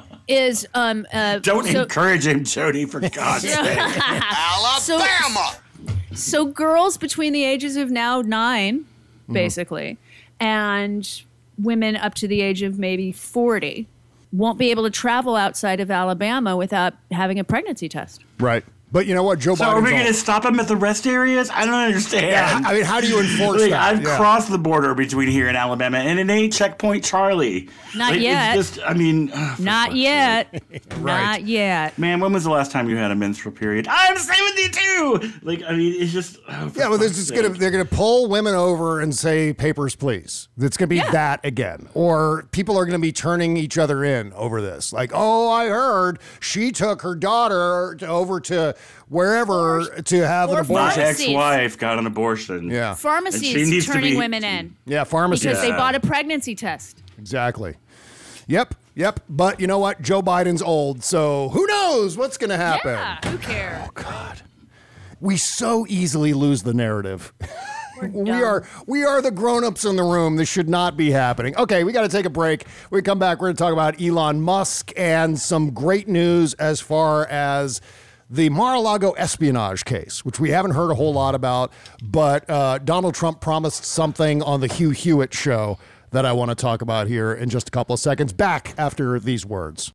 Is 0.27 0.67
um 0.75 1.07
uh 1.13 1.39
Don't 1.41 1.67
so, 1.67 1.83
encourage 1.83 2.27
him, 2.27 2.45
Jody, 2.45 2.87
for 2.87 3.01
God's 3.01 3.43
sake. 3.53 3.79
Alabama. 3.79 5.57
so 6.15 6.47
girls 6.47 6.97
between 6.97 7.33
the 7.33 7.45
ages 7.45 7.77
of 7.77 7.91
now 7.91 8.23
9 8.23 8.85
basically 9.31 9.99
and 10.41 11.23
women 11.59 11.97
up 11.97 12.15
to 12.15 12.29
the 12.29 12.41
age 12.43 12.63
of 12.63 12.79
maybe 12.79 13.13
40 13.13 13.87
won't 14.33 14.59
be 14.59 14.71
able 14.71 14.83
to 14.83 14.91
travel 14.91 15.37
outside 15.37 15.81
of 15.81 15.91
Alabama 15.91 16.57
without 16.57 16.95
having 17.13 17.39
a 17.39 17.45
pregnancy 17.45 17.89
test. 17.89 18.21
Right. 18.41 18.65
But 18.95 19.09
you 19.09 19.15
know 19.17 19.25
what? 19.25 19.41
Joe 19.41 19.57
So 19.57 19.65
Biden's 19.65 19.75
are 19.75 19.81
we 19.83 19.91
going 19.91 20.07
to 20.07 20.15
stop 20.15 20.45
him 20.45 20.61
at 20.61 20.69
the 20.69 20.77
rest 20.77 21.05
areas? 21.05 21.51
I 21.51 21.67
don't 21.67 21.75
understand. 21.75 22.27
Yeah, 22.29 22.61
I 22.65 22.75
mean, 22.75 22.85
how 22.85 23.01
do 23.01 23.09
you 23.09 23.19
enforce 23.19 23.63
Like, 23.63 23.71
that? 23.73 23.83
I've 23.93 24.03
Yeah. 24.05 24.17
crossed 24.17 24.53
the 24.53 24.57
border 24.59 24.95
between 24.95 25.29
here 25.31 25.49
and 25.49 25.57
Alabama, 25.57 25.99
and 25.99 26.21
it 26.21 26.31
ain't 26.33 26.53
checkpoint 26.53 27.03
Charlie. 27.05 27.69
Not 27.97 28.13
Like, 28.13 28.21
yet. 28.21 28.57
It's 28.57 28.71
just, 28.77 28.87
I 28.89 28.95
mean, 28.95 29.33
ugh, 29.35 29.59
Not 29.59 29.89
fuck's 29.89 29.99
yet. 29.99 30.63
sake. 30.71 31.01
Not 31.01 31.43
yet. 31.45 31.99
Man, 31.99 32.21
when 32.21 32.33
was 32.33 32.45
the 32.45 32.51
last 32.51 32.71
time 32.71 32.89
you 32.89 32.97
had 32.97 33.11
a 33.11 33.17
menstrual 33.17 33.53
period? 33.53 33.89
I'm 33.91 34.17
72. 34.17 35.33
Like, 35.43 35.65
I 35.67 35.73
mean, 35.73 36.01
it's 36.01 36.13
just. 36.13 36.39
oh, 36.49 36.71
Yeah, 36.77 36.89
well, 36.89 36.97
they're 36.99 37.09
just 37.09 37.35
gonna 37.35 37.49
they're 37.49 37.73
gonna 37.73 37.85
pull 37.85 38.29
women 38.29 38.55
over 38.55 39.01
and 39.01 39.13
say 39.13 39.53
papers, 39.53 39.97
please. 39.97 40.47
It's 40.57 40.77
gonna 40.77 40.87
be 40.87 41.01
that 41.01 41.45
again, 41.45 41.89
or 41.95 42.47
people 42.53 42.79
are 42.79 42.87
gonna 42.87 43.01
be 43.01 43.11
turning 43.11 43.57
each 43.57 43.77
other 43.77 44.05
in 44.05 44.33
over 44.35 44.63
this. 44.63 44.93
Like, 44.93 45.11
oh, 45.13 45.51
I 45.51 45.67
heard 45.67 46.21
she 46.39 46.71
took 46.71 47.03
her 47.03 47.17
daughter 47.17 47.97
to, 47.99 48.07
over 48.07 48.39
to 48.39 48.77
wherever 49.09 49.85
to 50.05 50.27
have 50.27 50.51
an 50.51 50.55
or 50.57 50.59
My 50.59 50.61
abortion. 50.63 51.01
pharmacies. 51.03 51.27
ex-wife 51.27 51.79
got 51.79 51.99
an 51.99 52.07
abortion. 52.07 52.71
Yeah, 52.71 52.91
And 52.91 52.99
she 52.99 53.03
needs 53.03 53.03
Pharmacies 53.03 53.87
to 53.87 53.93
turning 53.93 54.13
be- 54.13 54.17
women 54.19 54.45
in 54.45 54.77
yeah, 54.87 55.05
pharmacies 55.05 55.45
because 55.47 55.61
they 55.63 55.71
bought 55.71 55.95
a 55.95 56.01
pregnancy 56.01 56.55
test. 56.55 57.03
Exactly. 57.19 57.75
Yep, 58.47 58.75
yep. 58.95 59.21
But 59.29 59.61
you 59.61 59.67
know 59.67 59.79
what? 59.79 60.03
Joe 60.03 60.23
Biden's 60.23 60.63
old, 60.63 61.03
so 61.05 61.49
who 61.51 61.67
knows 61.67 62.17
what's 62.17 62.37
gonna 62.37 62.57
happen? 62.57 62.93
Yeah, 62.93 63.19
who 63.31 63.39
cares? 63.39 63.83
Oh 63.87 63.91
God, 63.95 64.43
we 65.21 65.37
so 65.37 65.87
easily 65.89 66.33
lose 66.35 66.63
the 66.63 66.75
narrative. 66.75 67.33
we 68.13 68.31
are 68.33 68.67
we 68.87 69.05
are 69.05 69.23
the 69.23 69.31
grown-ups 69.31 69.85
in 69.85 69.97
the 69.97 70.03
room. 70.03 70.37
This 70.37 70.49
should 70.49 70.69
not 70.69 70.97
be 70.97 71.11
happening. 71.11 71.57
Okay, 71.57 71.85
we 71.85 71.93
got 71.93 72.03
to 72.03 72.09
take 72.09 72.27
a 72.27 72.31
break. 72.31 72.67
When 72.89 72.99
we 72.99 73.03
come 73.03 73.19
back, 73.19 73.41
we're 73.41 73.47
going 73.47 73.57
to 73.57 73.63
talk 73.63 73.73
about 73.73 73.99
Elon 74.03 74.41
Musk 74.43 74.93
and 74.97 75.39
some 75.39 75.71
great 75.71 76.09
news 76.09 76.53
as 76.55 76.81
far 76.81 77.27
as 77.29 77.81
the 78.31 78.49
Mar-a-Lago 78.51 79.13
espionage 79.13 79.85
case, 79.85 80.25
which 80.25 80.41
we 80.41 80.51
haven't 80.51 80.73
heard 80.73 80.91
a 80.91 80.95
whole 80.95 81.13
lot 81.13 81.35
about, 81.35 81.73
but 82.03 82.49
uh, 82.49 82.79
Donald 82.79 83.15
Trump 83.15 83.41
promised 83.41 83.85
something 83.85 84.43
on 84.43 84.61
the 84.61 84.67
Hugh 84.67 84.91
Hewitt 84.91 85.35
show 85.35 85.79
that 86.11 86.25
I 86.25 86.33
want 86.33 86.51
to 86.51 86.55
talk 86.55 86.83
about 86.83 87.09
here 87.09 87.33
in 87.33 87.49
just 87.49 87.69
a 87.69 87.71
couple 87.71 87.95
of 87.95 88.01
seconds. 88.01 88.33
Back 88.33 88.75
after 88.79 89.19
these 89.19 89.45
words. 89.45 89.93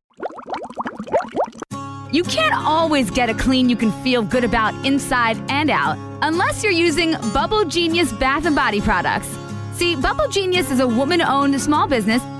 You 2.12 2.24
can't 2.24 2.54
always 2.54 3.10
get 3.10 3.30
a 3.30 3.34
clean 3.34 3.68
you 3.68 3.76
can 3.76 3.92
feel 4.02 4.22
good 4.22 4.42
about 4.42 4.74
inside 4.84 5.38
and 5.48 5.70
out 5.70 5.96
unless 6.22 6.62
you're 6.64 6.72
using 6.72 7.12
Bubble 7.32 7.64
Genius 7.64 8.12
bath 8.14 8.46
and 8.46 8.56
body 8.56 8.80
products. 8.80 9.28
See, 9.74 9.94
Bubble 9.94 10.28
Genius 10.28 10.70
is 10.70 10.80
a 10.80 10.88
woman 10.88 11.22
owned 11.22 11.58
small 11.60 11.86
business 11.86 12.22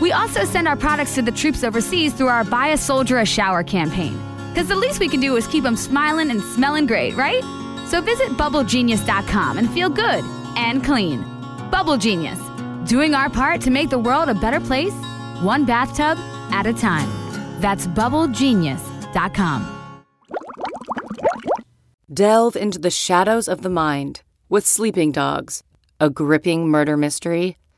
We 0.00 0.12
also 0.12 0.44
send 0.44 0.68
our 0.68 0.76
products 0.76 1.14
to 1.16 1.22
the 1.22 1.32
troops 1.32 1.64
overseas 1.64 2.12
through 2.14 2.28
our 2.28 2.44
Buy 2.44 2.68
a 2.68 2.76
Soldier 2.76 3.18
a 3.18 3.26
Shower 3.26 3.64
campaign. 3.64 4.16
Because 4.50 4.68
the 4.68 4.76
least 4.76 5.00
we 5.00 5.08
can 5.08 5.20
do 5.20 5.36
is 5.36 5.46
keep 5.46 5.64
them 5.64 5.76
smiling 5.76 6.30
and 6.30 6.40
smelling 6.40 6.86
great, 6.86 7.16
right? 7.16 7.42
So 7.88 8.00
visit 8.00 8.28
bubblegenius.com 8.36 9.58
and 9.58 9.70
feel 9.70 9.88
good 9.88 10.24
and 10.56 10.84
clean. 10.84 11.20
Bubble 11.70 11.96
Genius, 11.96 12.40
doing 12.88 13.14
our 13.14 13.28
part 13.28 13.60
to 13.62 13.70
make 13.70 13.90
the 13.90 13.98
world 13.98 14.28
a 14.28 14.34
better 14.34 14.60
place, 14.60 14.94
one 15.40 15.64
bathtub 15.64 16.18
at 16.52 16.66
a 16.66 16.72
time. 16.72 17.08
That's 17.60 17.86
bubblegenius.com. 17.88 19.74
Delve 22.12 22.56
into 22.56 22.78
the 22.78 22.90
shadows 22.90 23.48
of 23.48 23.62
the 23.62 23.70
mind 23.70 24.22
with 24.48 24.66
Sleeping 24.66 25.12
Dogs, 25.12 25.62
a 26.00 26.08
gripping 26.08 26.68
murder 26.68 26.96
mystery 26.96 27.58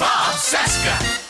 Bob 0.00 0.34
Cesca. 0.38 1.29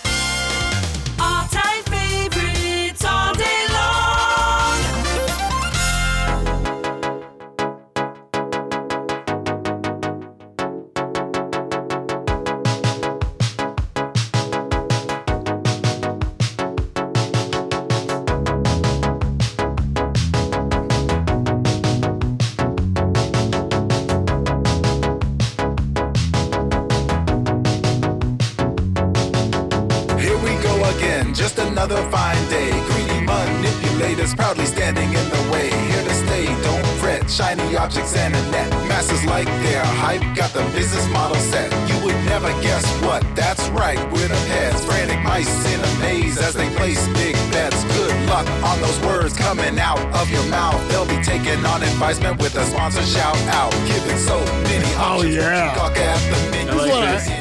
Another 31.80 32.10
fine 32.10 32.36
day. 32.50 32.70
Greedy 32.88 33.24
manipulators 33.24 34.34
proudly 34.34 34.66
standing 34.66 35.08
in 35.08 35.26
the 35.30 35.50
way. 35.50 35.70
Here 35.70 36.04
to 36.04 36.14
stay, 36.14 36.44
don't 36.62 36.86
fret. 37.00 37.30
Shiny 37.30 37.74
objects 37.74 38.14
and 38.16 38.34
a 38.34 38.50
net. 38.50 38.68
Masses 38.86 39.24
like 39.24 39.46
their 39.64 39.82
hype, 39.82 40.20
got 40.36 40.52
the 40.52 40.62
business 40.76 41.08
model 41.08 41.36
set. 41.36 41.72
You 41.88 42.04
would 42.04 42.16
never 42.26 42.50
guess 42.60 42.84
what, 43.00 43.24
that's 43.34 43.66
right, 43.70 43.98
we're 44.12 44.28
the 44.28 44.42
heads. 44.52 44.84
Frantic 44.84 45.22
mice 45.22 45.48
in 45.72 45.80
a 45.80 46.00
maze 46.00 46.36
as 46.36 46.52
they 46.52 46.68
place 46.76 47.00
big 47.14 47.34
bets. 47.50 47.82
Good 47.96 48.14
luck 48.28 48.46
on 48.62 48.78
those 48.82 49.00
words 49.00 49.34
coming 49.34 49.78
out 49.78 50.00
of 50.20 50.28
your 50.30 50.44
mouth. 50.48 50.80
They'll 50.90 51.08
be 51.08 51.22
taking 51.22 51.64
on 51.64 51.82
advisement 51.82 52.42
with 52.42 52.56
a 52.56 52.64
sponsor 52.66 53.02
shout 53.04 53.38
out. 53.48 53.72
Giving 53.88 54.18
so 54.18 54.38
many 54.68 54.90
Oh, 55.02 55.22
yeah. 55.22 55.74
Gawk 55.74 55.96
at 55.96 56.20
the 56.28 56.50
menu. 56.50 56.72
I 56.72 56.86
like 56.86 57.24
this. 57.24 57.39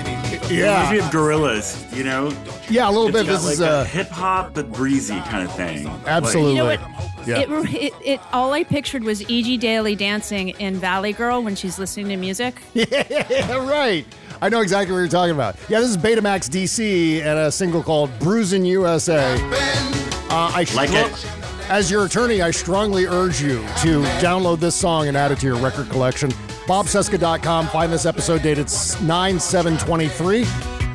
Yeah. 0.49 0.89
Reminds 0.89 0.91
me 0.91 0.97
of 0.99 1.05
Gorillaz, 1.13 1.95
you 1.95 2.03
know? 2.03 2.33
Yeah, 2.69 2.89
a 2.89 2.91
little 2.91 3.07
It's 3.07 3.17
bit. 3.17 3.25
got 3.27 3.31
This 3.33 3.43
like 3.45 3.53
is, 3.53 3.61
a 3.61 3.69
uh, 3.69 3.83
hip 3.85 4.09
hop 4.09 4.53
but 4.53 4.71
breezy 4.71 5.19
kind 5.21 5.47
of 5.47 5.55
thing. 5.55 5.87
Absolutely. 6.05 6.51
You 6.53 6.57
know 6.57 6.65
what? 6.65 7.27
Yeah. 7.27 7.39
It, 7.39 7.49
it, 7.75 7.93
it, 8.03 8.19
all 8.33 8.53
I 8.53 8.63
pictured 8.63 9.03
was 9.03 9.21
E.G. 9.29 9.57
Daily 9.57 9.95
dancing 9.95 10.49
in 10.49 10.75
Valley 10.75 11.13
Girl 11.13 11.43
when 11.43 11.55
she's 11.55 11.77
listening 11.77 12.07
to 12.09 12.17
music. 12.17 12.59
yeah, 12.73 13.55
right. 13.69 14.05
I 14.41 14.49
know 14.49 14.61
exactly 14.61 14.93
what 14.93 14.99
you're 14.99 15.07
talking 15.09 15.35
about. 15.35 15.55
Yeah, 15.67 15.79
this 15.81 15.89
is 15.89 15.97
Betamax 15.97 16.49
DC 16.49 17.19
and 17.21 17.37
a 17.39 17.51
single 17.51 17.83
called 17.83 18.09
Bruising 18.19 18.65
USA. 18.65 19.35
Uh, 20.31 20.51
I 20.53 20.65
Like 20.73 20.89
stro- 20.89 21.07
it? 21.11 21.69
As 21.69 21.91
your 21.91 22.05
attorney, 22.05 22.41
I 22.41 22.49
strongly 22.51 23.05
urge 23.05 23.41
you 23.41 23.59
to 23.81 24.01
download 24.21 24.59
this 24.59 24.73
song 24.75 25.07
and 25.07 25.15
add 25.15 25.31
it 25.31 25.39
to 25.39 25.45
your 25.45 25.57
record 25.57 25.89
collection. 25.89 26.31
BobCesca.com. 26.69 27.67
Find 27.69 27.91
this 27.91 28.05
episode 28.05 28.43
dated 28.43 28.67
9 29.01 29.39
7 29.39 29.77
23. 29.77 30.45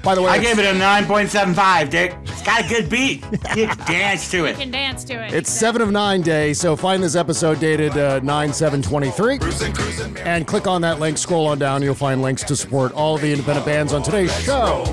By 0.05 0.14
the 0.14 0.22
way, 0.22 0.29
I 0.29 0.39
gave 0.39 0.59
it 0.61 0.66
a 0.66 0.79
9.75, 0.79 1.91
Dick. 1.91 2.14
It's 2.22 2.43
got 2.43 2.64
a 2.64 2.68
good 2.68 2.89
beat. 2.89 3.25
You 3.57 3.66
can 3.66 3.79
dance 3.87 4.31
to 4.33 4.45
it. 4.45 4.51
You 4.51 4.57
can 4.57 4.70
dance 4.70 5.03
to 5.05 5.14
it. 5.14 5.33
It's 5.33 5.51
seven 5.51 5.81
of 5.81 5.91
nine 5.91 6.22
day, 6.22 6.53
so 6.53 6.77
find 6.77 7.03
this 7.03 7.16
episode 7.16 7.59
dated 7.61 7.97
uh, 7.97 8.20
nine 8.20 8.53
seven 8.53 8.83
twenty 8.83 9.11
three, 9.11 9.39
and 10.25 10.47
click 10.47 10.66
on 10.66 10.83
that 10.83 10.99
link. 10.99 11.18
Scroll 11.18 11.47
on 11.47 11.59
down, 11.59 11.83
you'll 11.83 11.95
find 11.95 12.20
links 12.20 12.43
to 12.45 12.57
support 12.57 12.93
all 12.93 13.14
of 13.14 13.20
the 13.20 13.31
independent 13.31 13.64
bands 13.64 13.93
on 13.93 14.03
today's 14.03 14.37
show, 14.43 14.85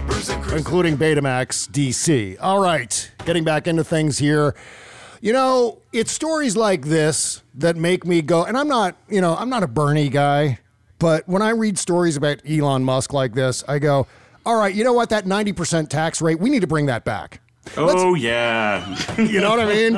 including 0.53 0.95
Betamax 0.95 1.69
DC. 1.69 2.38
All 2.39 2.59
right, 2.59 3.11
getting 3.25 3.43
back 3.43 3.67
into 3.67 3.84
things 3.84 4.17
here. 4.19 4.55
You 5.21 5.34
know, 5.34 5.82
it's 5.91 6.11
stories 6.11 6.55
like 6.55 6.86
this 6.86 7.41
that 7.55 7.75
make 7.75 8.05
me 8.05 8.21
go, 8.21 8.43
and 8.45 8.55
I'm 8.57 8.67
not, 8.67 8.95
you 9.09 9.21
know, 9.21 9.36
I'm 9.36 9.49
not 9.49 9.63
a 9.63 9.67
Bernie 9.67 10.09
guy, 10.09 10.59
but 11.01 11.27
when 11.27 11.41
I 11.41 11.49
read 11.49 11.79
stories 11.79 12.15
about 12.15 12.41
Elon 12.47 12.83
Musk 12.83 13.11
like 13.11 13.33
this, 13.33 13.63
I 13.67 13.79
go, 13.79 14.05
all 14.45 14.55
right, 14.55 14.73
you 14.73 14.83
know 14.83 14.93
what? 14.93 15.09
That 15.09 15.25
90% 15.25 15.89
tax 15.89 16.21
rate, 16.21 16.39
we 16.39 16.51
need 16.51 16.61
to 16.61 16.67
bring 16.67 16.85
that 16.85 17.03
back. 17.03 17.41
Oh, 17.75 18.13
yeah. 18.13 18.95
You 19.17 19.39
know 19.41 19.49
what 19.49 19.59
I 19.59 19.65
mean? 19.65 19.93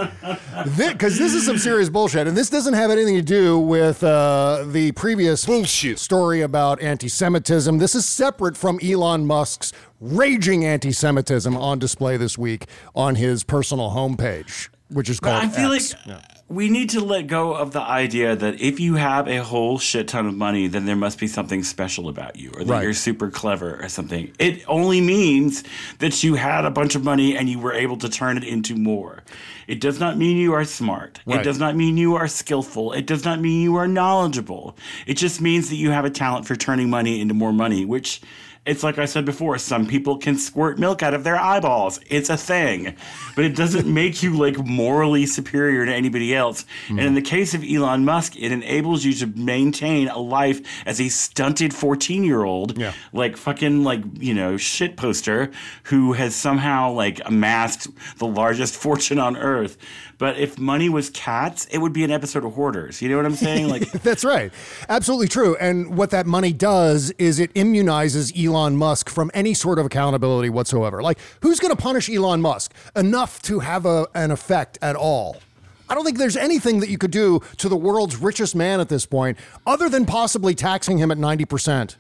Because 0.78 1.18
this, 1.18 1.34
is 1.34 1.46
some 1.46 1.58
serious 1.58 1.90
bullshit, 1.90 2.28
and 2.28 2.38
this 2.38 2.50
doesn't 2.50 2.74
have 2.74 2.90
anything 2.90 3.16
to 3.16 3.22
do 3.22 3.60
with 3.60 4.04
uh, 4.04 4.66
the 4.68 4.94
previous 4.94 5.46
bullshit 5.46 6.00
story 6.00 6.42
about 6.42 6.82
anti-Semitism. 6.82 7.78
This 7.80 7.96
is 7.96 8.06
separate 8.06 8.56
from 8.56 8.80
Elon 8.82 9.26
Musk's 9.26 9.74
raging 10.00 10.64
anti-Semitism 10.66 11.56
on 11.56 11.80
display 11.80 12.16
this 12.16 12.38
week 12.38 12.66
on 12.96 13.16
his 13.16 13.44
personal 13.44 13.92
homepage, 13.92 14.70
which 14.90 15.10
is 15.10 15.20
called 15.20 15.44
I 15.44 15.50
feel 15.50 15.74
X. 15.74 15.96
like 16.06 16.33
we 16.54 16.70
need 16.70 16.90
to 16.92 17.02
let 17.02 17.28
go 17.28 17.54
of 17.54 17.72
the 17.72 17.82
idea 17.82 18.36
that 18.36 18.62
if 18.62 18.80
you 18.80 18.96
have 18.96 19.28
a 19.28 19.38
whole 19.44 19.80
shit 19.80 20.08
ton 20.08 20.28
of 20.28 20.36
money, 20.36 20.68
then 20.68 20.86
there 20.86 20.96
must 20.96 21.18
be 21.20 21.28
something 21.28 21.64
special 21.64 22.08
about 22.10 22.36
you 22.36 22.52
or 22.56 22.64
that 22.64 22.72
Right. 22.72 22.84
you're 22.84 22.94
super 22.94 23.30
clever 23.30 23.80
or 23.82 23.90
something. 23.90 24.32
It 24.40 24.64
only 24.68 25.02
means 25.02 25.64
that 26.00 26.24
you 26.24 26.36
had 26.36 26.66
a 26.66 26.70
bunch 26.72 26.96
of 26.96 27.04
money 27.04 27.36
and 27.36 27.50
you 27.50 27.60
were 27.60 27.74
able 27.74 27.98
to 27.98 28.10
turn 28.10 28.38
it 28.38 28.44
into 28.44 28.76
more. 28.76 29.24
It 29.68 29.80
does 29.80 30.00
not 30.00 30.18
mean 30.18 30.38
you 30.38 30.54
are 30.54 30.66
smart. 30.66 31.20
Right. 31.26 31.40
It 31.40 31.44
does 31.44 31.58
not 31.60 31.76
mean 31.76 31.98
you 31.98 32.16
are 32.16 32.28
skillful. 32.28 32.92
It 32.94 33.08
does 33.08 33.26
not 33.26 33.40
mean 33.40 33.62
you 33.62 33.76
are 33.78 33.88
knowledgeable. 33.88 34.78
It 35.08 35.16
just 35.16 35.42
means 35.42 35.70
that 35.70 35.78
you 35.78 35.92
have 35.92 36.06
a 36.06 36.10
talent 36.10 36.46
for 36.46 36.56
turning 36.56 36.90
money 36.90 37.20
into 37.22 37.34
more 37.34 37.54
money, 37.54 37.86
which 37.86 38.22
it's 38.66 38.82
like 38.82 38.98
I 38.98 39.06
said 39.06 39.26
before, 39.26 39.58
some 39.58 39.86
people 39.88 40.18
can 40.18 40.38
squirt 40.38 40.80
milk 40.80 41.04
out 41.04 41.14
of 41.14 41.26
their 41.26 41.36
eyeballs. 41.36 42.00
It's 42.08 42.30
a 42.30 42.38
thing. 42.38 42.96
But 43.36 43.44
it 43.44 43.56
doesn't 43.58 43.86
make 43.94 44.24
you 44.24 44.38
like 44.38 44.58
morally 44.58 45.26
superior 45.26 45.86
to 45.86 45.94
anybody 45.94 46.34
else. 46.34 46.66
And 46.88 47.00
in 47.00 47.08
hmm. 47.10 47.16
the 47.16 47.22
case 47.22 47.54
of 47.54 47.64
Elon 47.64 48.06
Musk, 48.06 48.38
it 48.38 48.54
enables 48.54 49.04
you 49.04 49.14
to 49.16 49.28
maintain 49.28 50.08
a 50.08 50.20
life 50.20 50.62
as 50.86 51.02
a 51.02 51.10
stunted 51.10 51.74
14 51.74 52.24
year 52.24 52.44
old, 52.44 52.78
like 53.12 53.36
fucking 53.36 53.84
like, 53.84 54.02
you 54.18 54.34
know, 54.34 54.56
shit 54.56 54.96
poster 54.96 55.52
who 55.84 56.14
has 56.14 56.34
somehow 56.34 56.92
like 56.92 57.20
amassed 57.26 57.90
the 58.18 58.28
largest 58.28 58.76
fortune 58.76 59.20
on 59.20 59.36
earth. 59.36 59.78
But 60.24 60.40
if 60.40 60.58
money 60.58 60.88
was 60.88 61.10
cats, 61.10 61.66
it 61.66 61.80
would 61.80 61.92
be 61.92 62.06
an 62.06 62.10
episode 62.10 62.46
of 62.46 62.54
Hoarders. 62.54 63.02
You 63.02 63.10
know 63.10 63.18
what 63.18 63.26
I'm 63.26 63.36
saying? 63.36 63.68
Like 63.68 63.92
That's 64.04 64.24
right. 64.24 64.54
Absolutely 64.88 65.28
true. 65.28 65.58
And 65.58 65.98
what 65.98 66.12
that 66.12 66.26
money 66.26 66.54
does 66.54 67.12
is 67.18 67.40
it 67.40 67.54
immunizes 67.56 68.32
Elon 68.34 68.78
Musk 68.78 69.10
from 69.10 69.30
any 69.34 69.54
sort 69.54 69.80
of 69.80 69.86
accountability 69.86 70.50
whatsoever. 70.50 71.04
Like, 71.04 71.20
who's 71.42 71.60
going 71.60 71.76
to 71.76 71.82
punish 71.82 72.10
Elon 72.10 72.40
Musk 72.40 72.74
enough 72.96 73.42
to 73.42 73.60
have 73.60 73.86
a, 73.86 74.08
an 74.16 74.32
effect 74.32 74.80
at 74.82 74.96
all? 74.96 75.42
I 75.90 75.94
don't 75.94 76.06
think 76.06 76.18
there's 76.18 76.38
anything 76.38 76.80
that 76.80 76.88
you 76.88 76.98
could 76.98 77.12
do 77.12 77.42
to 77.58 77.68
the 77.68 77.76
world's 77.76 78.16
richest 78.16 78.56
man 78.56 78.80
at 78.80 78.88
this 78.88 79.06
point 79.06 79.38
other 79.68 79.90
than 79.90 80.06
possibly 80.06 80.56
taxing 80.56 81.00
him 81.00 81.12
at 81.12 81.18
90%. 81.18 81.98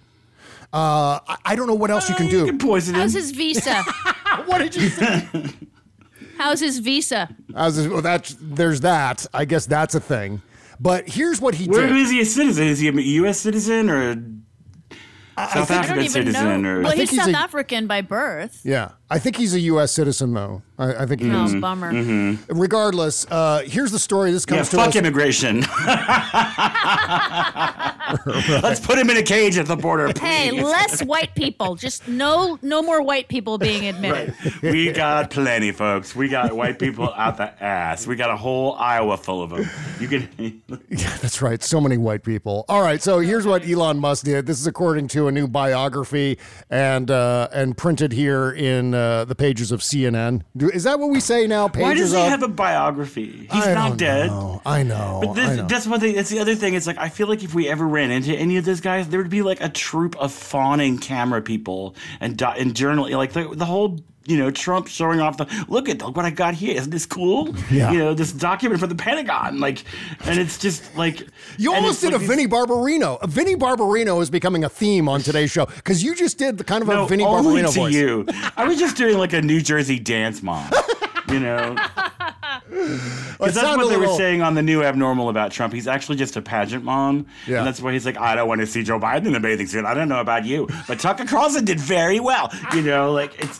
Uh, 0.71 1.19
I, 1.27 1.37
I 1.43 1.55
don't 1.57 1.67
know 1.67 1.75
what 1.75 1.91
else 1.91 2.07
you 2.07 2.15
can 2.15 2.29
do. 2.29 2.39
You 2.39 2.45
can 2.45 2.57
poison 2.57 2.95
How's 2.95 3.11
his 3.11 3.31
visa? 3.31 3.83
what 4.45 4.59
did 4.59 4.75
you 4.75 4.87
say? 4.87 5.27
How's 6.43 6.59
his 6.59 6.79
visa? 6.79 7.33
As 7.55 7.87
well, 7.87 8.01
that's, 8.01 8.35
there's 8.41 8.81
that. 8.81 9.25
I 9.33 9.45
guess 9.45 9.65
that's 9.65 9.95
a 9.95 9.99
thing. 10.01 10.41
But 10.77 11.07
here's 11.07 11.39
what 11.39 11.55
he 11.55 11.67
Where 11.67 11.87
did. 11.87 11.95
is 11.95 12.11
he 12.11 12.19
a 12.19 12.25
citizen? 12.25 12.67
Is 12.67 12.79
he 12.79 12.89
a 12.89 12.91
U.S. 12.91 13.39
citizen 13.39 13.89
or 13.89 14.09
a 14.11 14.15
South 15.37 15.71
I 15.71 15.75
don't 15.75 15.77
African 15.77 15.97
even 15.99 16.09
citizen? 16.11 16.61
know. 16.63 16.69
Or 16.69 16.81
Well, 16.81 16.91
he's 16.91 17.09
he's 17.11 17.19
South 17.19 17.33
a- 17.33 17.37
African 17.37 17.87
by 17.87 18.01
birth. 18.01 18.59
Yeah, 18.65 18.89
I 19.13 19.19
think 19.19 19.35
he's 19.35 19.53
a 19.53 19.59
U.S. 19.59 19.91
citizen, 19.91 20.33
though. 20.33 20.63
I, 20.79 21.03
I 21.03 21.05
think 21.05 21.21
he 21.21 21.29
Oh, 21.31 21.43
is. 21.45 21.53
bummer. 21.55 22.35
Regardless, 22.49 23.27
uh, 23.29 23.61
here's 23.65 23.91
the 23.91 23.99
story. 23.99 24.31
This 24.31 24.45
yeah, 24.49 24.55
comes 24.57 24.69
to 24.69 24.77
fuck 24.77 24.87
us. 24.89 24.95
immigration. 24.95 25.61
Let's 28.61 28.79
put 28.79 28.97
him 28.97 29.09
in 29.09 29.17
a 29.17 29.23
cage 29.23 29.57
at 29.57 29.65
the 29.67 29.75
border. 29.75 30.11
Hey, 30.23 30.51
less 30.51 31.03
white 31.03 31.35
people. 31.35 31.75
Just 31.75 32.07
no, 32.07 32.57
no 32.61 32.81
more 32.81 33.01
white 33.03 33.27
people 33.27 33.57
being 33.57 33.85
admitted. 33.87 34.33
we 34.63 34.91
got 34.91 35.29
plenty, 35.29 35.71
folks. 35.71 36.15
We 36.15 36.27
got 36.29 36.53
white 36.53 36.79
people 36.79 37.13
out 37.13 37.37
the 37.37 37.61
ass. 37.63 38.07
We 38.07 38.15
got 38.15 38.29
a 38.31 38.37
whole 38.37 38.73
Iowa 38.75 39.17
full 39.17 39.43
of 39.43 39.49
them. 39.51 39.69
You 39.99 40.07
can. 40.07 40.61
Yeah, 40.89 41.17
that's 41.17 41.41
right. 41.41 41.61
So 41.61 41.79
many 41.81 41.97
white 41.97 42.23
people. 42.23 42.63
All 42.69 42.81
right. 42.81 43.01
So 43.01 43.19
here's 43.19 43.45
what 43.45 43.67
Elon 43.67 43.99
Musk 43.99 44.25
did. 44.25 44.45
This 44.47 44.59
is 44.59 44.65
according 44.65 45.09
to 45.09 45.27
a 45.27 45.31
new 45.31 45.47
biography 45.47 46.39
and 46.69 47.11
uh, 47.11 47.49
and 47.53 47.75
printed 47.77 48.11
here 48.13 48.51
in 48.51 48.93
uh, 48.95 49.02
Uh, 49.03 49.25
the 49.25 49.35
pages 49.35 49.71
of 49.73 49.81
CNN. 49.81 50.43
Is 50.55 50.85
that 50.85 50.97
what 50.97 51.09
we 51.09 51.19
say 51.19 51.45
now? 51.45 51.67
Pages 51.67 51.83
Why 51.83 51.93
does 51.93 52.11
he 52.13 52.21
of? 52.21 52.29
have 52.29 52.43
a 52.43 52.47
biography? 52.47 53.47
He's 53.51 53.67
I 53.67 53.73
not 53.73 53.97
dead. 53.97 54.27
know. 54.27 54.61
I 54.65 54.83
know. 54.83 55.19
But 55.23 55.33
this, 55.33 55.49
I 55.49 55.55
know. 55.57 55.67
that's 55.67 55.85
one 55.85 55.99
thing. 55.99 56.15
That's 56.15 56.29
the 56.29 56.39
other 56.39 56.55
thing. 56.55 56.73
It's 56.73 56.87
like 56.87 56.97
I 56.97 57.09
feel 57.09 57.27
like 57.27 57.43
if 57.43 57.53
we 57.53 57.67
ever 57.67 57.85
ran 57.85 58.11
into 58.11 58.33
any 58.33 58.55
of 58.57 58.63
those 58.65 58.79
guys, 58.79 59.09
there 59.09 59.19
would 59.19 59.29
be 59.29 59.41
like 59.41 59.61
a 59.61 59.67
troop 59.69 60.15
of 60.17 60.31
fawning 60.31 60.99
camera 60.99 61.41
people 61.41 61.95
and 62.21 62.41
and 62.41 62.75
journal 62.75 63.09
like 63.11 63.33
the, 63.33 63.49
the 63.53 63.65
whole. 63.65 63.99
You 64.25 64.37
know, 64.37 64.51
Trump 64.51 64.87
showing 64.87 65.19
off 65.19 65.35
the 65.37 65.47
look 65.67 65.89
at 65.89 66.01
what 66.01 66.23
I 66.25 66.29
got 66.29 66.53
here. 66.53 66.75
Isn't 66.77 66.89
this 66.91 67.05
cool? 67.05 67.53
Yeah. 67.69 67.91
You 67.91 67.99
know, 67.99 68.13
this 68.13 68.31
document 68.31 68.79
from 68.79 68.89
the 68.89 68.95
Pentagon. 68.95 69.59
Like, 69.59 69.83
and 70.25 70.39
it's 70.39 70.57
just 70.57 70.95
like 70.95 71.27
You 71.57 71.73
almost 71.73 71.99
did 72.01 72.09
a 72.09 72.11
like 72.13 72.19
these- 72.21 72.29
Vinnie 72.29 72.47
Barbarino. 72.47 73.17
A 73.21 73.27
Vinnie 73.27 73.55
Barbarino 73.57 74.21
is 74.21 74.29
becoming 74.29 74.63
a 74.63 74.69
theme 74.69 75.09
on 75.09 75.21
today's 75.21 75.51
show 75.51 75.65
because 75.65 76.03
you 76.03 76.15
just 76.15 76.37
did 76.37 76.57
the 76.57 76.63
kind 76.63 76.81
of 76.81 76.87
a 76.89 76.93
No, 76.93 77.05
Vinnie 77.05 77.25
only 77.25 77.61
Barbarino 77.63 77.73
to 77.73 77.79
voice. 77.79 77.93
you. 77.93 78.25
I 78.55 78.65
was 78.65 78.79
just 78.79 78.95
doing 78.95 79.17
like 79.17 79.33
a 79.33 79.41
New 79.41 79.59
Jersey 79.61 79.99
dance 79.99 80.41
mom. 80.41 80.71
You 81.29 81.39
know, 81.39 81.75
because 82.69 83.55
that's 83.55 83.77
what 83.77 83.89
they 83.89 83.97
were 83.97 84.07
saying 84.15 84.41
on 84.41 84.55
the 84.55 84.61
new 84.61 84.83
abnormal 84.83 85.29
about 85.29 85.51
Trump. 85.51 85.73
He's 85.73 85.87
actually 85.87 86.17
just 86.17 86.35
a 86.35 86.41
pageant 86.41 86.83
mom, 86.83 87.25
Yeah. 87.47 87.59
and 87.59 87.67
that's 87.67 87.81
why 87.81 87.93
he's 87.93 88.05
like, 88.05 88.17
I 88.19 88.35
don't 88.35 88.47
want 88.47 88.61
to 88.61 88.67
see 88.67 88.83
Joe 88.83 88.99
Biden 88.99 89.27
in 89.27 89.35
a 89.35 89.39
bathing 89.39 89.67
suit. 89.67 89.85
I 89.85 89.93
don't 89.93 90.09
know 90.09 90.19
about 90.19 90.45
you, 90.45 90.67
but 90.87 90.99
Tucker 90.99 91.25
Carlson 91.25 91.65
did 91.65 91.79
very 91.79 92.19
well. 92.19 92.51
You 92.75 92.81
know, 92.81 93.11
like 93.13 93.39
it's 93.41 93.59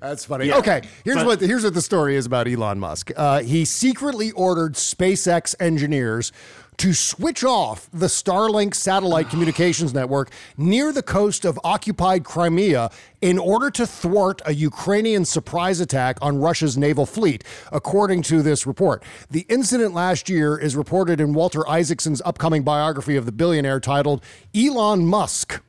That's 0.00 0.24
funny. 0.24 0.46
Yeah. 0.46 0.58
Okay, 0.58 0.82
here's 1.04 1.16
But- 1.16 1.26
what 1.26 1.40
here's 1.40 1.64
what 1.64 1.74
the 1.74 1.82
story 1.82 2.16
is 2.16 2.26
about 2.26 2.48
Elon 2.48 2.78
Musk. 2.78 3.10
Uh, 3.16 3.40
he 3.42 3.64
secretly 3.64 4.30
ordered 4.32 4.74
SpaceX 4.74 5.54
engineers 5.60 6.32
to 6.78 6.92
switch 6.92 7.42
off 7.42 7.88
the 7.90 8.06
Starlink 8.06 8.74
satellite 8.74 9.30
communications 9.30 9.94
network 9.94 10.30
near 10.58 10.92
the 10.92 11.02
coast 11.02 11.46
of 11.46 11.58
occupied 11.64 12.22
Crimea 12.22 12.90
in 13.22 13.38
order 13.38 13.70
to 13.70 13.86
thwart 13.86 14.42
a 14.44 14.52
Ukrainian 14.52 15.24
surprise 15.24 15.80
attack 15.80 16.18
on 16.20 16.38
Russia's 16.38 16.76
naval 16.76 17.06
fleet, 17.06 17.42
according 17.72 18.20
to 18.24 18.42
this 18.42 18.66
report. 18.66 19.02
The 19.30 19.46
incident 19.48 19.94
last 19.94 20.28
year 20.28 20.58
is 20.58 20.76
reported 20.76 21.18
in 21.18 21.32
Walter 21.32 21.66
Isaacson's 21.66 22.20
upcoming 22.26 22.62
biography 22.62 23.16
of 23.16 23.24
the 23.24 23.32
billionaire 23.32 23.80
titled 23.80 24.22
Elon 24.54 25.06
Musk. 25.06 25.62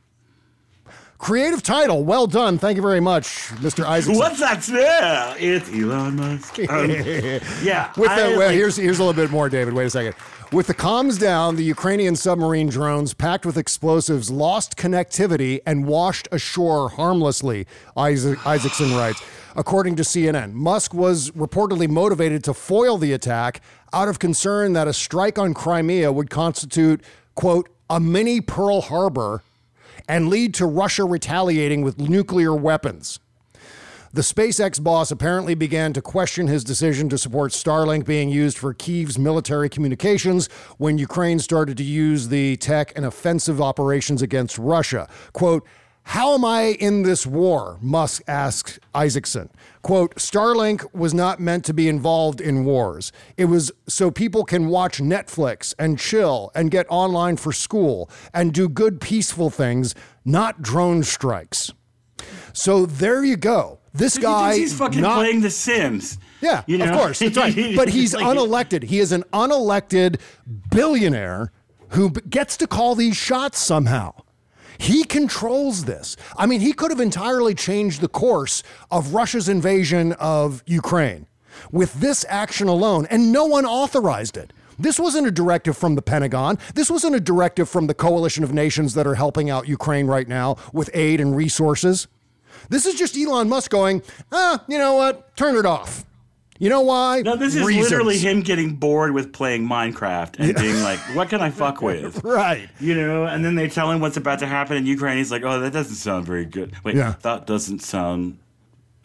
Creative 1.18 1.64
title. 1.64 2.04
Well 2.04 2.28
done. 2.28 2.60
Thank 2.60 2.76
you 2.76 2.82
very 2.84 3.00
much, 3.00 3.26
Mr. 3.56 3.84
Isaacson. 3.84 4.20
what's 4.20 4.40
that 4.40 4.64
smell? 4.64 5.36
It's 5.40 5.68
Elon 5.70 6.16
Musk. 6.16 6.60
Um, 6.70 6.90
yeah, 7.64 7.92
With 7.98 8.10
I, 8.12 8.32
the, 8.32 8.38
well, 8.38 8.50
here's 8.50 8.76
here's 8.76 9.00
a 9.00 9.04
little 9.04 9.20
bit 9.20 9.32
more, 9.32 9.50
David. 9.50 9.74
Wait 9.74 9.86
a 9.86 9.90
second. 9.90 10.16
With 10.52 10.68
the 10.68 10.74
comms 10.74 11.20
down, 11.20 11.56
the 11.56 11.64
Ukrainian 11.64 12.16
submarine 12.16 12.70
drones 12.70 13.14
packed 13.14 13.46
with 13.46 13.58
explosives 13.58 14.30
lost 14.30 14.78
connectivity 14.78 15.60
and 15.66 15.86
washed 15.86 16.28
ashore 16.32 16.90
harmlessly. 16.90 17.68
Isaac, 17.96 18.46
Isaacson 18.46 18.96
writes. 18.96 19.22
According 19.56 19.96
to 19.96 20.04
CNN, 20.04 20.54
Musk 20.54 20.94
was 20.94 21.32
reportedly 21.32 21.90
motivated 21.90 22.44
to 22.44 22.54
foil 22.54 22.98
the 22.98 23.12
attack 23.12 23.62
out 23.92 24.08
of 24.08 24.20
concern 24.20 24.74
that 24.74 24.88
a 24.88 24.94
strike 24.94 25.40
on 25.40 25.54
Crimea 25.56 26.12
would 26.12 26.30
constitute, 26.30 27.02
quote, 27.34 27.68
a 27.90 28.00
mini 28.00 28.40
Pearl 28.40 28.82
Harbor 28.82 29.42
and 30.08 30.30
lead 30.30 30.54
to 30.56 30.66
Russia 30.66 31.04
retaliating 31.06 31.82
with 31.82 32.00
nuclear 32.00 32.56
weapons. 32.56 33.20
The 34.14 34.22
SpaceX 34.22 34.82
boss 34.82 35.12
apparently 35.12 35.54
began 35.54 35.94
to 35.94 36.02
question 36.02 36.48
his 36.48 36.64
decision 36.64 37.10
to 37.10 37.18
support 37.18 37.52
Starlink 37.52 38.06
being 38.06 38.30
used 38.30 38.58
for 38.58 38.74
Kyiv's 38.74 39.20
military 39.20 39.70
communications 39.70 40.48
when 40.78 40.98
Ukraine 40.98 41.40
started 41.40 41.78
to 41.78 41.84
use 41.84 42.30
the 42.30 42.56
tech 42.58 42.94
in 42.94 43.04
offensive 43.04 43.62
operations 43.62 44.22
against 44.22 44.58
Russia. 44.58 45.10
Quote, 45.34 45.68
how 46.12 46.34
am 46.34 46.46
I 46.46 46.78
in 46.80 47.04
this 47.04 47.26
war? 47.28 47.78
Musk 47.82 48.24
asked 48.28 48.80
Isaacson. 48.96 49.50
Quote, 49.82 50.16
Starlink 50.16 50.94
was 50.94 51.14
not 51.14 51.40
meant 51.40 51.66
to 51.66 51.74
be 51.74 51.88
involved 51.90 52.40
in 52.40 52.64
wars. 52.64 53.12
It 53.36 53.46
was 53.46 53.72
so 53.88 54.10
people 54.10 54.46
can 54.46 54.68
watch 54.70 55.00
Netflix 55.00 55.74
and 55.78 56.00
chill 56.00 56.50
and 56.56 56.72
get 56.72 56.86
online 56.90 57.36
for 57.38 57.52
school 57.52 58.10
and 58.34 58.54
do 58.54 58.70
good, 58.70 59.02
peaceful 59.02 59.50
things, 59.50 59.96
not 60.24 60.62
drone 60.62 61.04
strikes. 61.04 61.72
So 62.54 62.86
there 62.86 63.24
you 63.24 63.36
go. 63.38 63.80
This 63.94 64.18
guy 64.18 64.56
he's 64.56 64.74
fucking 64.78 65.02
not- 65.02 65.16
playing 65.18 65.42
The 65.42 65.50
Sims. 65.50 66.18
Yeah, 66.40 66.64
You 66.68 66.82
of 66.84 66.92
course, 66.92 67.20
that's 67.20 67.36
right. 67.36 67.56
But 67.76 67.90
he's 67.90 68.14
Like- 68.14 68.26
unelected. 68.26 68.84
He 68.84 69.00
is 69.00 69.12
an 69.12 69.24
unelected 69.34 70.20
billionaire 70.70 71.52
who 71.90 72.12
gets 72.12 72.56
to 72.58 72.68
call 72.68 72.96
these 72.96 73.18
shots 73.18 73.60
somehow. 73.60 74.14
He 74.78 75.04
controls 75.04 75.86
this. 75.86 76.16
I 76.38 76.46
mean, 76.46 76.62
he 76.62 76.74
could 76.74 76.92
have 76.92 77.00
entirely 77.00 77.56
changed 77.56 78.02
the 78.02 78.08
course 78.08 78.64
of 78.92 79.14
Russia's 79.14 79.50
invasion 79.50 80.14
of 80.14 80.64
Ukraine 80.66 81.28
with 81.72 81.94
this 81.96 82.26
action 82.30 82.68
alone, 82.68 83.08
and 83.10 83.32
no 83.32 83.46
one 83.46 83.66
authorized 83.66 84.38
it. 84.38 84.54
This 84.80 85.00
wasn't 85.00 85.26
a 85.26 85.32
directive 85.32 85.76
from 85.76 85.96
the 85.96 86.04
Pentagon. 86.04 86.60
This 86.76 86.92
wasn't 86.92 87.16
a 87.16 87.20
directive 87.20 87.68
from 87.68 87.88
the 87.88 87.96
coalition 87.96 88.44
of 88.44 88.54
nations 88.54 88.94
that 88.94 89.08
are 89.08 89.16
helping 89.16 89.50
out 89.50 89.68
Ukraine 89.68 90.06
right 90.06 90.28
now 90.28 90.58
with 90.72 90.92
aid 90.94 91.20
and 91.20 91.36
resources. 91.36 92.08
This 92.70 92.86
is 92.86 92.96
just 92.96 93.18
Elon 93.18 93.50
Musk 93.50 93.72
going, 93.72 94.04
ah, 94.32 94.64
you 94.68 94.78
know 94.78 94.94
what? 94.96 95.36
Turn 95.36 95.56
it 95.56 95.66
off. 95.66 96.06
You 96.60 96.70
know 96.70 96.82
why? 96.82 97.22
No, 97.22 97.36
this 97.36 97.56
is 97.56 97.64
Reasons. 97.64 97.92
literally 97.92 98.18
him 98.18 98.42
getting 98.42 98.76
bored 98.76 99.14
with 99.14 99.32
playing 99.32 99.68
Minecraft 99.68 100.40
and 100.40 100.56
being 100.56 100.82
like, 100.82 101.00
"What 101.16 101.30
can 101.30 101.40
I 101.42 101.50
fuck 101.62 101.82
with?" 101.82 102.24
Right. 102.24 102.68
You 102.80 102.96
know, 102.96 103.26
and 103.26 103.46
then 103.46 103.56
they 103.56 103.68
tell 103.70 103.92
him 103.92 104.00
what's 104.00 104.18
about 104.18 104.40
to 104.40 104.48
happen 104.48 104.76
in 104.78 104.86
Ukraine. 104.86 105.18
He's 105.18 105.32
like, 105.32 105.44
"Oh, 105.44 105.60
that 105.60 105.72
doesn't 105.74 105.96
sound 105.96 106.26
very 106.26 106.46
good." 106.46 106.74
Wait, 106.84 106.96
Yeah. 106.96 107.16
that 107.22 107.46
doesn't 107.46 107.84
sound 107.84 108.40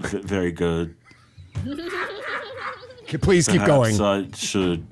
very 0.00 0.52
good. 0.52 0.94
Please 3.20 3.46
keep 3.46 3.60
Perhaps 3.62 3.98
going. 3.98 4.00
I 4.00 4.28
should. 4.36 4.86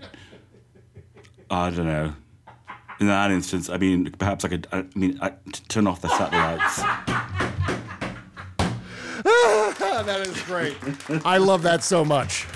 I 1.50 1.70
don't 1.70 1.86
know. 1.86 2.14
In 3.00 3.06
that 3.06 3.30
instance, 3.30 3.70
I 3.70 3.78
mean, 3.78 4.10
perhaps 4.18 4.44
I 4.44 4.48
could. 4.48 4.66
I 4.70 4.84
mean, 4.94 5.18
I, 5.22 5.30
t- 5.30 5.62
turn 5.68 5.86
off 5.86 6.02
the 6.02 6.08
satellites. 6.08 6.82
that 10.04 10.26
is 10.26 10.40
great. 10.42 10.76
I 11.24 11.38
love 11.38 11.62
that 11.62 11.82
so 11.82 12.04
much. 12.04 12.46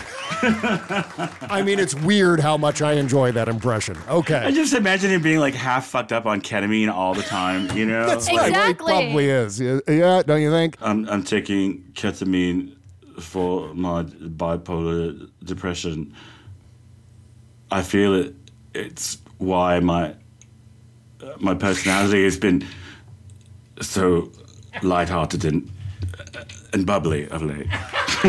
I 0.43 1.63
mean, 1.65 1.79
it's 1.79 1.95
weird 1.95 2.41
how 2.41 2.57
much 2.57 2.83
I 2.83 2.95
enjoy 2.95 3.33
that 3.33 3.49
impression. 3.49 3.97
Okay. 4.09 4.37
I 4.37 4.51
just 4.51 4.73
imagine 4.73 5.11
him 5.11 5.23
being 5.23 5.39
like 5.39 5.55
half 5.55 5.87
fucked 5.87 6.13
up 6.13 6.27
on 6.27 6.41
ketamine 6.41 6.93
all 6.93 7.15
the 7.15 7.23
time. 7.23 7.71
You 7.77 7.87
know, 7.87 8.07
That's 8.07 8.29
right. 8.29 8.53
Well, 8.53 8.67
he 8.67 8.75
probably 8.75 9.29
is. 9.29 9.61
Yeah, 9.61 9.81
yeah, 9.89 10.23
don't 10.23 10.43
you 10.43 10.51
think? 10.51 10.77
I'm, 10.81 11.09
I'm 11.09 11.23
taking 11.23 11.83
ketamine 11.95 12.77
for 13.21 13.73
my 13.75 14.05
bipolar 14.05 15.31
depression. 15.45 16.15
I 17.71 17.83
feel 17.83 18.15
it. 18.15 18.35
It's 18.75 19.19
why 19.39 19.81
my 19.81 20.15
my 21.39 21.55
personality 21.55 22.25
has 22.25 22.37
been 22.37 22.67
so 23.81 24.31
lighthearted 24.83 25.45
and 25.45 25.71
and 26.75 26.85
bubbly 26.85 27.29
of 27.29 27.41
late. 27.43 27.69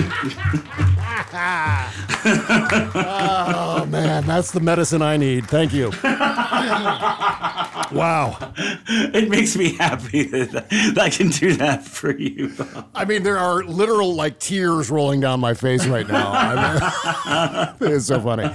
oh 2.96 3.86
man, 3.89 4.26
that's 4.26 4.52
the 4.52 4.60
medicine 4.62 5.02
I 5.02 5.18
need. 5.18 5.48
Thank 5.48 5.74
you. 5.74 5.91
wow. 7.91 8.38
It 8.88 9.30
makes 9.30 9.56
me 9.58 9.74
happy 9.74 10.24
that, 10.26 10.52
that 10.70 11.00
I 11.00 11.10
can 11.10 11.30
do 11.30 11.56
that 11.56 11.84
for 11.86 12.16
you. 12.16 12.54
I 12.93 13.06
mean, 13.06 13.24
there 13.24 13.39
are 13.39 13.64
literal 13.64 14.14
like 14.14 14.39
tears 14.39 14.91
rolling 14.91 15.22
down 15.22 15.39
my 15.39 15.56
face 15.56 15.88
right 15.88 16.08
now. 16.08 16.32
I 16.32 17.74
mean, 17.80 17.91
it's 17.93 18.06
so 18.06 18.22
funny. 18.22 18.54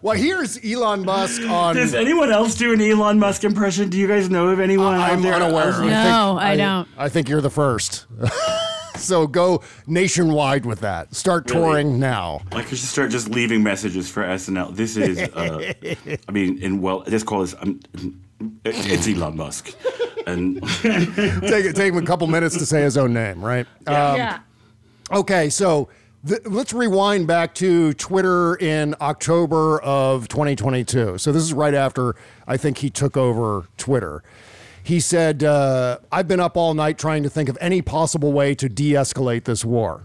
Well, 0.00 0.16
here's 0.16 0.58
Elon 0.64 1.04
Musk 1.04 1.42
on. 1.42 1.76
Does 1.76 1.94
anyone 1.94 2.32
else 2.32 2.56
do 2.56 2.72
an 2.72 2.80
Elon 2.80 3.20
Musk 3.20 3.44
impression? 3.44 3.88
Do 3.88 3.98
you 3.98 4.08
guys 4.08 4.28
know 4.28 4.48
of 4.48 4.58
anyone? 4.58 4.96
out 4.96 5.10
I'm 5.10 5.22
there? 5.22 5.34
unaware. 5.34 5.72
I 5.72 5.86
No, 5.86 6.36
I 6.38 6.56
don't. 6.56 6.88
I 6.98 7.08
think 7.08 7.28
you're 7.28 7.40
the 7.40 7.50
first. 7.50 8.06
So 8.96 9.26
go 9.26 9.62
nationwide 9.86 10.64
with 10.66 10.80
that. 10.80 11.14
Start 11.14 11.50
Really? 11.50 11.62
touring 11.62 11.98
now. 12.00 12.40
Like, 12.52 12.70
we 12.70 12.76
should 12.76 12.88
start 12.88 13.10
just 13.10 13.28
leaving 13.28 13.62
messages 13.62 14.10
for 14.10 14.22
SNL. 14.22 14.74
This 14.74 14.96
is, 14.96 15.18
uh, 15.20 15.72
I 16.28 16.32
mean, 16.32 16.58
in 16.62 16.80
well, 16.80 17.00
this 17.06 17.22
call 17.22 17.42
is, 17.42 17.54
um, 17.60 17.80
it's 18.64 19.08
Elon 19.08 19.36
Musk. 19.36 19.72
And 20.26 20.62
take 20.82 21.64
it, 21.64 21.74
take 21.76 21.92
him 21.92 21.98
a 21.98 22.06
couple 22.06 22.26
minutes 22.26 22.56
to 22.58 22.66
say 22.66 22.82
his 22.82 22.96
own 22.96 23.12
name, 23.12 23.44
right? 23.44 23.66
Um, 23.86 24.16
yeah. 24.16 24.40
Okay, 25.10 25.48
so 25.50 25.88
th- 26.26 26.40
let's 26.46 26.72
rewind 26.72 27.26
back 27.26 27.54
to 27.56 27.92
Twitter 27.94 28.54
in 28.56 28.94
October 29.00 29.80
of 29.82 30.28
2022. 30.28 31.18
So 31.18 31.32
this 31.32 31.42
is 31.42 31.52
right 31.52 31.74
after 31.74 32.14
I 32.46 32.56
think 32.56 32.78
he 32.78 32.88
took 32.90 33.16
over 33.16 33.66
Twitter. 33.76 34.22
He 34.84 35.00
said, 35.00 35.44
uh, 35.44 35.98
I've 36.10 36.26
been 36.28 36.40
up 36.40 36.56
all 36.56 36.74
night 36.74 36.98
trying 36.98 37.22
to 37.22 37.30
think 37.30 37.48
of 37.48 37.56
any 37.60 37.82
possible 37.82 38.32
way 38.32 38.54
to 38.56 38.68
de 38.68 38.92
escalate 38.92 39.44
this 39.44 39.64
war. 39.64 40.04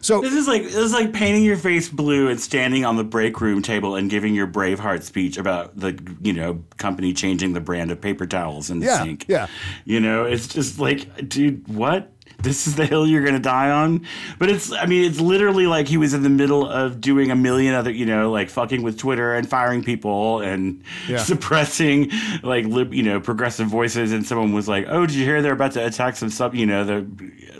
So 0.00 0.20
this 0.20 0.34
is 0.34 0.46
like 0.46 0.62
this 0.62 0.76
is 0.76 0.92
like 0.92 1.12
painting 1.12 1.42
your 1.42 1.56
face 1.56 1.88
blue 1.88 2.28
and 2.28 2.38
standing 2.40 2.84
on 2.84 2.96
the 2.96 3.02
break 3.02 3.40
room 3.40 3.60
table 3.60 3.96
and 3.96 4.08
giving 4.08 4.34
your 4.36 4.46
Braveheart 4.46 5.02
speech 5.02 5.36
about 5.36 5.76
the 5.76 5.98
you 6.22 6.32
know 6.32 6.62
company 6.76 7.12
changing 7.12 7.54
the 7.54 7.60
brand 7.60 7.90
of 7.90 8.00
paper 8.00 8.24
towels 8.26 8.70
in 8.70 8.78
the 8.78 8.86
Yeah, 8.86 9.02
sink. 9.02 9.24
yeah. 9.26 9.48
You 9.84 9.98
know, 9.98 10.24
it's 10.24 10.46
just 10.46 10.78
like, 10.78 11.28
dude, 11.28 11.66
what? 11.66 12.12
This 12.46 12.68
is 12.68 12.76
the 12.76 12.86
hill 12.86 13.06
you're 13.08 13.24
gonna 13.24 13.40
die 13.40 13.70
on. 13.70 14.06
But 14.38 14.50
it's, 14.50 14.70
I 14.72 14.86
mean, 14.86 15.02
it's 15.04 15.20
literally 15.20 15.66
like 15.66 15.88
he 15.88 15.96
was 15.96 16.14
in 16.14 16.22
the 16.22 16.28
middle 16.30 16.64
of 16.68 17.00
doing 17.00 17.32
a 17.32 17.36
million 17.36 17.74
other, 17.74 17.90
you 17.90 18.06
know, 18.06 18.30
like 18.30 18.48
fucking 18.50 18.82
with 18.84 18.96
Twitter 18.96 19.34
and 19.34 19.48
firing 19.48 19.82
people 19.82 20.40
and 20.40 20.82
Yeah. 21.08 21.16
suppressing 21.32 22.12
like 22.44 22.64
lib, 22.66 22.94
you 22.94 23.02
know, 23.02 23.18
progressive 23.20 23.66
voices. 23.66 24.12
And 24.12 24.24
someone 24.24 24.52
was 24.52 24.68
like, 24.68 24.86
"Oh, 24.88 25.06
did 25.06 25.16
you 25.16 25.24
hear 25.24 25.42
they're 25.42 25.52
about 25.54 25.72
to 25.72 25.84
attack 25.84 26.14
some 26.16 26.30
sub, 26.30 26.54
you 26.54 26.66
know, 26.66 26.84
the 26.84 27.04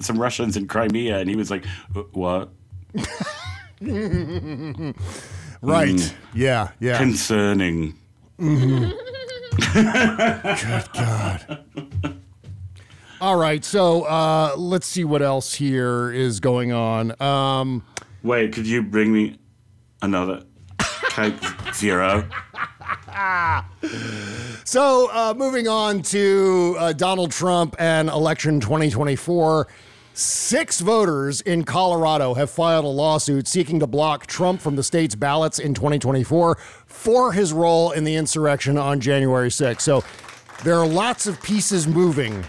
some 0.01 0.19
Russians 0.21 0.57
in 0.57 0.69
Crimea?" 0.69 1.19
And 1.19 1.29
he 1.29 1.35
was 1.35 1.51
like, 1.51 1.65
"Uh, 1.97 2.03
"What?" 2.13 2.51
right. 5.63 6.15
Yeah, 6.35 6.71
yeah. 6.81 6.99
Concerning. 6.99 7.95
Mhm. 8.39 8.93
Good 9.73 10.89
God. 10.93 12.13
All 13.19 13.37
right, 13.37 13.65
so 13.65 14.03
uh, 14.03 14.55
let's 14.59 14.87
see 14.87 15.05
what 15.05 15.23
else 15.23 15.55
here 15.55 16.13
is 16.13 16.39
going 16.39 16.73
on. 16.73 17.21
Um, 17.21 17.83
Wait, 18.23 18.53
could 18.53 18.67
you 18.67 18.83
bring 18.83 19.11
me 19.11 19.39
another 20.03 20.43
Coke 20.79 21.35
Zero? 21.75 22.29
So, 24.65 25.11
uh, 25.13 25.33
moving 25.35 25.67
on 25.67 26.03
to 26.03 26.77
uh, 26.79 26.93
Donald 26.93 27.31
Trump 27.31 27.75
and 27.79 28.11
election 28.11 28.61
2024. 28.61 29.67
Six 30.13 30.81
voters 30.81 31.41
in 31.41 31.65
Colorado 31.65 32.35
have 32.35 32.51
filed 32.51 32.85
a 32.85 32.89
lawsuit 32.89 33.49
seeking 33.49 33.81
to 33.81 33.87
block 33.87 34.27
Trump 34.27 34.61
from 34.61 34.77
the 34.77 34.83
state's 34.83 35.15
ballots 35.15 35.59
in 35.59 35.73
2024 35.73 36.59
for 36.87 37.33
his 37.33 37.55
role 37.55 37.93
in 37.93 38.05
the 38.05 38.15
insurrection 38.17 38.77
on 38.77 39.01
January 39.01 39.49
6th. 39.49 39.81
So, 39.81 40.05
there 40.65 40.75
are 40.75 40.87
lots 40.87 41.27
of 41.27 41.43
pieces 41.43 41.87
moving 41.87 42.45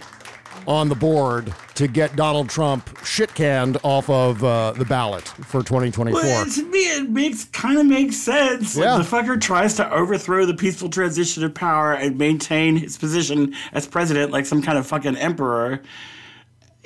on 0.68 0.90
the 0.90 0.96
board 0.96 1.54
to 1.76 1.88
get 1.88 2.16
Donald 2.16 2.50
Trump 2.50 2.90
shit 3.06 3.34
canned 3.34 3.78
off 3.84 4.10
of 4.10 4.44
uh, 4.44 4.74
the 4.74 4.86
ballot 4.86 5.24
for 5.28 5.64
2024. 5.64 6.22
Well, 6.22 6.46
to 6.46 6.64
me, 6.70 6.80
it 6.80 7.10
makes 7.10 7.46
kind 7.46 7.80
of 7.80 7.86
makes 7.86 8.18
sense. 8.18 8.76
Yeah. 8.76 8.98
the 8.98 9.04
fucker 9.04 9.40
tries 9.40 9.76
to 9.76 9.92
overthrow 9.92 10.46
the 10.46 10.54
peaceful 10.54 10.90
transition 10.90 11.44
of 11.44 11.54
power 11.54 11.94
and 11.94 12.18
maintain 12.18 12.76
his 12.76 12.98
position 12.98 13.54
as 13.72 13.88
president, 13.88 14.32
like 14.32 14.46
some 14.46 14.62
kind 14.62 14.78
of 14.78 14.86
fucking 14.86 15.16
emperor. 15.16 15.82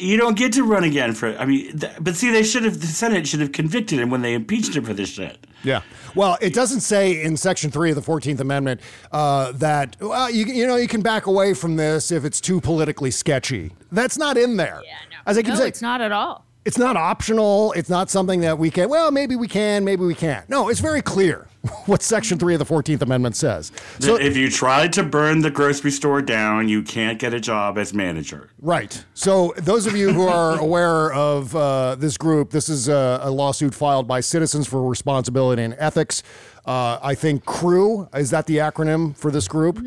You 0.02 0.18
don't 0.18 0.36
get 0.36 0.54
to 0.54 0.64
run 0.64 0.84
again 0.84 1.14
for. 1.14 1.38
I 1.38 1.46
mean, 1.46 1.78
th- 1.78 1.94
but 2.02 2.16
see, 2.16 2.32
they 2.32 2.44
should 2.44 2.64
have. 2.64 2.82
The 2.82 2.88
Senate 2.88 3.28
should 3.28 3.40
have 3.40 3.52
convicted 3.52 4.00
him 4.00 4.10
when 4.10 4.22
they 4.22 4.34
impeached 4.34 4.76
him 4.76 4.84
for 4.84 4.94
this 4.94 5.10
shit. 5.10 5.46
Yeah. 5.64 5.82
Well, 6.16 6.38
it 6.42 6.54
doesn't 6.54 6.82
say 6.82 7.22
in 7.22 7.38
Section 7.38 7.70
3 7.72 7.92
of 7.92 7.96
the 7.96 8.02
14th 8.02 8.40
Amendment 8.40 8.82
uh, 9.12 9.52
that, 9.54 9.96
well, 10.02 10.30
you, 10.30 10.46
you 10.46 10.66
know, 10.66 10.76
you 10.76 10.88
can 10.88 11.02
back 11.02 11.28
away 11.28 11.54
from 11.54 11.76
this 11.76 12.12
if 12.12 12.26
it's 12.26 12.42
too 12.42 12.60
politically 12.60 13.12
sketchy. 13.12 13.72
That's 13.92 14.18
not 14.18 14.38
in 14.38 14.58
there. 14.58 14.82
Yeah, 14.84 14.94
no. 15.12 15.18
As 15.28 15.38
I 15.38 15.44
can 15.44 15.54
no, 15.54 15.60
say, 15.60 15.68
it's 15.68 15.82
not 15.82 16.02
at 16.02 16.12
all. 16.12 16.46
it's 16.66 16.80
not 16.80 16.98
optional. 16.98 17.72
It's 17.74 17.90
not 17.90 18.10
something 18.10 18.42
that 18.42 18.58
we 18.58 18.72
can, 18.72 18.90
well, 18.90 19.12
maybe 19.12 19.36
we 19.36 19.48
can, 19.48 19.86
maybe 19.86 20.04
we 20.04 20.16
can't. 20.16 20.50
No, 20.50 20.68
it's 20.68 20.80
very 20.80 21.02
clear 21.04 21.48
what 21.86 22.02
Section 22.02 22.40
3 22.40 22.56
of 22.56 22.60
the 22.60 22.66
14th 22.66 23.02
Amendment 23.02 23.36
says. 23.36 23.72
So, 24.00 24.16
if 24.16 24.36
you 24.36 24.50
try 24.50 24.88
to 24.90 25.04
burn 25.04 25.42
the 25.42 25.52
grocery 25.52 25.92
store 25.92 26.22
down, 26.22 26.70
you 26.70 26.82
can't 26.82 27.20
get 27.20 27.34
a 27.34 27.40
job 27.40 27.78
as 27.78 27.94
manager. 27.94 28.50
Right. 28.60 29.04
So, 29.14 29.54
those 29.58 29.86
of 29.86 29.96
you 29.96 30.12
who 30.12 30.28
are 30.28 30.60
aware 30.60 31.14
of 31.14 31.56
uh, 31.56 31.96
this 31.96 32.18
group, 32.18 32.50
this 32.52 32.70
is 32.70 32.88
a, 32.88 33.20
a 33.22 33.30
lawsuit 33.30 33.76
filed 33.76 34.08
by 34.08 34.22
Citizens 34.22 34.68
for 34.68 34.88
Responsibility 34.90 35.62
and 35.62 35.76
Ethics. 35.78 36.24
Uh, 36.66 37.00
I 37.02 37.16
think 37.16 37.46
CREW, 37.46 38.16
is 38.16 38.32
that 38.32 38.48
the 38.48 38.58
acronym 38.58 39.16
for 39.16 39.32
this 39.32 39.48
group? 39.48 39.80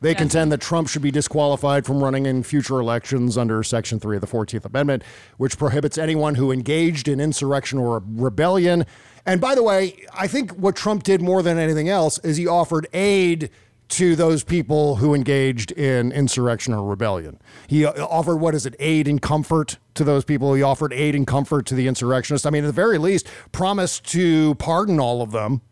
They 0.00 0.14
contend 0.14 0.52
that 0.52 0.60
Trump 0.60 0.88
should 0.88 1.02
be 1.02 1.10
disqualified 1.10 1.84
from 1.84 2.02
running 2.02 2.26
in 2.26 2.44
future 2.44 2.78
elections 2.78 3.36
under 3.36 3.62
Section 3.64 3.98
3 3.98 4.18
of 4.18 4.20
the 4.20 4.28
14th 4.28 4.64
Amendment, 4.64 5.02
which 5.38 5.58
prohibits 5.58 5.98
anyone 5.98 6.36
who 6.36 6.52
engaged 6.52 7.08
in 7.08 7.18
insurrection 7.18 7.78
or 7.78 8.02
rebellion. 8.06 8.86
And 9.26 9.40
by 9.40 9.54
the 9.54 9.62
way, 9.62 10.04
I 10.14 10.26
think 10.26 10.52
what 10.52 10.76
Trump 10.76 11.02
did 11.02 11.20
more 11.20 11.42
than 11.42 11.58
anything 11.58 11.88
else 11.88 12.18
is 12.20 12.36
he 12.36 12.46
offered 12.46 12.86
aid 12.92 13.50
to 13.88 14.14
those 14.14 14.44
people 14.44 14.96
who 14.96 15.14
engaged 15.14 15.72
in 15.72 16.12
insurrection 16.12 16.74
or 16.74 16.84
rebellion. 16.84 17.40
He 17.66 17.86
uh, 17.86 18.04
offered, 18.06 18.36
what 18.36 18.54
is 18.54 18.66
it, 18.66 18.74
aid 18.78 19.08
and 19.08 19.20
comfort 19.20 19.78
to 19.94 20.04
those 20.04 20.24
people. 20.24 20.52
He 20.54 20.62
offered 20.62 20.92
aid 20.92 21.14
and 21.14 21.26
comfort 21.26 21.64
to 21.66 21.74
the 21.74 21.88
insurrectionists. 21.88 22.46
I 22.46 22.50
mean, 22.50 22.64
at 22.64 22.66
the 22.66 22.72
very 22.72 22.98
least, 22.98 23.26
promised 23.50 24.04
to 24.10 24.54
pardon 24.56 25.00
all 25.00 25.22
of 25.22 25.32
them. 25.32 25.62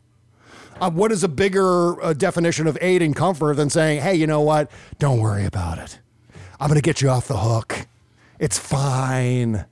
Uh, 0.80 0.90
what 0.90 1.12
is 1.12 1.24
a 1.24 1.28
bigger 1.28 2.02
uh, 2.02 2.12
definition 2.12 2.66
of 2.66 2.76
aid 2.80 3.02
and 3.02 3.14
comfort 3.14 3.54
than 3.54 3.70
saying, 3.70 4.00
hey, 4.00 4.14
you 4.14 4.26
know 4.26 4.40
what? 4.40 4.70
Don't 4.98 5.20
worry 5.20 5.44
about 5.44 5.78
it. 5.78 6.00
I'm 6.58 6.68
going 6.68 6.76
to 6.76 6.82
get 6.82 7.02
you 7.02 7.10
off 7.10 7.28
the 7.28 7.38
hook. 7.38 7.86
It's 8.38 8.58
fine. 8.58 9.66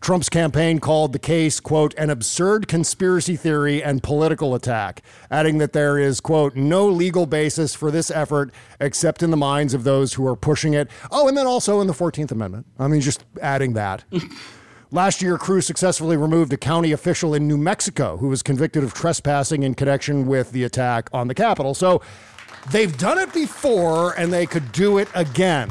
Trump's 0.00 0.30
campaign 0.30 0.78
called 0.78 1.12
the 1.12 1.18
case, 1.18 1.60
quote, 1.60 1.92
an 1.94 2.08
absurd 2.08 2.66
conspiracy 2.68 3.36
theory 3.36 3.82
and 3.82 4.02
political 4.02 4.54
attack, 4.54 5.02
adding 5.30 5.58
that 5.58 5.74
there 5.74 5.98
is, 5.98 6.20
quote, 6.20 6.56
no 6.56 6.86
legal 6.86 7.26
basis 7.26 7.74
for 7.74 7.90
this 7.90 8.10
effort 8.10 8.50
except 8.80 9.22
in 9.22 9.30
the 9.30 9.36
minds 9.36 9.74
of 9.74 9.84
those 9.84 10.14
who 10.14 10.26
are 10.26 10.36
pushing 10.36 10.72
it. 10.72 10.90
Oh, 11.10 11.28
and 11.28 11.36
then 11.36 11.46
also 11.46 11.80
in 11.82 11.86
the 11.86 11.92
14th 11.92 12.30
Amendment. 12.30 12.66
I 12.78 12.88
mean, 12.88 13.02
just 13.02 13.24
adding 13.42 13.74
that. 13.74 14.04
Last 14.90 15.22
year, 15.22 15.36
CREW 15.38 15.62
successfully 15.62 16.16
removed 16.16 16.52
a 16.52 16.56
county 16.56 16.90
official 16.90 17.34
in 17.34 17.46
New 17.46 17.58
Mexico 17.58 18.16
who 18.16 18.28
was 18.28 18.42
convicted 18.42 18.82
of 18.82 18.92
trespassing 18.94 19.62
in 19.62 19.74
connection 19.74 20.26
with 20.26 20.50
the 20.50 20.64
attack 20.64 21.08
on 21.12 21.28
the 21.28 21.34
Capitol. 21.34 21.74
So 21.74 22.00
they've 22.72 22.96
done 22.98 23.18
it 23.18 23.32
before 23.32 24.18
and 24.18 24.32
they 24.32 24.46
could 24.46 24.72
do 24.72 24.98
it 24.98 25.08
again. 25.14 25.70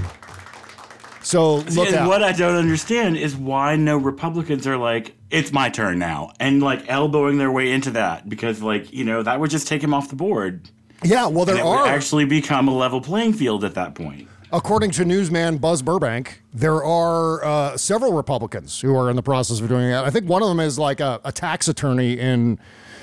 So 1.22 1.58
look 1.58 1.88
and 1.88 1.96
out. 1.96 2.08
what 2.08 2.24
I 2.24 2.32
don't 2.32 2.56
understand 2.56 3.18
is 3.18 3.36
why 3.36 3.76
no 3.76 3.98
Republicans 3.98 4.66
are 4.66 4.78
like, 4.78 5.16
it's 5.30 5.52
my 5.52 5.70
turn 5.70 6.00
now, 6.00 6.32
and 6.40 6.62
like 6.62 6.90
elbowing 6.90 7.38
their 7.38 7.52
way 7.52 7.72
into 7.72 7.92
that 7.92 8.28
because, 8.30 8.62
like, 8.62 8.92
you 8.94 9.04
know, 9.04 9.22
that 9.24 9.40
would 9.40 9.50
just 9.50 9.68
take 9.68 9.84
him 9.84 9.94
off 9.94 10.10
the 10.10 10.16
board. 10.16 10.70
yeah, 11.04 11.28
well, 11.28 11.46
there 11.46 11.64
are 11.64 11.88
actually 11.88 12.26
become 12.26 12.68
a 12.68 12.76
level 12.76 13.02
playing 13.02 13.34
field 13.34 13.64
at 13.64 13.76
that 13.76 13.96
point. 13.96 14.28
According 14.52 14.92
to 14.92 15.06
newsman 15.06 15.60
Buzz 15.60 15.84
Burbank, 15.84 16.42
there 16.52 16.84
are 16.84 17.44
uh, 17.46 17.78
several 17.78 18.14
Republicans 18.14 18.80
who 18.82 18.96
are 18.96 19.10
in 19.10 19.16
the 19.16 19.22
process 19.22 19.60
of 19.60 19.68
doing 19.68 19.90
that. 19.90 20.06
I 20.06 20.10
think 20.10 20.28
one 20.28 20.42
of 20.42 20.48
them 20.48 20.60
is 20.60 20.80
like 20.80 21.00
a, 21.00 21.22
a 21.24 21.32
tax 21.32 21.68
attorney 21.68 22.14
in, 22.14 22.58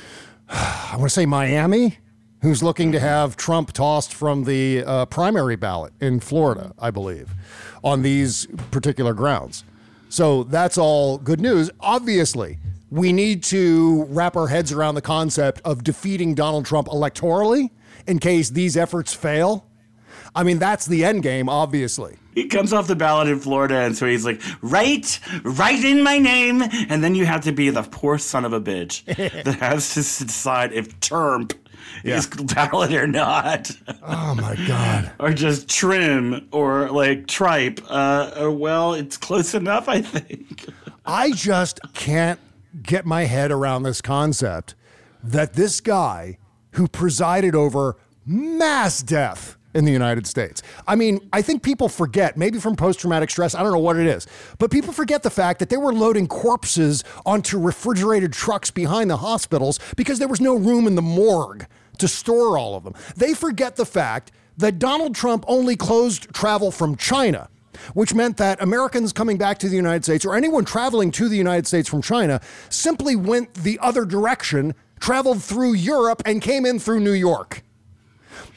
I 0.48 0.94
want 0.96 1.04
to 1.04 1.10
say 1.10 1.24
Miami, 1.24 1.98
who's 2.42 2.62
looking 2.62 2.90
to 2.92 3.00
have 3.00 3.36
Trump 3.36 3.72
tossed 3.72 4.12
from 4.12 4.44
the 4.44 4.82
uh, 4.84 5.06
primary 5.06 5.56
ballot 5.56 5.92
in 6.00 6.18
Florida, 6.18 6.74
I 6.78 6.90
believe, 6.90 7.30
on 7.87 8.03
these 8.03 8.47
particular 8.72 9.14
grounds. 9.14 9.62
So 10.09 10.43
that's 10.43 10.76
all 10.76 11.18
good 11.18 11.41
news. 11.41 11.70
Obviously, 11.78 12.59
we 12.91 13.12
need 13.12 13.45
to 13.45 14.05
wrap 14.09 14.37
our 14.37 14.49
heads 14.49 14.72
around 14.72 14.97
the 14.97 15.03
concept 15.03 15.61
of 15.64 15.84
defeating 15.84 16.34
Donald 16.34 16.66
Trump 16.66 16.89
electorally 16.89 17.70
in 18.09 18.18
case 18.18 18.51
these 18.51 18.76
efforts 18.76 19.14
fail. 19.14 19.66
I 20.34 20.43
mean, 20.43 20.59
that's 20.59 20.84
the 20.87 21.05
end 21.05 21.22
game, 21.22 21.49
obviously. 21.49 22.16
He 22.34 22.49
comes 22.49 22.72
off 22.72 22.89
the 22.89 22.97
ballot 22.97 23.28
in 23.28 23.39
Florida, 23.39 23.76
and 23.76 23.97
so 23.97 24.07
he's 24.07 24.26
like, 24.26 24.43
"Write, 24.61 25.20
write 25.43 25.84
in 25.84 26.03
my 26.03 26.18
name," 26.18 26.62
and 26.62 27.03
then 27.03 27.14
you 27.14 27.24
have 27.24 27.45
to 27.45 27.53
be 27.53 27.70
the 27.70 27.82
poor 27.82 28.18
son 28.18 28.45
of 28.45 28.53
a 28.53 28.61
bitch 28.61 29.05
that 29.45 29.55
has 29.61 29.95
to 29.95 30.01
decide 30.26 30.72
if 30.72 31.01
Trump 31.01 31.55
is 32.05 32.26
valid 32.26 32.93
or 32.93 33.07
not. 33.07 33.70
Oh 34.03 34.34
my 34.34 34.57
god! 34.66 35.12
or 35.20 35.32
just 35.32 35.68
trim 35.68 36.49
or 36.53 36.91
like 36.91 37.26
tripe. 37.26 37.80
Uh, 37.89 38.45
uh, 38.45 38.51
well, 38.51 38.95
it's 38.95 39.16
close 39.16 39.55
enough, 39.55 39.89
I 39.89 40.03
think. 40.03 40.66
I 41.07 41.30
just 41.32 41.80
can't 41.95 42.41
get 42.82 43.07
my 43.07 43.24
head 43.24 43.51
around 43.53 43.84
this 43.84 44.01
concept 44.01 44.74
that 45.22 45.55
this 45.55 45.80
guy 45.80 46.39
who 46.72 46.89
presided 46.89 47.55
over 47.55 47.97
mass 48.24 49.03
death 49.03 49.57
in 49.76 49.84
the 49.84 49.93
United 49.93 50.26
States. 50.26 50.62
I 50.89 50.97
mean, 50.97 51.20
I 51.32 51.43
think 51.43 51.62
people 51.62 51.89
forget, 51.89 52.37
maybe 52.37 52.59
from 52.59 52.76
post 52.76 53.01
traumatic 53.01 53.30
stress, 53.30 53.55
I 53.55 53.62
don't 53.62 53.72
know 53.72 53.78
what 53.78 53.97
it 53.97 54.07
is, 54.07 54.26
but 54.59 54.70
people 54.70 54.93
forget 54.93 55.22
the 55.22 55.30
fact 55.30 55.59
that 55.59 55.68
they 55.68 55.76
were 55.76 55.93
loading 55.93 56.26
corpses 56.26 57.05
onto 57.26 57.59
refrigerated 57.59 58.32
trucks 58.32 58.70
behind 58.70 59.11
the 59.11 59.18
hospitals 59.18 59.78
because 59.95 60.18
there 60.18 60.28
was 60.28 60.41
no 60.41 60.57
room 60.57 60.87
in 60.87 60.95
the 60.95 61.03
morgue 61.03 61.66
to 61.99 62.09
store 62.09 62.59
all 62.59 62.74
of 62.74 62.84
them. 62.84 62.94
They 63.16 63.34
forget 63.34 63.76
the 63.76 63.86
fact 63.86 64.32
that 64.59 64.78
Donald 64.78 65.14
Trump 65.14 65.44
only 65.49 65.76
closed 65.76 66.32
travel 66.32 66.70
from 66.70 66.97
China 66.97 67.49
which 67.94 68.14
meant 68.14 68.36
that 68.38 68.62
Americans 68.62 69.12
coming 69.12 69.36
back 69.36 69.59
to 69.59 69.68
the 69.68 69.76
United 69.76 70.05
States 70.05 70.24
or 70.24 70.34
anyone 70.34 70.64
traveling 70.64 71.11
to 71.12 71.28
the 71.28 71.36
United 71.36 71.66
States 71.66 71.88
from 71.88 72.03
China 72.03 72.40
simply 72.68 73.16
went 73.16 73.53
the 73.55 73.78
other 73.80 74.05
direction, 74.05 74.74
traveled 75.01 75.42
through 75.42 75.74
Europe, 75.74 76.22
and 76.24 76.42
came 76.42 76.66
in 76.66 76.78
through 76.78 77.01
New 77.01 77.12
York. 77.12 77.62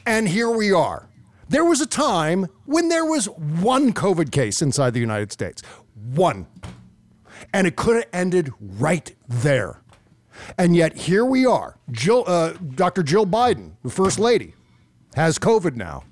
And 0.06 0.28
here 0.28 0.50
we 0.50 0.72
are. 0.72 1.08
There 1.48 1.64
was 1.64 1.80
a 1.80 1.86
time 1.86 2.46
when 2.64 2.88
there 2.88 3.04
was 3.04 3.26
one 3.26 3.92
COVID 3.92 4.30
case 4.30 4.62
inside 4.62 4.94
the 4.94 5.00
United 5.00 5.32
States. 5.32 5.62
One. 6.14 6.46
And 7.52 7.66
it 7.66 7.76
could 7.76 7.96
have 7.96 8.06
ended 8.12 8.52
right 8.60 9.14
there. 9.28 9.82
And 10.58 10.74
yet 10.76 10.96
here 10.96 11.24
we 11.24 11.44
are. 11.46 11.76
Jill, 11.90 12.24
uh, 12.26 12.52
Dr. 12.74 13.02
Jill 13.02 13.26
Biden, 13.26 13.72
the 13.82 13.90
first 13.90 14.18
lady, 14.18 14.54
has 15.14 15.38
COVID 15.38 15.76
now. 15.76 16.04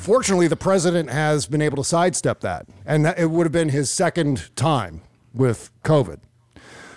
Fortunately, 0.00 0.48
the 0.48 0.56
president 0.56 1.10
has 1.10 1.46
been 1.46 1.60
able 1.62 1.76
to 1.76 1.84
sidestep 1.84 2.40
that, 2.40 2.66
and 2.86 3.04
that- 3.04 3.18
it 3.18 3.30
would 3.30 3.44
have 3.44 3.52
been 3.52 3.68
his 3.68 3.90
second 3.90 4.50
time 4.56 5.02
with 5.34 5.70
COVID. 5.84 6.18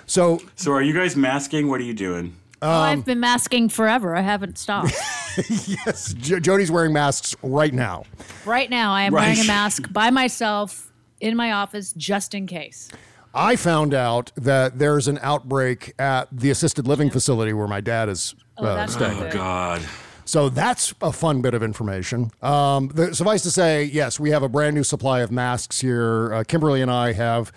So, 0.05 0.41
So, 0.55 0.71
are 0.71 0.81
you 0.81 0.93
guys 0.93 1.15
masking? 1.15 1.67
What 1.67 1.79
are 1.81 1.83
you 1.83 1.93
doing? 1.93 2.35
oh, 2.61 2.69
I've 2.69 3.05
been 3.05 3.19
masking 3.19 3.69
forever. 3.69 4.15
I 4.15 4.21
haven't 4.21 4.57
stopped. 4.57 4.93
yes, 5.49 6.13
J- 6.13 6.39
Jody's 6.39 6.71
wearing 6.71 6.93
masks 6.93 7.35
right 7.43 7.73
now. 7.73 8.03
right 8.45 8.69
now, 8.69 8.93
I 8.93 9.03
am 9.03 9.13
Right. 9.13 9.23
wearing 9.27 9.39
a 9.39 9.45
mask 9.47 9.91
by 9.91 10.09
myself 10.09 10.91
in 11.19 11.35
my 11.37 11.51
office 11.51 11.93
just 11.93 12.33
in 12.33 12.47
case. 12.47 12.89
I 13.33 13.55
found 13.55 13.93
out 13.93 14.31
that 14.35 14.77
there's 14.79 15.07
an 15.07 15.19
outbreak 15.21 15.93
at 15.99 16.27
the 16.31 16.49
assisted 16.49 16.87
living 16.87 17.09
facility 17.09 17.53
where 17.53 17.67
my 17.67 17.81
dad 17.81 18.09
is 18.09 18.35
Oh, 18.57 18.65
uh, 18.65 18.75
that's 18.75 18.93
staying. 18.93 19.13
not 19.19 19.31
good. 19.31 19.33
God. 19.33 19.81
So 20.25 20.49
that's 20.49 20.93
a 21.01 21.11
fun 21.11 21.41
bit 21.41 21.53
of 21.53 21.63
information. 21.63 22.31
Um, 22.41 22.89
the, 22.89 23.15
suffice 23.15 23.41
to 23.43 23.51
say, 23.51 23.85
yes, 23.85 24.19
we 24.19 24.29
have 24.31 24.43
a 24.43 24.49
brand 24.49 24.75
new 24.75 24.83
supply 24.83 25.21
of 25.21 25.31
masks 25.31 25.81
here. 25.81 26.33
Uh, 26.33 26.43
Kimberly 26.43 26.81
and 26.81 26.91
I 26.91 27.13
have, 27.13 27.51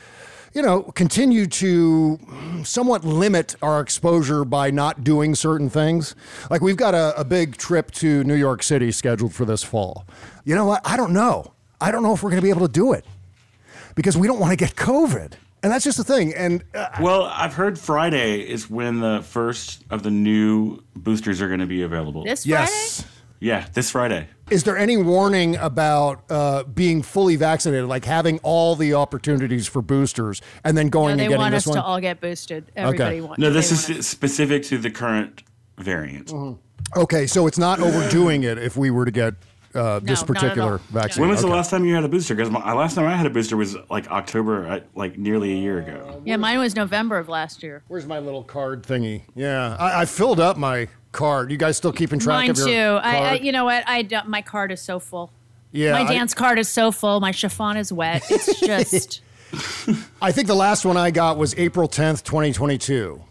you 0.55 0.62
know, 0.62 0.83
continued 0.83 1.53
to 1.53 2.18
somewhat 2.64 3.05
limit 3.05 3.55
our 3.61 3.81
exposure 3.81 4.45
by 4.45 4.70
not 4.70 5.05
doing 5.05 5.35
certain 5.35 5.68
things. 5.68 6.14
Like 6.51 6.62
we've 6.62 6.77
got 6.77 6.95
a, 6.95 7.18
a 7.20 7.25
big 7.25 7.57
trip 7.59 7.91
to 7.93 8.25
New 8.25 8.35
York 8.37 8.62
City 8.62 8.91
scheduled 8.93 9.35
for 9.35 9.45
this 9.45 9.62
fall. 9.62 10.07
You 10.45 10.55
know 10.55 10.64
what? 10.64 10.81
I 10.85 10.97
don't 10.97 11.12
know. 11.12 11.53
I 11.81 11.91
don't 11.91 12.03
know 12.03 12.14
if 12.14 12.22
we're 12.22 12.31
going 12.31 12.41
to 12.41 12.47
be 12.47 12.51
able 12.51 12.66
to 12.66 12.72
do 12.72 12.93
it 12.93 13.05
because 13.95 14.16
we 14.16 14.27
don't 14.27 14.41
want 14.41 14.53
to 14.53 14.57
get 14.57 14.75
COVID. 14.75 15.35
And 15.64 15.72
that's 15.72 15.82
just 15.82 15.96
the 15.96 16.04
thing. 16.04 16.34
And 16.34 16.62
uh, 16.74 16.88
Well, 17.00 17.22
I've 17.24 17.54
heard 17.54 17.78
Friday 17.78 18.40
is 18.40 18.68
when 18.68 19.00
the 19.00 19.22
first 19.26 19.82
of 19.88 20.02
the 20.02 20.10
new 20.10 20.82
boosters 20.94 21.40
are 21.40 21.48
going 21.48 21.60
to 21.60 21.66
be 21.66 21.80
available. 21.80 22.22
This 22.22 22.44
Friday? 22.44 22.60
yes. 22.60 23.06
Yeah, 23.40 23.66
this 23.72 23.90
Friday. 23.90 24.28
Is 24.50 24.64
there 24.64 24.76
any 24.76 24.98
warning 24.98 25.56
about 25.56 26.22
uh, 26.30 26.64
being 26.64 27.00
fully 27.02 27.36
vaccinated, 27.36 27.88
like 27.88 28.04
having 28.04 28.38
all 28.42 28.76
the 28.76 28.92
opportunities 28.92 29.66
for 29.66 29.80
boosters 29.80 30.42
and 30.64 30.76
then 30.76 30.88
going 30.90 31.12
No, 31.12 31.16
they 31.16 31.24
and 31.24 31.30
getting 31.30 31.40
want 31.40 31.52
this 31.52 31.66
us 31.66 31.74
to 31.74 31.82
all 31.82 31.98
get 32.00 32.20
boosted. 32.20 32.70
Everybody 32.76 33.22
wants. 33.22 33.38
No, 33.38 33.50
this 33.50 33.72
is 33.72 33.88
want 33.88 34.04
specific 34.04 34.64
to 34.64 34.76
the 34.78 34.90
current 34.90 35.42
variant. 35.78 36.30
okay, 36.94 37.26
so 37.26 37.46
it's 37.46 37.58
not 37.58 37.80
overdoing 37.80 38.42
it 38.44 38.58
if 38.58 38.76
we 38.76 38.90
were 38.90 39.06
to 39.06 39.10
get 39.10 39.34
uh, 39.75 39.99
this 40.01 40.20
No, 40.20 40.27
particular 40.27 40.79
vaccine. 40.91 41.22
When 41.22 41.31
was 41.31 41.41
the 41.41 41.47
last 41.49 41.70
time 41.70 41.85
you 41.85 41.95
had 41.95 42.05
a 42.05 42.09
booster? 42.09 42.35
Because 42.35 42.51
my 42.51 42.72
last 42.72 42.95
time 42.95 43.07
I 43.07 43.16
had 43.16 43.27
a 43.27 43.31
booster 43.31 43.57
was 43.57 43.77
like 43.91 44.11
October, 44.11 44.66
uh, 44.66 44.81
like 44.95 45.18
nearly 45.18 45.53
a 45.53 45.57
year 45.57 45.79
ago. 45.79 46.22
Yeah, 46.25 46.37
mine 46.37 46.59
was 46.59 46.75
November 46.77 47.18
of 47.18 47.29
last 47.29 47.62
year. 47.62 47.83
Where's 47.89 48.07
my 48.07 48.18
little 48.18 48.45
card 48.45 48.83
thingy? 48.83 49.22
Yeah, 49.35 49.77
I, 49.79 50.03
I 50.03 50.05
filled 50.05 50.41
up 50.41 50.57
my 50.57 50.89
card. 51.12 51.51
You 51.51 51.57
guys 51.57 51.77
still 51.77 51.93
keeping 51.93 52.18
track 52.18 52.37
Mine 52.37 52.51
of 52.51 52.59
your 52.59 52.66
too. 52.66 52.72
I, 53.03 53.09
I, 53.09 53.29
card? 53.29 53.45
you 53.45 53.53
know 53.53 53.64
what? 53.64 53.85
I 53.87 54.07
my 54.27 54.43
card 54.43 54.72
is 54.72 54.81
so 54.81 54.99
full. 54.99 55.33
Yeah, 55.72 55.93
my 55.93 56.03
I- 56.03 56.12
dance 56.12 56.35
card 56.35 56.59
is 56.59 56.68
so 56.68 56.93
full. 56.93 57.20
My 57.20 57.33
chiffon 57.33 57.77
is 57.77 57.93
wet. 57.93 58.22
It's 58.31 58.61
just. 58.66 59.22
I 60.20 60.33
think 60.33 60.49
the 60.49 60.55
last 60.55 60.85
one 60.85 60.97
I 60.97 61.12
got 61.12 61.37
was 61.37 61.55
April 61.57 61.89
10th, 61.89 62.25
2022. 62.25 63.22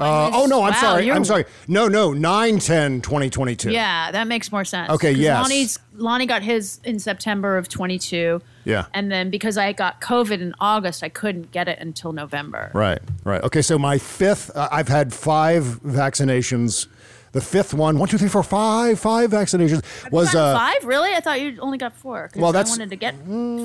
Uh, 0.00 0.30
oh 0.32 0.46
no, 0.46 0.62
I'm 0.62 0.72
wow, 0.72 0.80
sorry. 0.80 1.04
you're- 1.06 1.16
I'm 1.16 1.24
sorry. 1.24 1.44
No, 1.68 1.88
no, 1.88 2.12
9 2.12 2.58
10 2.58 3.00
2022. 3.00 3.70
Yeah, 3.70 4.10
that 4.12 4.26
makes 4.26 4.50
more 4.50 4.64
sense. 4.64 4.90
Okay, 4.90 5.12
'Cause 5.12 5.20
yes. 5.20 5.42
Lonnie's 5.42 5.78
Lonnie 5.94 6.26
got 6.26 6.42
his 6.42 6.80
in 6.84 6.98
September 6.98 7.56
of 7.58 7.68
22. 7.68 8.40
Yeah. 8.64 8.86
And 8.94 9.10
then 9.12 9.30
because 9.30 9.58
I 9.58 9.72
got 9.72 10.00
COVID 10.00 10.40
in 10.40 10.54
August, 10.60 11.02
I 11.02 11.08
couldn't 11.08 11.50
get 11.50 11.68
it 11.68 11.78
until 11.80 12.12
November. 12.12 12.70
Right, 12.74 13.00
right. 13.24 13.42
Okay, 13.44 13.62
so 13.62 13.78
my 13.78 13.98
fifth, 13.98 14.50
uh, 14.56 14.68
I've 14.72 14.88
had 14.88 15.12
five 15.12 15.64
vaccinations. 15.84 16.86
The 17.32 17.40
fifth 17.40 17.72
one, 17.74 17.96
one, 17.98 18.08
two, 18.08 18.18
three, 18.18 18.28
four, 18.28 18.42
five, 18.42 18.98
five 18.98 19.30
vaccinations 19.30 19.82
was 20.10 20.34
uh, 20.34 20.52
five? 20.52 20.84
Really? 20.84 21.14
I 21.14 21.20
thought 21.20 21.40
you 21.40 21.56
only 21.60 21.78
got 21.78 21.94
four. 21.96 22.28
'cause 22.28 22.42
Well, 22.42 22.50
that's- 22.50 22.70
I 22.74 22.78
wanted 22.78 22.90
to 22.90 22.96
get 22.96 23.14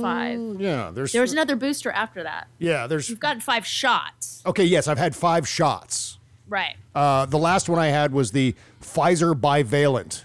five. 0.04 0.62
yeah. 0.62 0.92
There's 0.94 1.12
There 1.12 1.22
was 1.24 1.32
another 1.32 1.56
booster 1.56 1.90
after 1.92 2.22
that. 2.24 2.48
yeah. 2.60 2.86
There's 2.86 3.10
You've 3.10 3.20
gotten 3.20 3.42
five 3.42 3.66
shots. 3.66 4.44
okay. 4.46 4.64
Yes, 4.64 4.88
I've 4.88 5.00
had 5.00 5.16
five 5.16 5.48
shots. 5.48 6.20
Right. 6.48 6.76
Uh, 6.94 7.26
the 7.26 7.38
last 7.40 7.70
one 7.70 7.80
I 7.80 7.88
had 7.88 8.12
was 8.14 8.32
the 8.32 8.56
Pfizer 8.82 9.34
bivalent. 9.40 10.24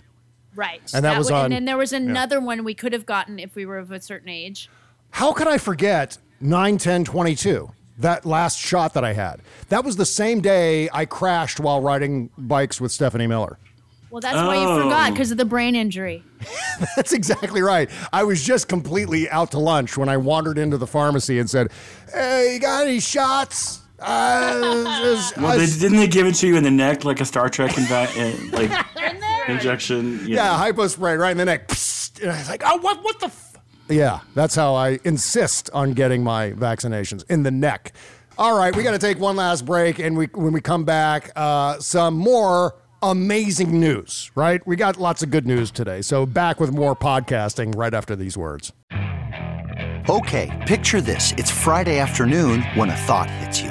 Right. 0.54 0.80
And 0.94 1.04
that 1.04 1.16
was 1.16 1.30
wa- 1.30 1.38
on- 1.40 1.44
And 1.46 1.52
then 1.52 1.64
there 1.64 1.76
was 1.78 1.92
yeah. 1.92 1.98
another 1.98 2.40
one 2.40 2.64
we 2.64 2.74
could 2.74 2.92
have 2.92 3.06
gotten 3.06 3.38
if 3.38 3.54
we 3.54 3.64
were 3.64 3.78
of 3.78 3.90
a 3.90 4.00
certain 4.00 4.28
age. 4.28 4.68
How 5.12 5.32
could 5.32 5.48
I 5.48 5.58
forget 5.58 6.18
9 6.40 6.76
10 6.78 7.04
22? 7.04 7.70
That 7.98 8.24
last 8.24 8.58
shot 8.58 8.94
that 8.94 9.04
I 9.04 9.12
had. 9.12 9.40
That 9.68 9.84
was 9.84 9.96
the 9.96 10.06
same 10.06 10.40
day 10.40 10.88
I 10.92 11.04
crashed 11.04 11.60
while 11.60 11.80
riding 11.82 12.30
bikes 12.38 12.80
with 12.80 12.92
Stephanie 12.92 13.26
Miller. 13.26 13.58
Well, 14.10 14.20
that's 14.20 14.36
why 14.36 14.56
you 14.56 14.68
Oh. 14.68 14.82
forgot 14.82 15.12
because 15.12 15.30
of 15.30 15.36
the 15.38 15.44
brain 15.44 15.76
injury. 15.76 16.24
That's 16.96 17.12
exactly 17.12 17.62
right. 17.62 17.88
I 18.12 18.24
was 18.24 18.42
just 18.42 18.66
completely 18.68 19.30
out 19.30 19.52
to 19.52 19.60
lunch 19.60 19.96
when 19.96 20.08
I 20.08 20.16
wandered 20.16 20.58
into 20.58 20.78
the 20.78 20.86
pharmacy 20.86 21.38
and 21.38 21.48
said, 21.48 21.70
Hey, 22.12 22.54
you 22.54 22.58
got 22.60 22.88
any 22.88 22.98
shots? 22.98 23.79
Uh, 24.00 25.02
just- 25.02 25.36
Well, 25.38 25.58
they, 25.58 25.66
didn't 25.66 25.98
they 25.98 26.08
give 26.08 26.26
it 26.26 26.34
to 26.36 26.46
you 26.46 26.56
in 26.56 26.64
the 26.64 26.70
neck 26.70 27.04
like 27.04 27.20
a 27.20 27.24
Star 27.24 27.48
Trek 27.48 27.72
inva- 27.72 28.08
uh, 28.16 28.56
like 28.56 28.86
injection? 29.48 30.26
yeah, 30.26 30.44
know? 30.48 30.52
hypo 30.54 30.86
spray 30.88 31.16
right 31.16 31.30
in 31.32 31.36
the 31.36 31.44
neck. 31.44 31.68
Psst. 31.68 32.22
And 32.22 32.30
I 32.32 32.38
was 32.38 32.48
like, 32.48 32.62
oh, 32.64 32.78
what, 32.78 33.02
what 33.02 33.18
the? 33.20 33.26
F-? 33.26 33.56
Yeah, 33.88 34.20
that's 34.34 34.54
how 34.54 34.74
I 34.74 34.98
insist 35.04 35.70
on 35.72 35.92
getting 35.94 36.22
my 36.22 36.52
vaccinations 36.52 37.24
in 37.30 37.42
the 37.42 37.50
neck. 37.50 37.92
All 38.38 38.56
right, 38.56 38.74
we 38.74 38.82
got 38.82 38.92
to 38.92 38.98
take 38.98 39.18
one 39.18 39.36
last 39.36 39.66
break, 39.66 39.98
and 39.98 40.16
we 40.16 40.26
when 40.26 40.52
we 40.52 40.60
come 40.60 40.84
back, 40.84 41.30
uh, 41.36 41.78
some 41.78 42.14
more 42.14 42.74
amazing 43.02 43.78
news. 43.78 44.30
Right, 44.34 44.64
we 44.66 44.76
got 44.76 44.98
lots 44.98 45.22
of 45.22 45.30
good 45.30 45.46
news 45.46 45.70
today. 45.70 46.00
So 46.02 46.24
back 46.24 46.58
with 46.60 46.72
more 46.72 46.94
podcasting 46.96 47.76
right 47.76 47.92
after 47.92 48.16
these 48.16 48.36
words. 48.38 48.72
Okay, 50.08 50.64
picture 50.66 51.00
this. 51.00 51.32
It's 51.36 51.50
Friday 51.50 51.98
afternoon 51.98 52.62
when 52.74 52.88
a 52.90 52.96
thought 52.96 53.28
hits 53.30 53.60
you. 53.60 53.70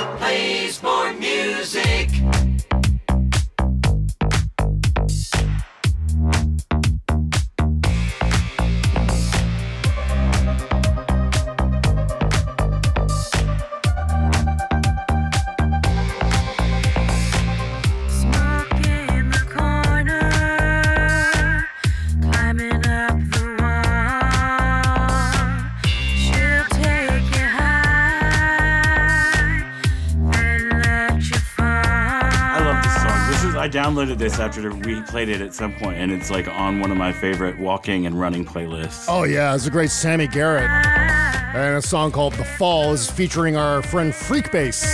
downloaded 34.05 34.17
this 34.17 34.39
after 34.39 34.73
we 34.73 35.01
played 35.03 35.29
it 35.29 35.41
at 35.41 35.53
some 35.53 35.73
point, 35.73 35.97
and 35.97 36.11
it's 36.11 36.29
like 36.29 36.47
on 36.47 36.79
one 36.79 36.91
of 36.91 36.97
my 36.97 37.11
favorite 37.11 37.57
walking 37.59 38.05
and 38.05 38.19
running 38.19 38.45
playlists. 38.45 39.05
Oh 39.07 39.23
yeah, 39.23 39.53
it's 39.55 39.65
a 39.67 39.69
great 39.71 39.89
Sammi 39.89 40.27
Garett. 40.31 40.69
And 40.69 41.75
a 41.77 41.81
song 41.81 42.11
called 42.11 42.33
The 42.33 42.45
Fall 42.45 42.93
is 42.93 43.09
featuring 43.11 43.57
our 43.57 43.81
friend 43.81 44.13
Freakbass 44.13 44.85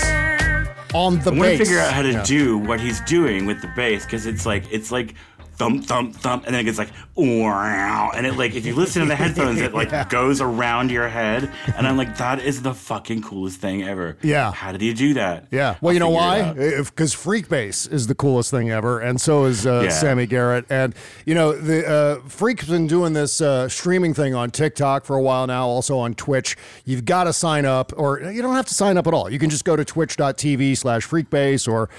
on 0.93 1.19
the 1.19 1.31
I 1.31 1.33
want 1.33 1.39
bass. 1.41 1.57
to 1.59 1.65
figure 1.65 1.79
out 1.79 1.93
how 1.93 2.01
to 2.01 2.11
Yeah. 2.13 2.23
do 2.23 2.57
what 2.57 2.79
he's 2.79 2.99
doing 3.01 3.45
with 3.45 3.61
the 3.61 3.67
bass 3.75 4.05
because 4.05 4.25
it's 4.25 4.45
like 4.45 4.63
it's 4.71 4.91
like 4.91 5.13
thump 5.57 5.85
thump 5.85 6.15
thump, 6.15 6.45
and 6.45 6.53
then 6.53 6.61
it 6.61 6.65
gets 6.65 6.77
like 6.77 6.89
wow, 7.15 8.11
and 8.15 8.25
it 8.27 8.35
like 8.37 8.55
if 8.55 8.65
you 8.65 8.75
listen 8.75 9.01
to 9.01 9.07
the 9.07 9.15
headphones, 9.15 9.59
it 9.59 9.73
like 9.73 9.91
Yeah. 9.97 10.07
goes 10.07 10.39
around 10.41 10.91
your 10.91 11.07
head, 11.09 11.51
and 11.75 11.87
I'm 11.87 11.97
like 11.97 12.17
that 12.17 12.39
is 12.43 12.61
the 12.61 12.73
fucking 12.73 13.21
coolest 13.23 13.59
thing 13.59 13.83
ever. 13.83 14.17
Yeah. 14.21 14.51
How 14.51 14.71
did 14.71 14.81
you 14.81 14.93
do 14.93 15.13
that? 15.15 15.47
Yeah. 15.51 15.75
Well, 15.81 15.93
you 15.93 15.99
know 15.99 16.07
I'll 16.15 16.53
why? 16.53 16.53
Because 16.83 17.15
Freakbass 17.15 17.91
is 17.91 18.07
the 18.07 18.15
coolest 18.15 18.51
thing 18.51 18.69
ever, 18.69 18.99
and 18.99 19.19
so 19.19 19.45
is 19.45 19.65
uh, 19.65 19.81
Yeah. 19.85 19.89
Sammi 19.89 20.27
Garett. 20.27 20.65
And 20.69 20.93
you 21.25 21.33
know, 21.35 21.53
the 21.53 21.87
uh, 21.87 22.15
Freak's 22.27 22.67
been 22.67 22.87
doing 22.87 23.13
this 23.13 23.41
uh, 23.41 23.67
streaming 23.69 24.13
thing 24.13 24.35
on 24.35 24.51
TikTok 24.51 25.05
for 25.05 25.15
a 25.15 25.21
while 25.21 25.47
now, 25.47 25.67
also 25.67 25.97
on 25.97 26.13
Twitch. 26.13 26.55
You've 26.85 27.05
got 27.05 27.23
to 27.25 27.33
sign 27.33 27.65
up, 27.65 27.91
or 27.97 28.19
you 28.21 28.41
don't 28.41 28.55
have 28.55 28.65
to 28.67 28.73
sign 28.73 28.97
up 28.97 29.07
at 29.07 29.13
all. 29.13 29.29
You 29.31 29.39
can 29.39 29.49
just 29.49 29.65
go 29.65 29.75
to 29.75 29.83
twitch.tv/slash 29.83 31.07
Freakbass 31.07 31.67
or 31.71 31.89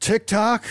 TikTok 0.00 0.64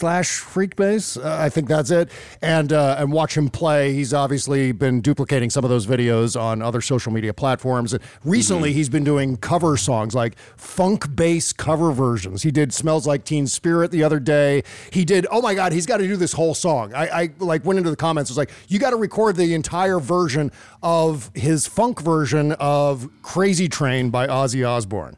slash 0.00 0.40
Freakbass. 0.40 1.22
Uh, 1.22 1.36
I 1.42 1.50
think 1.50 1.68
that's 1.68 1.90
it. 1.90 2.10
And 2.40 2.72
uh, 2.72 2.96
and 2.98 3.12
watch 3.12 3.36
him 3.36 3.50
play. 3.50 3.92
He's 3.92 4.14
obviously 4.14 4.72
been 4.72 5.00
duplicating 5.02 5.50
some 5.50 5.62
of 5.62 5.70
those 5.70 5.86
videos 5.86 6.40
on 6.40 6.62
other 6.62 6.80
social 6.80 7.12
media 7.12 7.34
platforms. 7.34 7.92
And 7.92 8.02
recently, 8.24 8.72
he's 8.72 8.88
been 8.88 9.04
doing 9.04 9.36
cover 9.36 9.76
songs 9.76 10.14
like 10.14 10.38
funk 10.56 11.14
bass 11.14 11.52
cover 11.52 11.92
versions. 11.92 12.42
He 12.42 12.50
did 12.50 12.72
"Smells 12.72 13.06
Like 13.06 13.24
Teen 13.24 13.46
Spirit" 13.46 13.90
the 13.90 14.02
other 14.02 14.18
day. 14.18 14.62
He 14.90 15.04
did. 15.04 15.26
Oh 15.30 15.42
my 15.42 15.54
God, 15.54 15.72
he's 15.72 15.86
got 15.86 15.98
to 15.98 16.06
do 16.08 16.16
this 16.16 16.32
whole 16.32 16.54
song. 16.54 16.94
I, 16.94 17.08
I 17.22 17.30
like 17.38 17.64
went 17.64 17.78
into 17.78 17.90
the 17.90 17.96
comments. 17.96 18.30
Was 18.30 18.38
like, 18.38 18.50
you 18.68 18.78
got 18.78 18.90
to 18.90 18.96
record 18.96 19.36
the 19.36 19.52
entire 19.54 20.00
version 20.00 20.50
of 20.82 21.30
his 21.34 21.66
funk 21.66 22.00
version 22.00 22.52
of 22.52 23.08
"Crazy 23.22 23.68
Train" 23.68 24.08
by 24.08 24.26
Ozzy 24.26 24.66
Osbourne, 24.66 25.14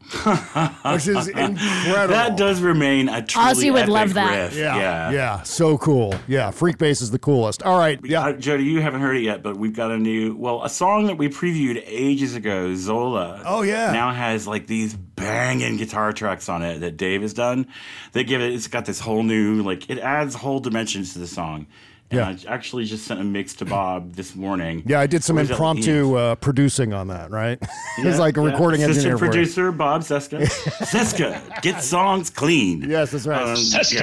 which 0.93 1.07
is 1.07 1.27
incredible. 1.47 2.13
That 2.13 2.35
does 2.35 2.59
remain 2.59 3.07
a 3.07 3.21
truly 3.25 3.47
Ozzy 3.53 3.71
would 3.73 3.83
epic 3.83 3.93
love 3.93 4.13
that. 4.15 4.31
riff. 4.31 4.55
Yeah, 4.57 4.72
yeah. 4.77 5.11
yeah, 5.11 5.43
so 5.43 5.77
cool. 5.77 6.13
Yeah, 6.27 6.49
Freakbass 6.49 7.01
is 7.01 7.11
the 7.11 7.19
coolest. 7.19 7.63
All 7.63 7.77
right, 7.77 7.99
yeah. 8.03 8.25
Uh, 8.25 8.33
Jody, 8.33 8.63
you 8.63 8.81
haven't 8.81 9.01
heard 9.01 9.17
it 9.17 9.23
yet, 9.23 9.43
but 9.43 9.57
we've 9.57 9.75
got 9.75 9.91
a 9.91 9.97
new, 9.97 10.35
well, 10.35 10.63
a 10.63 10.69
song 10.69 11.07
that 11.07 11.17
we 11.17 11.29
previewed 11.29 11.81
ages 11.85 12.35
ago, 12.35 12.75
Zola. 12.75 13.41
Oh, 13.45 13.61
yeah. 13.61 13.91
Now 13.91 14.11
has 14.11 14.47
like 14.47 14.67
these 14.67 14.93
banging 14.95 15.77
guitar 15.77 16.13
tracks 16.13 16.49
on 16.49 16.63
it 16.63 16.79
that 16.79 16.97
Dave 16.97 17.21
has 17.21 17.33
done 17.33 17.67
that 18.13 18.23
give 18.25 18.41
it, 18.41 18.53
it's 18.53 18.67
got 18.67 18.85
this 18.85 18.99
whole 18.99 19.23
new, 19.23 19.61
like, 19.63 19.89
it 19.89 19.99
adds 19.99 20.35
whole 20.35 20.59
dimensions 20.59 21.13
to 21.13 21.19
the 21.19 21.27
song. 21.27 21.67
And 22.13 22.43
Yeah. 22.43 22.49
I 22.51 22.53
actually 22.53 22.85
just 22.85 23.05
sent 23.05 23.19
a 23.19 23.23
mix 23.23 23.53
to 23.55 23.65
Bob 23.65 24.13
this 24.13 24.35
morning. 24.35 24.83
Yeah, 24.85 24.99
I 24.99 25.07
did 25.07 25.23
some 25.23 25.37
Or 25.37 25.41
is 25.41 25.49
impromptu 25.49 26.15
uh, 26.15 26.35
producing 26.35 26.93
on 26.93 27.07
that. 27.07 27.31
Right, 27.31 27.57
Yeah, 27.97 28.07
it's 28.09 28.19
like 28.19 28.37
a 28.37 28.41
yeah. 28.41 28.47
recording 28.51 28.83
Assistant 28.83 29.05
engineer. 29.13 29.17
for 29.17 29.25
producer 29.27 29.71
Bob 29.71 30.01
Cesca. 30.01 30.41
Cesca, 30.85 31.61
get 31.61 31.81
songs 31.81 32.29
clean. 32.29 32.89
Yes, 32.89 33.11
that's 33.11 33.25
right. 33.27 33.41
Um, 33.41 33.55
Cesca. 33.55 33.93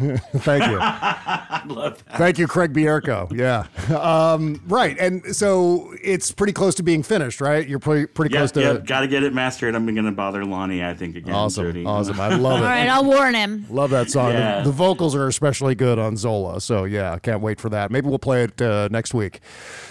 yeah. 0.00 0.16
Thank 0.40 0.66
you. 0.70 0.78
I 0.80 1.62
love 1.66 2.02
that. 2.06 2.18
Thank 2.18 2.38
you, 2.38 2.46
Craig 2.46 2.72
Bierko. 2.72 3.30
Yeah. 3.32 3.66
Um, 3.96 4.60
right. 4.66 4.96
And 4.98 5.34
so 5.36 5.94
it's 6.02 6.32
pretty 6.32 6.52
close 6.52 6.74
to 6.76 6.82
being 6.82 7.02
finished, 7.02 7.40
right? 7.40 7.66
You're 7.68 7.78
pretty, 7.78 8.06
pretty 8.06 8.32
Yeah, 8.32 8.40
close 8.40 8.52
to 8.52 8.60
yeah, 8.60 8.78
got 8.78 9.00
to 9.00 9.08
get 9.08 9.22
it 9.22 9.32
mastered. 9.34 9.74
I'm 9.74 9.84
going 9.86 10.04
to 10.04 10.10
bother 10.12 10.44
Lonnie, 10.44 10.84
I 10.84 10.94
think, 10.94 11.16
again. 11.16 11.34
Awesome. 11.34 11.66
Jody. 11.66 11.84
Awesome. 11.84 12.20
I 12.20 12.28
love 12.34 12.60
it. 12.60 12.64
All 12.64 12.68
right, 12.70 12.88
I'll 12.88 13.04
warn 13.04 13.34
him. 13.34 13.66
Love 13.70 13.90
that 13.90 14.10
song. 14.10 14.32
The- 14.32 14.62
The, 14.64 14.72
vocals 14.72 15.14
are 15.14 15.26
especially 15.28 15.74
good 15.74 15.98
on 15.98 16.16
Zola. 16.16 16.60
So, 16.60 16.84
yeah, 16.84 17.18
can't 17.18 17.40
wait 17.42 17.59
for 17.60 17.68
that. 17.68 17.90
Maybe 17.90 18.08
we'll 18.08 18.18
play 18.18 18.44
it 18.44 18.60
uh, 18.60 18.88
next 18.90 19.14
week. 19.14 19.40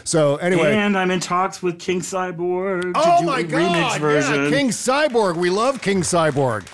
So, 0.04 0.36
anyway. 0.38 0.76
And 0.76 0.98
I'm 0.98 1.12
in 1.12 1.20
talks 1.20 1.62
with 1.64 1.80
King 1.80 2.02
Cyborg 2.02 2.82
to 2.82 2.92
Oh 2.96 3.20
do 3.22 3.26
my 3.26 3.40
a 3.40 3.44
God! 3.44 3.62
remix 3.62 4.00
version. 4.00 4.44
Yeah, 4.46 4.50
King 4.50 4.70
Cyborg. 4.70 5.38
We 5.38 5.50
love 5.50 5.82
King 5.82 6.02
Cyborg. 6.02 6.68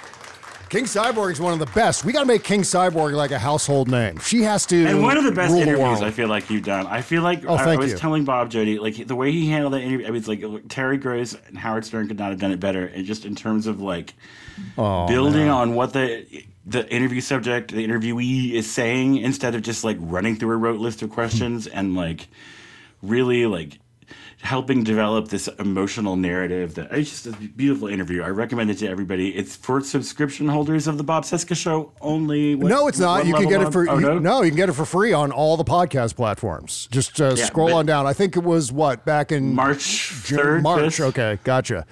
King 0.69 0.85
Cyborg 0.85 1.31
is 1.31 1.39
one 1.39 1.53
of 1.53 1.59
the 1.59 1.67
best. 1.67 2.03
We 2.03 2.11
got 2.11 2.21
to 2.21 2.25
make 2.25 2.43
King 2.43 2.61
Cyborg 2.61 3.13
like 3.13 3.29
a 3.31 3.37
household 3.39 3.87
name. 3.87 4.17
She 4.19 4.41
has 4.41 4.65
to. 4.65 4.85
and 4.87 5.01
one 5.03 5.15
of 5.15 5.23
the 5.23 5.31
best 5.31 5.53
interviews 5.53 5.79
world. 5.79 6.03
I 6.03 6.09
feel 6.09 6.27
like 6.27 6.49
you've 6.49 6.63
done. 6.65 6.87
I 6.87 7.01
feel 7.01 7.21
like 7.21 7.43
Oh, 7.47 7.53
I, 7.55 7.73
I 7.73 7.75
was 7.75 7.91
you. 7.91 7.97
telling 7.97 8.25
Bob 8.25 8.49
Jody, 8.49 8.79
like 8.79 9.05
the 9.07 9.15
way 9.15 9.31
he 9.31 9.47
handled 9.49 9.73
that 9.73 9.81
interview. 9.81 10.07
I 10.07 10.09
mean, 10.09 10.17
it's 10.17 10.27
like, 10.27 10.43
Terry 10.67 10.97
Gross 10.97 11.37
and 11.47 11.57
Howard 11.57 11.85
Stern 11.85 12.07
could 12.07 12.17
not 12.17 12.31
have 12.31 12.39
done 12.39 12.51
it 12.51 12.59
better. 12.59 12.87
And 12.87 13.05
just 13.05 13.25
in 13.25 13.35
terms 13.35 13.67
of 13.67 13.79
like 13.79 14.15
Oh, 14.77 15.05
building 15.07 15.43
man. 15.45 15.49
on 15.51 15.75
what 15.75 15.93
the 15.93 16.25
the 16.66 16.88
interview 16.93 17.22
subject, 17.22 17.72
the 17.72 17.86
interviewee 17.88 18.53
is 18.53 18.72
saying, 18.72 19.18
instead 19.18 19.55
of 19.55 19.61
just 19.61 19.84
like 19.84 19.97
running 19.99 20.36
through 20.36 20.53
a 20.53 20.57
rote 20.57 20.80
list 20.80 21.01
of 21.01 21.09
questions 21.09 21.68
and 21.68 21.95
like 21.95 22.28
really 23.01 23.45
like 23.45 23.80
helping 24.41 24.84
develop 24.84 25.30
this 25.30 25.47
emotional 25.59 26.16
narrative 26.16 26.76
that 26.76 26.91
it's 26.91 27.09
just 27.09 27.26
a 27.26 27.32
beautiful 27.32 27.88
interview. 27.88 28.22
I 28.22 28.28
recommend 28.28 28.70
it 28.70 28.78
to 28.80 28.88
everybody. 28.88 29.36
It's 29.36 29.55
for 29.55 29.82
subscription 29.82 30.47
holders 30.47 30.88
of 30.88 30.97
the 30.97 31.03
Bob 31.03 31.24
Cesca 31.24 31.55
show 31.55 31.91
only. 32.01 32.53
What- 32.53 32.70
no, 32.70 32.88
it's 32.88 32.99
not. 32.99 33.26
You 33.26 33.34
can 33.34 33.49
get 33.49 33.61
it 33.61 33.72
for 33.72 33.89
oh, 33.89 33.95
you- 33.95 34.01
no? 34.01 34.20
no, 34.20 34.41
you 34.43 34.51
can 34.51 34.57
get 34.57 34.70
it 34.70 34.74
for 34.74 34.86
free 34.86 35.13
on 35.13 35.32
all 35.32 35.57
the 35.57 35.63
podcast 35.63 36.16
platforms. 36.16 36.88
Just 36.91 37.20
uh, 37.20 37.34
Yeah, 37.36 37.45
scroll 37.45 37.74
on 37.74 37.86
down. 37.86 38.05
I 38.05 38.13
think 38.13 38.38
it 38.38 38.43
was 38.43 38.72
what 38.72 39.05
back 39.05 39.32
in 39.32 39.55
March 39.55 40.11
3rd, 40.11 40.61
March. 40.61 40.80
5th? 40.97 41.05
Okay, 41.05 41.39
gotcha. 41.43 41.86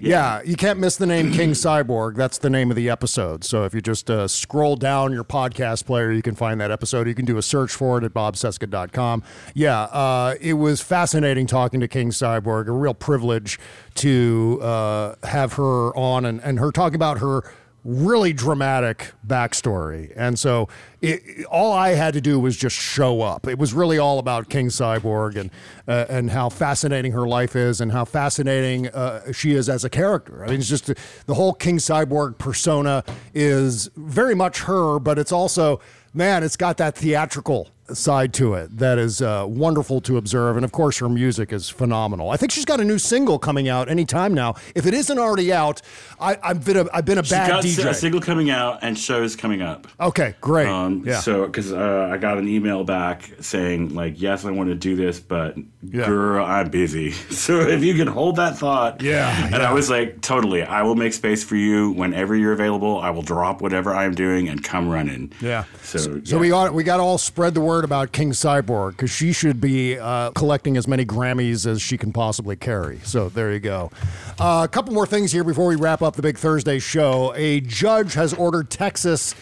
Yeah. 0.00 0.42
you 0.42 0.56
can't 0.56 0.78
miss 0.78 0.96
the 0.96 1.06
name 1.06 1.32
King 1.32 1.50
Cyborg. 1.50 2.16
That's 2.16 2.38
the 2.38 2.50
name 2.50 2.70
of 2.70 2.76
the 2.76 2.88
episode. 2.90 3.44
So 3.44 3.64
if 3.64 3.74
you 3.74 3.80
just 3.80 4.10
uh, 4.10 4.28
scroll 4.28 4.76
down 4.76 5.12
your 5.12 5.24
podcast 5.24 5.84
player, 5.84 6.12
you 6.12 6.22
can 6.22 6.34
find 6.34 6.60
that 6.60 6.70
episode. 6.70 7.06
You 7.06 7.14
can 7.14 7.24
do 7.24 7.38
a 7.38 7.42
search 7.42 7.72
for 7.72 7.98
it 7.98 8.04
at 8.04 8.12
bobcesca.com. 8.14 9.22
Yeah, 9.54 9.82
uh, 9.82 10.34
it 10.40 10.54
was 10.54 10.80
fascinating 10.80 11.46
talking 11.46 11.80
to 11.80 11.88
King 11.88 12.10
Cyborg. 12.10 12.68
A 12.68 12.72
real 12.72 12.94
privilege 12.94 13.58
to 13.96 14.58
uh, 14.62 15.14
have 15.24 15.54
her 15.54 15.96
on 15.96 16.24
and, 16.24 16.40
and 16.42 16.58
her 16.58 16.70
talking 16.70 16.96
about 16.96 17.18
her 17.18 17.42
really 17.88 18.34
dramatic 18.34 19.12
backstory. 19.26 20.12
And 20.14 20.38
so 20.38 20.68
it, 21.00 21.46
all 21.46 21.72
I 21.72 21.90
had 21.90 22.12
to 22.14 22.20
do 22.20 22.38
was 22.38 22.54
just 22.54 22.76
show 22.76 23.22
up. 23.22 23.46
It 23.46 23.58
was 23.58 23.72
really 23.72 23.98
all 23.98 24.18
about 24.18 24.50
King 24.50 24.68
Cyborg 24.68 25.36
and 25.36 25.50
uh, 25.88 26.04
and 26.10 26.30
how 26.30 26.50
fascinating 26.50 27.12
her 27.12 27.26
life 27.26 27.56
is 27.56 27.80
and 27.80 27.90
how 27.90 28.04
fascinating 28.04 28.88
uh, 28.88 29.32
she 29.32 29.52
is 29.52 29.70
as 29.70 29.84
a 29.84 29.90
character. 29.90 30.44
I 30.44 30.48
mean, 30.48 30.60
it's 30.60 30.68
just 30.68 30.92
the 31.26 31.34
whole 31.34 31.54
King 31.54 31.78
Cyborg 31.78 32.36
persona 32.36 33.04
is 33.32 33.88
very 33.96 34.34
much 34.34 34.60
her, 34.64 34.98
but 34.98 35.18
it's 35.18 35.32
also 35.32 35.80
man, 36.12 36.42
it's 36.42 36.56
got 36.56 36.76
that 36.76 36.94
theatrical 36.94 37.70
side 37.94 38.32
to 38.34 38.54
it 38.54 38.76
that 38.78 38.98
is 38.98 39.22
uh, 39.22 39.44
wonderful 39.48 40.00
to 40.02 40.16
observe. 40.16 40.56
And 40.56 40.64
of 40.64 40.72
course, 40.72 40.98
her 40.98 41.08
music 41.08 41.52
is 41.52 41.68
phenomenal. 41.68 42.30
I 42.30 42.36
think 42.36 42.52
she's 42.52 42.64
got 42.64 42.80
a 42.80 42.84
new 42.84 42.98
single 42.98 43.38
coming 43.38 43.68
out 43.68 43.88
anytime 43.88 44.34
now. 44.34 44.54
If 44.74 44.86
it 44.86 44.94
isn't 44.94 45.18
already 45.18 45.52
out, 45.52 45.80
I, 46.20 46.36
I've 46.42 46.64
been 46.64 46.76
a, 46.76 46.86
I've 46.92 47.04
been 47.04 47.18
a 47.18 47.22
She's 47.24 47.30
bad 47.32 47.48
got 47.48 47.64
DJ. 47.64 47.88
a 47.88 47.94
single 47.94 48.20
coming 48.20 48.50
out 48.50 48.80
and 48.82 48.98
shows 48.98 49.36
coming 49.36 49.62
up. 49.62 49.86
Okay, 50.00 50.34
great. 50.40 50.68
Um, 50.68 51.02
yeah. 51.06 51.20
So, 51.20 51.46
because 51.46 51.72
uh, 51.72 52.08
I 52.12 52.16
got 52.18 52.38
an 52.38 52.48
email 52.48 52.84
back 52.84 53.30
saying, 53.40 53.94
like, 53.94 54.20
yes, 54.20 54.44
I 54.44 54.50
want 54.50 54.68
to 54.70 54.74
do 54.74 54.96
this, 54.96 55.20
but 55.20 55.56
Yeah. 55.82 56.06
girl, 56.06 56.44
I'm 56.44 56.70
busy. 56.70 57.12
So 57.38 57.60
if 57.60 57.82
you 57.84 57.94
can 57.94 58.08
hold 58.08 58.36
that 58.36 58.58
thought. 58.58 59.00
Yeah, 59.00 59.44
And 59.46 59.52
yeah. 59.56 59.70
I 59.70 59.72
was 59.72 59.88
like, 59.88 60.20
totally. 60.20 60.62
I 60.64 60.82
will 60.82 60.96
make 60.96 61.12
space 61.12 61.44
for 61.44 61.54
you 61.56 61.92
whenever 61.92 62.34
you're 62.36 62.52
available. 62.52 62.98
I 62.98 63.10
will 63.10 63.22
drop 63.22 63.62
whatever 63.62 63.94
I'm 63.94 64.14
doing 64.14 64.48
and 64.48 64.62
come 64.62 64.88
running. 64.88 65.32
Yeah. 65.40 65.64
So, 65.82 65.98
So 65.98 66.20
yeah. 66.24 66.36
we 66.38 66.48
got 66.48 66.74
we 66.74 66.82
got 66.84 66.96
to 66.98 67.02
all 67.04 67.16
spread 67.16 67.54
the 67.54 67.60
word 67.60 67.77
about 67.84 68.12
King 68.12 68.32
Cyborg 68.32 68.92
because 68.92 69.10
she 69.10 69.32
should 69.32 69.60
be 69.60 69.98
uh, 69.98 70.30
collecting 70.32 70.76
as 70.76 70.86
many 70.88 71.04
Grammys 71.04 71.66
as 71.66 71.80
she 71.82 71.96
can 71.98 72.12
possibly 72.12 72.56
carry. 72.56 73.00
So 73.04 73.28
there 73.28 73.52
you 73.52 73.60
go. 73.60 73.90
Uh, 74.38 74.62
a 74.64 74.68
couple 74.68 74.94
more 74.94 75.06
things 75.06 75.32
here 75.32 75.44
before 75.44 75.66
we 75.66 75.76
wrap 75.76 76.02
up 76.02 76.16
the 76.16 76.22
big 76.22 76.38
Thursday 76.38 76.78
show. 76.78 77.32
A 77.36 77.60
judge 77.60 78.14
has 78.14 78.32
ordered 78.34 78.70
Texas. 78.70 79.34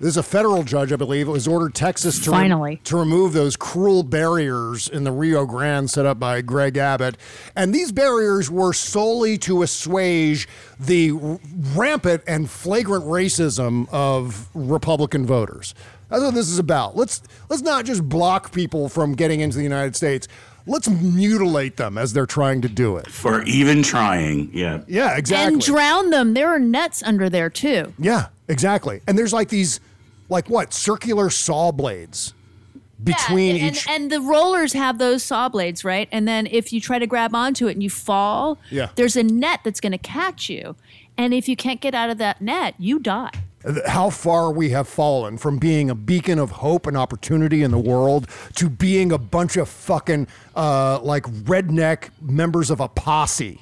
This 0.00 0.08
is 0.10 0.16
a 0.16 0.24
federal 0.24 0.64
judge, 0.64 0.92
I 0.92 0.96
believe. 0.96 1.28
It 1.28 1.30
was 1.30 1.46
ordered 1.46 1.72
Texas 1.74 2.18
to 2.24 2.30
Finally. 2.30 2.80
to 2.84 2.96
remove 2.96 3.32
those 3.32 3.54
cruel 3.56 4.02
barriers 4.02 4.88
in 4.88 5.04
the 5.04 5.12
Rio 5.12 5.46
Grande 5.46 5.88
set 5.88 6.04
up 6.04 6.18
by 6.18 6.40
Greg 6.40 6.76
Abbott. 6.76 7.16
And 7.54 7.72
these 7.72 7.92
barriers 7.92 8.50
were 8.50 8.72
solely 8.72 9.38
to 9.38 9.62
assuage 9.62 10.48
the 10.80 11.12
rampant 11.74 12.24
and 12.26 12.50
flagrant 12.50 13.04
racism 13.04 13.88
of 13.92 14.48
Republican 14.52 15.26
voters. 15.26 15.74
That's 16.14 16.24
what 16.24 16.34
this 16.34 16.48
is 16.48 16.58
about. 16.58 16.96
Let's 16.96 17.22
let's 17.48 17.62
not 17.62 17.84
just 17.84 18.08
block 18.08 18.52
people 18.52 18.88
from 18.88 19.14
getting 19.14 19.40
into 19.40 19.56
the 19.56 19.62
United 19.62 19.96
States. 19.96 20.28
Let's 20.66 20.88
mutilate 20.88 21.76
them 21.76 21.98
as 21.98 22.14
they're 22.14 22.24
trying 22.24 22.62
to 22.62 22.68
do 22.70 22.96
it. 22.96 23.10
For 23.10 23.42
even 23.42 23.82
trying. 23.82 24.50
Yeah. 24.54 24.80
Yeah, 24.88 25.14
exactly. 25.16 25.52
And 25.54 25.62
drown 25.62 26.08
them. 26.08 26.32
There 26.32 26.48
are 26.48 26.58
nets 26.58 27.02
under 27.02 27.28
there 27.28 27.50
too. 27.50 27.92
Yeah, 27.98 28.28
exactly. 28.48 29.02
And 29.06 29.18
there's 29.18 29.34
like 29.34 29.50
these, 29.50 29.78
like 30.30 30.48
what, 30.48 30.72
circular 30.72 31.28
saw 31.28 31.70
blades 31.70 32.32
between 33.02 33.56
and, 33.56 33.76
each. 33.76 33.86
and 33.86 34.10
the 34.10 34.22
rollers 34.22 34.72
have 34.72 34.96
those 34.96 35.22
saw 35.22 35.50
blades, 35.50 35.84
right? 35.84 36.08
And 36.10 36.26
then 36.26 36.46
if 36.46 36.72
you 36.72 36.80
try 36.80 36.98
to 36.98 37.06
grab 37.06 37.34
onto 37.34 37.68
it 37.68 37.72
and 37.72 37.82
you 37.82 37.90
fall, 37.90 38.56
Yeah. 38.70 38.88
there's 38.94 39.16
a 39.16 39.22
net 39.22 39.60
that's 39.64 39.80
going 39.80 39.92
to 39.92 39.98
catch 39.98 40.48
you. 40.48 40.76
And 41.18 41.34
if 41.34 41.46
you 41.46 41.56
can't 41.56 41.82
get 41.82 41.94
out 41.94 42.08
of 42.08 42.16
that 42.18 42.40
net, 42.40 42.74
you 42.78 42.98
die. 42.98 43.30
How 43.86 44.10
far 44.10 44.52
we 44.52 44.70
have 44.70 44.88
fallen 44.88 45.38
from 45.38 45.58
being 45.58 45.90
a 45.90 45.94
beacon 45.94 46.38
of 46.38 46.50
hope 46.50 46.86
and 46.86 46.96
opportunity 46.96 47.62
in 47.62 47.70
the 47.70 47.78
world 47.78 48.28
to 48.56 48.68
being 48.68 49.10
a 49.10 49.18
bunch 49.18 49.56
of 49.56 49.68
fucking 49.68 50.26
uh, 50.54 51.00
like 51.00 51.24
redneck 51.24 52.10
members 52.20 52.70
of 52.70 52.80
a 52.80 52.88
posse. 52.88 53.60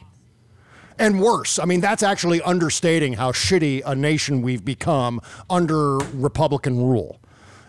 And 0.98 1.20
worse, 1.20 1.59
I 1.59 1.64
mean, 1.64 1.80
that's 1.80 2.03
actually 2.03 2.42
understating 2.42 3.14
how 3.14 3.32
shitty 3.32 3.82
a 3.86 3.94
nation 3.94 4.42
we've 4.42 4.64
become 4.64 5.20
under 5.48 5.98
Republican 5.98 6.84
rule. 6.84 7.22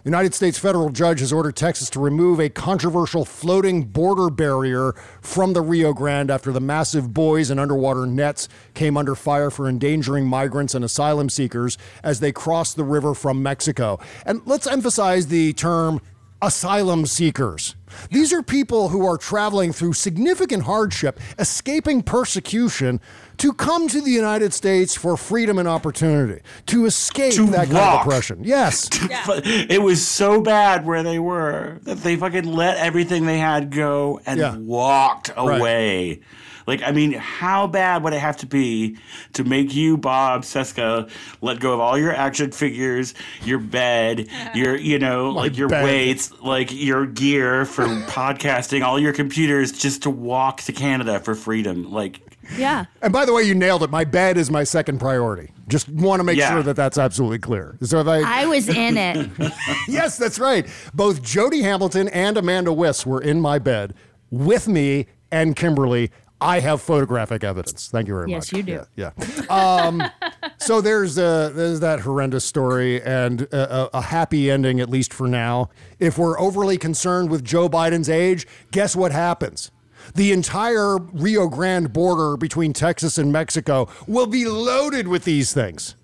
United 0.05 0.33
States 0.33 0.59
federal 0.59 0.89
judge 0.89 1.21
has 1.21 1.31
ordered 1.31 1.55
Texas 1.55 1.89
to 1.89 1.97
remove 1.97 2.37
a 2.37 2.49
controversial 2.49 3.23
floating 3.23 3.83
border 3.83 4.29
barrier 4.29 4.91
from 5.21 5.53
the 5.53 5.61
Rio 5.61 5.93
Grande 5.93 6.29
after 6.29 6.51
the 6.51 6.59
massive 6.59 7.13
buoys 7.13 7.49
and 7.49 7.57
underwater 7.57 8.05
nets 8.05 8.49
came 8.73 8.97
under 8.97 9.15
fire 9.15 9.49
for 9.49 9.69
endangering 9.69 10.25
migrants 10.25 10.75
and 10.75 10.83
asylum 10.83 11.29
seekers 11.29 11.77
as 12.03 12.19
they 12.19 12.33
crossed 12.33 12.75
the 12.75 12.83
river 12.83 13.13
from 13.13 13.41
Mexico. 13.41 13.97
And 14.25 14.41
let's 14.45 14.67
emphasize 14.67 15.27
the 15.27 15.53
term 15.53 16.01
asylum 16.41 17.05
seekers. 17.05 17.75
These 18.11 18.33
are 18.33 18.43
people 18.43 18.89
who 18.89 19.05
are 19.07 19.17
traveling 19.17 19.71
through 19.71 19.93
significant 19.93 20.63
hardship, 20.63 21.17
escaping 21.39 22.03
persecution 22.03 22.99
to 23.37 23.53
come 23.53 23.87
to 23.89 23.99
the 24.01 24.11
United 24.11 24.53
States 24.53 24.95
for 24.95 25.17
freedom 25.17 25.57
and 25.59 25.67
opportunity, 25.67 26.41
to 26.67 26.85
escape 26.85 27.33
To 27.33 27.47
that 27.47 27.65
kind 27.67 27.77
of 27.77 28.01
oppression. 28.01 28.39
Yes. 28.43 28.89
It 29.45 29.81
was 29.81 30.05
so 30.05 30.41
bad 30.41 30.85
where 30.85 31.03
they 31.03 31.19
were 31.19 31.79
that 31.83 31.97
they 31.97 32.15
fucking 32.15 32.45
let 32.45 32.77
everything 32.77 33.25
they 33.25 33.39
had 33.39 33.71
go 33.71 34.19
and 34.25 34.39
Yeah. 34.39 34.55
walked 34.57 35.29
Right. 35.35 35.57
away. 35.59 36.19
Like, 36.65 36.81
I 36.81 36.93
mean, 36.93 37.11
how 37.11 37.67
bad 37.67 38.03
would 38.03 38.13
it 38.13 38.19
have 38.19 38.37
to 38.37 38.45
be 38.45 38.95
to 39.33 39.43
make 39.43 39.75
you, 39.75 39.97
Bob 39.97 40.43
Cesca, 40.43 41.09
let 41.41 41.59
go 41.59 41.73
of 41.73 41.81
all 41.81 41.97
your 41.97 42.15
action 42.15 42.51
figures, 42.51 43.13
your 43.43 43.59
bed, 43.59 44.29
your, 44.55 44.77
you 44.77 44.97
know, 44.97 45.29
like 45.31 45.57
your 45.57 45.67
bed. 45.67 45.83
weights, 45.83 46.31
like 46.41 46.69
your 46.71 47.05
gear 47.05 47.65
for 47.65 47.83
podcasting, 48.07 48.81
all 48.81 48.97
your 48.97 49.11
computers, 49.11 49.73
just 49.73 50.03
to 50.03 50.09
walk 50.09 50.61
to 50.61 50.71
Canada 50.71 51.19
for 51.19 51.35
freedom? 51.35 51.91
Like, 51.91 52.21
Yeah. 52.57 52.85
And 53.01 53.11
by 53.13 53.25
the 53.25 53.33
way, 53.33 53.43
you 53.43 53.55
nailed 53.55 53.83
it. 53.83 53.89
My 53.89 54.03
bed 54.03 54.37
is 54.37 54.51
my 54.51 54.63
second 54.63 54.99
priority. 54.99 55.51
Just 55.67 55.89
want 55.89 56.19
to 56.19 56.23
make 56.23 56.37
Yeah. 56.37 56.51
sure 56.51 56.63
that 56.63 56.75
that's 56.75 56.97
absolutely 56.97 57.39
clear. 57.39 57.77
So 57.81 57.99
if 57.99 58.07
I, 58.07 58.43
I 58.43 58.45
was 58.45 58.67
in 58.69 58.97
it. 58.97 59.29
yes, 59.87 60.17
that's 60.17 60.39
right. 60.39 60.67
Both 60.93 61.21
Jody 61.21 61.61
Hamilton 61.61 62.07
and 62.09 62.37
Amanda 62.37 62.73
Wiss 62.73 63.05
were 63.05 63.21
in 63.21 63.39
my 63.41 63.59
bed 63.59 63.93
with 64.29 64.67
me 64.67 65.07
and 65.31 65.55
Kimberly. 65.55 66.11
I 66.41 66.59
have 66.59 66.81
photographic 66.81 67.41
evidence. 67.45 67.87
Thank 67.87 68.09
you 68.09 68.15
very 68.15 68.29
Yes, 68.29 68.51
much. 68.51 68.53
Yes, 68.53 68.57
you 68.57 68.63
do. 68.63 68.85
Yeah. 68.97 69.11
yeah. 69.17 69.45
Um, 69.49 70.03
so 70.57 70.81
there's 70.81 71.17
uh, 71.17 71.51
there's 71.55 71.79
that 71.79 72.01
horrendous 72.01 72.43
story 72.43 73.01
and 73.01 73.43
a, 73.43 73.83
a, 73.83 73.89
a 73.93 74.01
happy 74.01 74.51
ending 74.51 74.81
at 74.81 74.89
least 74.89 75.13
for 75.13 75.29
now. 75.29 75.69
If 75.99 76.17
we're 76.17 76.37
overly 76.37 76.77
concerned 76.77 77.29
with 77.29 77.45
Joe 77.45 77.69
Biden's 77.69 78.09
age, 78.09 78.45
guess 78.71 78.93
what 78.93 79.13
happens? 79.13 79.71
The 80.15 80.31
entire 80.31 80.97
Rio 80.97 81.47
Grande 81.47 81.91
border 81.91 82.37
between 82.37 82.73
Texas 82.73 83.17
and 83.17 83.31
Mexico 83.31 83.87
will 84.07 84.27
be 84.27 84.45
loaded 84.45 85.07
with 85.07 85.23
these 85.23 85.53
things. 85.53 85.95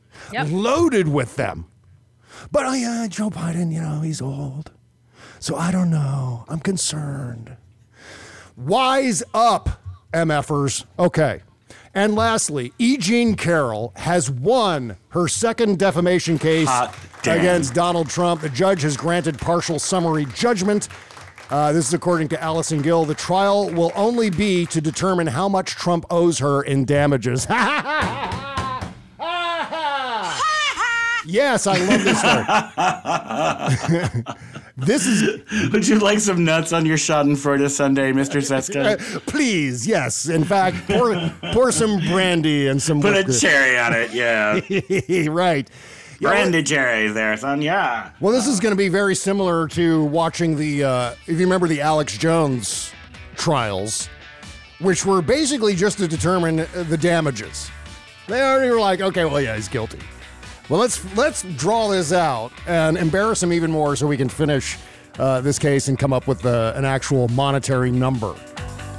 Loaded 0.46 1.08
with 1.08 1.36
them. 1.36 1.66
But 2.52 2.66
oh 2.66 2.74
yeah, 2.74 3.08
Joe 3.10 3.30
Biden, 3.30 3.72
you 3.74 3.82
know, 3.82 4.02
he's 4.02 4.22
old. 4.22 4.72
So 5.40 5.56
I 5.56 5.72
don't 5.72 5.90
know. 5.90 6.46
I'm 6.48 6.60
concerned. 6.60 7.56
Wise 8.58 9.24
up, 9.34 9.82
MFers. 10.14 10.86
Okay. 10.98 11.42
And 11.96 12.16
lastly, 12.16 12.72
E. 12.78 12.98
Jean 12.98 13.36
Carroll 13.36 13.94
has 13.96 14.30
won 14.30 14.96
her 15.10 15.28
second 15.28 15.80
defamation 15.80 16.38
case 16.38 16.70
against 17.24 17.74
Donald 17.74 18.10
Trump. 18.10 18.42
The 18.42 18.50
judge 18.50 18.84
has 18.84 18.96
granted 18.96 19.40
partial 19.40 19.80
summary 19.80 20.26
judgment. 20.36 20.88
Uh, 21.50 21.72
this 21.72 21.88
is 21.88 21.94
according 21.96 22.28
to 22.28 22.42
Allison 22.44 22.82
Gill. 22.84 23.06
The 23.06 23.16
trial 23.16 23.72
will 23.72 23.92
only 23.96 24.30
be 24.30 24.68
to 24.68 24.80
determine 24.80 25.26
how 25.28 25.50
much 25.50 25.72
Trump 25.72 26.06
owes 26.12 26.38
her 26.40 26.62
in 26.62 26.86
damages. 26.86 27.48
yes, 31.26 31.66
I 31.66 31.78
love 31.88 32.04
this 32.04 32.20
story. 32.20 32.46
this 34.78 35.08
is 35.08 35.72
would 35.72 35.88
you 35.88 35.98
like 35.98 36.20
some 36.20 36.46
nuts 36.46 36.72
on 36.72 36.86
your 36.86 36.98
Schadenfreude 36.98 37.68
Sunday, 37.72 38.12
Mr. 38.12 38.42
Cesca? 38.42 39.00
Uh, 39.00 39.20
please, 39.22 39.88
yes. 39.88 40.30
In 40.30 40.44
fact, 40.44 40.78
pour, 40.88 41.32
pour 41.52 41.72
some 41.72 41.98
brandy 42.00 42.68
and 42.68 42.80
some 42.80 43.02
Put 43.02 43.16
a 43.16 43.40
cherry 43.40 43.76
on 43.80 43.94
it, 43.94 44.14
yeah. 44.14 45.28
right. 45.32 45.68
Yeah, 46.20 46.30
Brandy 46.30 46.64
cherries 46.64 47.14
there, 47.14 47.38
son, 47.38 47.62
yeah. 47.62 48.12
Well, 48.20 48.34
this 48.34 48.46
is 48.46 48.60
going 48.60 48.74
to 48.74 48.78
be 48.78 48.90
very 48.90 49.16
similar 49.16 49.68
to 49.70 50.04
watching 50.06 50.58
the, 50.58 50.84
uh, 50.84 51.12
if 51.28 51.30
you 51.30 51.38
remember 51.38 51.68
the 51.68 51.80
Alex 51.80 52.18
Jones 52.18 52.92
trials, 53.38 54.10
which 54.80 55.06
were 55.06 55.22
basically 55.22 55.76
just 55.76 55.98
to 56.00 56.08
determine 56.08 56.68
the 56.74 56.98
damages. 56.98 57.72
They 58.28 58.42
already 58.42 58.70
were 58.70 58.80
like, 58.80 59.00
okay, 59.00 59.24
well, 59.26 59.40
yeah, 59.40 59.56
he's 59.56 59.70
guilty. 59.70 60.00
Well, 60.70 60.80
let's 60.80 61.04
let's 61.16 61.44
draw 61.56 61.88
this 61.90 62.14
out 62.14 62.52
and 62.68 62.96
embarrass 62.96 63.42
him 63.42 63.52
even 63.52 63.72
more, 63.72 63.96
so 63.96 64.06
we 64.06 64.18
can 64.18 64.30
finish 64.30 64.78
uh, 65.18 65.42
this 65.42 65.58
case 65.58 65.88
and 65.88 65.98
come 65.98 66.14
up 66.14 66.28
with 66.28 66.46
uh, 66.46 66.74
an 66.76 66.86
actual 66.86 67.28
monetary 67.30 67.92
number 67.92 68.36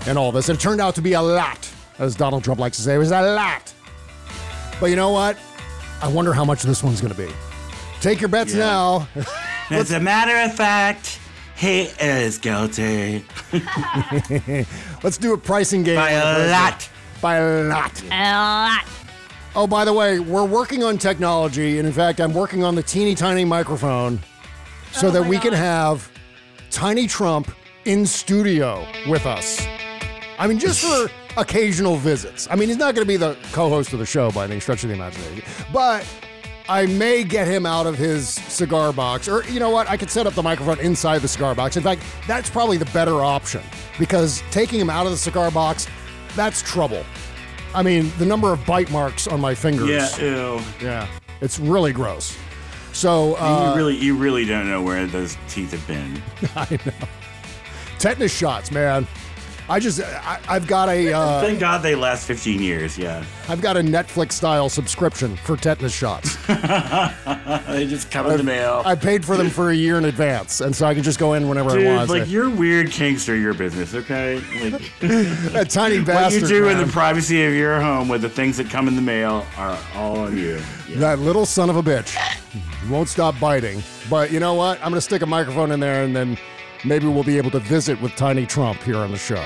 and 0.07 0.19
all 0.19 0.33
this. 0.33 0.49
And 0.49 0.59
it 0.59 0.61
turned 0.61 0.81
out 0.81 0.97
to 0.97 1.03
be 1.03 1.13
a 1.13 1.23
lot, 1.23 1.71
as 1.99 2.17
Donald 2.17 2.43
Trump 2.43 2.59
likes 2.59 2.77
to 2.79 2.83
say, 2.83 2.97
it 2.97 2.99
was 2.99 3.13
a 3.13 3.23
lot. 3.23 3.73
But 4.81 4.87
you 4.87 4.97
know 4.97 5.11
what? 5.11 5.37
I 6.03 6.09
wonder 6.09 6.33
how 6.33 6.45
much 6.45 6.63
this 6.63 6.83
one's 6.83 7.01
going 7.01 7.13
to 7.15 7.19
be. 7.27 7.33
Take 8.01 8.21
your 8.21 8.29
bets 8.29 8.55
Yeah. 8.55 8.61
now. 8.61 9.09
As 9.71 9.93
a 9.93 10.01
matter 10.01 10.37
of 10.51 10.55
fact, 10.57 11.19
he 11.57 11.83
is 12.01 12.39
guilty. 12.39 13.25
Let's 15.03 15.19
do 15.19 15.33
a 15.35 15.39
pricing 15.39 15.83
game. 15.83 15.97
By 15.97 16.11
a 16.13 16.49
lot. 16.51 16.89
By 17.21 17.37
a 17.37 17.65
lot. 17.65 18.03
A 18.11 18.33
lot. 18.33 18.85
Oh, 19.55 19.67
by 19.67 19.85
the 19.85 19.93
way, 19.93 20.21
we're 20.21 20.45
working 20.45 20.83
on 20.83 20.97
technology, 20.97 21.79
and 21.79 21.87
in 21.87 21.93
fact, 21.93 22.21
I'm 22.21 22.33
working 22.33 22.63
on 22.65 22.75
the 22.75 22.83
teeny 22.83 23.15
tiny 23.15 23.45
microphone 23.45 24.21
so 24.93 25.09
Oh 25.09 25.11
that 25.11 25.23
my 25.23 25.29
we 25.29 25.39
can 25.39 25.53
have 25.53 26.11
Tiny 26.71 27.07
Trump 27.07 27.51
in 27.85 28.07
studio 28.07 28.87
with 29.09 29.27
us. 29.27 29.67
I 30.39 30.47
mean, 30.47 30.59
just 30.59 30.81
for 30.85 31.11
occasional 31.37 31.97
visits. 31.97 32.49
I 32.51 32.57
mean, 32.57 32.69
he's 32.69 32.79
not 32.79 32.95
going 32.95 33.05
to 33.05 33.09
be 33.09 33.17
the 33.17 33.37
co-host 33.53 33.93
of 33.93 33.99
the 33.99 34.07
show 34.07 34.31
by 34.31 34.45
any 34.45 34.61
stretch 34.61 34.83
of 34.83 34.89
the 34.89 34.95
imagination, 34.95 35.45
but 35.73 36.07
I 36.69 36.87
may 36.87 37.25
get 37.25 37.49
him 37.49 37.67
out 37.67 37.87
of 37.87 37.99
his 37.99 38.29
cigar 38.29 38.93
box, 38.93 39.29
or 39.29 39.43
you 39.45 39.59
know 39.59 39.71
what? 39.71 39.89
I 39.91 39.97
could 39.97 40.11
set 40.11 40.27
up 40.27 40.35
the 40.35 40.43
microphone 40.43 40.79
inside 40.79 41.19
the 41.19 41.29
cigar 41.29 41.55
box. 41.55 41.77
In 41.77 41.83
fact, 41.83 42.03
that's 42.29 42.49
probably 42.49 42.77
the 42.77 42.85
better 42.87 43.23
option 43.25 43.63
because 43.99 44.43
taking 44.51 44.79
him 44.79 44.89
out 44.89 45.05
of 45.05 45.13
the 45.13 45.19
cigar 45.19 45.51
box, 45.51 45.89
that's 46.37 46.63
trouble. 46.63 47.05
I 47.75 47.83
mean, 47.83 48.13
the 48.19 48.27
number 48.27 48.53
of 48.53 48.65
bite 48.67 48.91
marks 48.91 49.27
on 49.27 49.41
my 49.41 49.55
fingers. 49.55 49.89
Yeah, 49.89 50.17
ew. 50.21 50.61
Yeah, 50.81 51.09
it's 51.41 51.59
really 51.59 51.93
gross. 51.93 52.37
So 52.93 53.37
uh, 53.37 53.71
you 53.71 53.77
really, 53.77 53.97
you 53.97 54.17
really 54.17 54.45
don't 54.45 54.69
know 54.69 54.83
where 54.83 55.07
those 55.07 55.37
teeth 55.49 55.73
have 55.73 55.87
been. 55.87 56.23
I 56.57 56.79
know. 56.87 57.09
Tetanus 57.99 58.33
shots, 58.33 58.71
man. 58.71 59.07
I 59.71 59.79
just, 59.79 60.03
I, 60.03 60.41
I've 60.49 60.67
got 60.67 60.89
a, 60.89 61.13
uh, 61.13 61.41
Thank 61.41 61.61
God 61.61 61.79
they 61.79 61.95
last 61.95 62.27
15 62.27 62.61
years. 62.61 62.99
Yeah, 62.99 63.25
I've 63.49 63.61
got 63.61 63.77
a 63.77 63.81
Netflix 63.81 64.33
style 64.33 64.69
subscription 64.69 65.37
for 65.37 65.57
tetanus 65.57 65.95
shots. 65.95 66.35
they 67.69 67.87
just 67.87 68.11
come 68.11 68.29
in 68.29 68.39
the 68.39 68.43
mail. 68.43 68.83
I 68.85 68.97
paid 68.97 69.25
for 69.25 69.37
them 69.37 69.49
for 69.49 69.71
a 69.71 69.75
year 69.75 69.97
in 69.97 70.07
advance, 70.07 70.61
and 70.61 70.75
so 70.75 70.87
I 70.87 70.95
can 70.95 71.05
just 71.05 71.21
go 71.21 71.35
in 71.35 71.49
whenever 71.49 71.71
Dude, 71.71 71.87
I 71.87 71.97
want. 71.99 72.11
like 72.11 72.29
your 72.29 72.51
weird 72.51 72.91
kinks 72.91 73.29
are 73.29 73.37
your 73.37 73.55
business, 73.55 73.95
okay? 73.95 74.41
Like 74.61 74.83
that 75.53 75.71
tiny 75.71 76.03
bastard. 76.03 76.43
what 76.43 76.51
you 76.51 76.59
do 76.63 76.69
in 76.69 76.79
the 76.79 76.93
privacy 76.93 77.45
of 77.45 77.55
your 77.55 77.81
home 77.81 78.09
with 78.09 78.23
the 78.23 78.29
things 78.29 78.57
that 78.57 78.69
come 78.69 78.89
in 78.89 78.97
the 78.97 79.03
mail 79.03 79.47
are 79.57 79.79
all 79.95 80.19
on 80.19 80.37
you. 80.37 80.61
That 80.97 81.21
little 81.21 81.47
son 81.47 81.71
of 81.71 81.77
a 81.77 81.83
bitch 81.85 82.17
won't 82.91 83.09
stop 83.09 83.39
biting. 83.39 83.85
But 84.09 84.33
you 84.33 84.41
know 84.41 84.55
what? 84.55 84.79
I'm 84.79 84.91
going 84.91 84.95
to 84.95 85.01
stick 85.01 85.23
a 85.23 85.27
microphone 85.27 85.71
in 85.71 85.79
there, 85.79 86.03
and 86.03 86.17
then 86.17 86.37
maybe 86.85 87.07
we'll 87.07 87.25
be 87.25 87.37
able 87.39 87.51
to 87.53 87.61
visit 87.61 88.01
with 88.01 88.15
Tiny 88.17 88.47
Trump 88.47 88.83
here 88.83 88.97
on 88.99 89.11
the 89.11 89.19
show. 89.19 89.45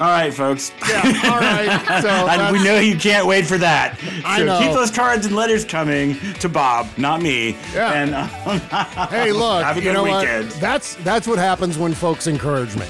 All 0.00 0.08
right, 0.10 0.34
folks. 0.34 0.72
Yeah, 0.88 1.02
all 1.24 1.38
right. 1.40 1.80
So 2.02 2.08
and 2.08 2.52
we 2.56 2.62
know 2.64 2.80
you 2.80 2.96
can't 2.98 3.26
wait 3.28 3.46
for 3.46 3.56
that. 3.58 3.96
I 4.24 4.38
so 4.38 4.44
know. 4.44 4.58
keep 4.58 4.72
those 4.72 4.90
cards 4.90 5.24
and 5.24 5.36
letters 5.36 5.64
coming 5.64 6.18
to 6.40 6.48
Bob, 6.48 6.88
not 6.98 7.22
me. 7.22 7.56
Yeah. 7.72 7.92
And 7.92 8.14
um, 8.14 8.28
hey, 9.08 9.30
look, 9.30 9.62
have 9.62 9.76
a 9.76 9.80
you 9.80 9.84
good 9.84 9.94
know 9.94 10.02
weekend. 10.02 10.50
what? 10.50 10.60
That's 10.60 10.96
that's 10.96 11.28
what 11.28 11.38
happens 11.38 11.78
when 11.78 11.94
folks 11.94 12.26
encourage 12.26 12.76
me. 12.76 12.86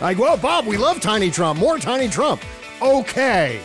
Like, 0.00 0.18
well, 0.18 0.36
Bob, 0.36 0.66
we 0.66 0.76
love 0.76 1.00
Tiny 1.00 1.30
Trump. 1.30 1.60
More 1.60 1.78
Tiny 1.78 2.08
Trump. 2.08 2.42
Okay. 2.82 3.60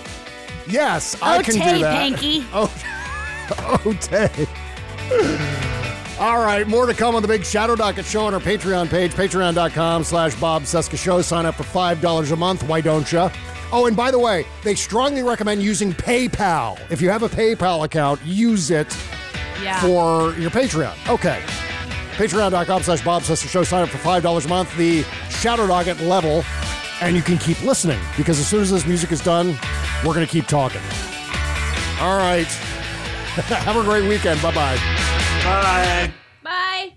Yes, 0.68 1.20
I 1.22 1.42
can 1.42 1.56
Okay, 1.60 1.74
do 1.74 1.80
that. 1.80 1.94
Panky. 1.94 2.46
Oh, 2.54 3.82
okay. 3.88 5.80
All 6.20 6.38
right, 6.46 6.68
more 6.68 6.86
to 6.86 6.94
come 6.94 7.16
on 7.16 7.22
the 7.22 7.28
big 7.28 7.44
Shadow 7.44 7.76
Docket 7.76 8.06
show 8.06 8.26
on 8.26 8.34
our 8.34 8.40
Patreon 8.40 8.88
page, 8.90 9.12
patreon.com 9.14 10.04
slash 10.04 10.36
Bob 10.40 10.64
Cesca 10.64 10.98
Show. 10.98 11.22
Sign 11.22 11.46
up 11.46 11.56
for 11.56 11.64
$5 11.64 12.32
a 12.32 12.36
month. 12.36 12.64
Why 12.64 12.82
don't 12.82 13.12
you? 13.12 13.30
Oh, 13.72 13.88
and 13.88 13.98
by 13.98 14.12
the 14.12 14.20
way, 14.20 14.46
they 14.64 14.76
strongly 14.76 15.24
recommend 15.24 15.64
using 15.64 15.92
PayPal. 15.92 16.80
If 16.92 17.02
you 17.02 17.10
have 17.10 17.24
a 17.24 17.30
PayPal 17.30 17.84
account, 17.84 18.22
use 18.24 18.70
it 18.70 18.96
Yeah. 19.62 19.82
for 19.82 20.34
your 20.40 20.52
Patreon. 20.52 20.94
Okay. 21.10 21.42
Patreon.com 22.16 22.84
slash 22.84 23.02
Bob 23.04 23.24
Cesca 23.24 23.50
Show. 23.50 23.64
Sign 23.64 23.82
up 23.84 23.90
for 23.90 23.98
$5 23.98 24.46
a 24.46 24.48
month. 24.48 24.76
The 24.78 25.02
Shadow 25.30 25.66
Docket 25.66 26.00
level. 26.02 26.44
And 27.02 27.16
you 27.16 27.24
can 27.24 27.40
keep 27.40 27.62
listening 27.64 28.00
because 28.16 28.40
as 28.40 28.48
soon 28.48 28.62
as 28.62 28.70
this 28.70 28.86
music 28.86 29.12
is 29.12 29.20
done, 29.22 29.58
we're 30.06 30.14
going 30.14 30.26
to 30.26 30.32
keep 30.32 30.46
talking. 30.46 30.82
All 32.00 32.18
right. 32.18 32.46
Have 33.66 33.76
a 33.76 33.82
great 33.84 34.08
weekend. 34.08 34.40
Bye. 35.44 36.12
Bye. 36.44 36.90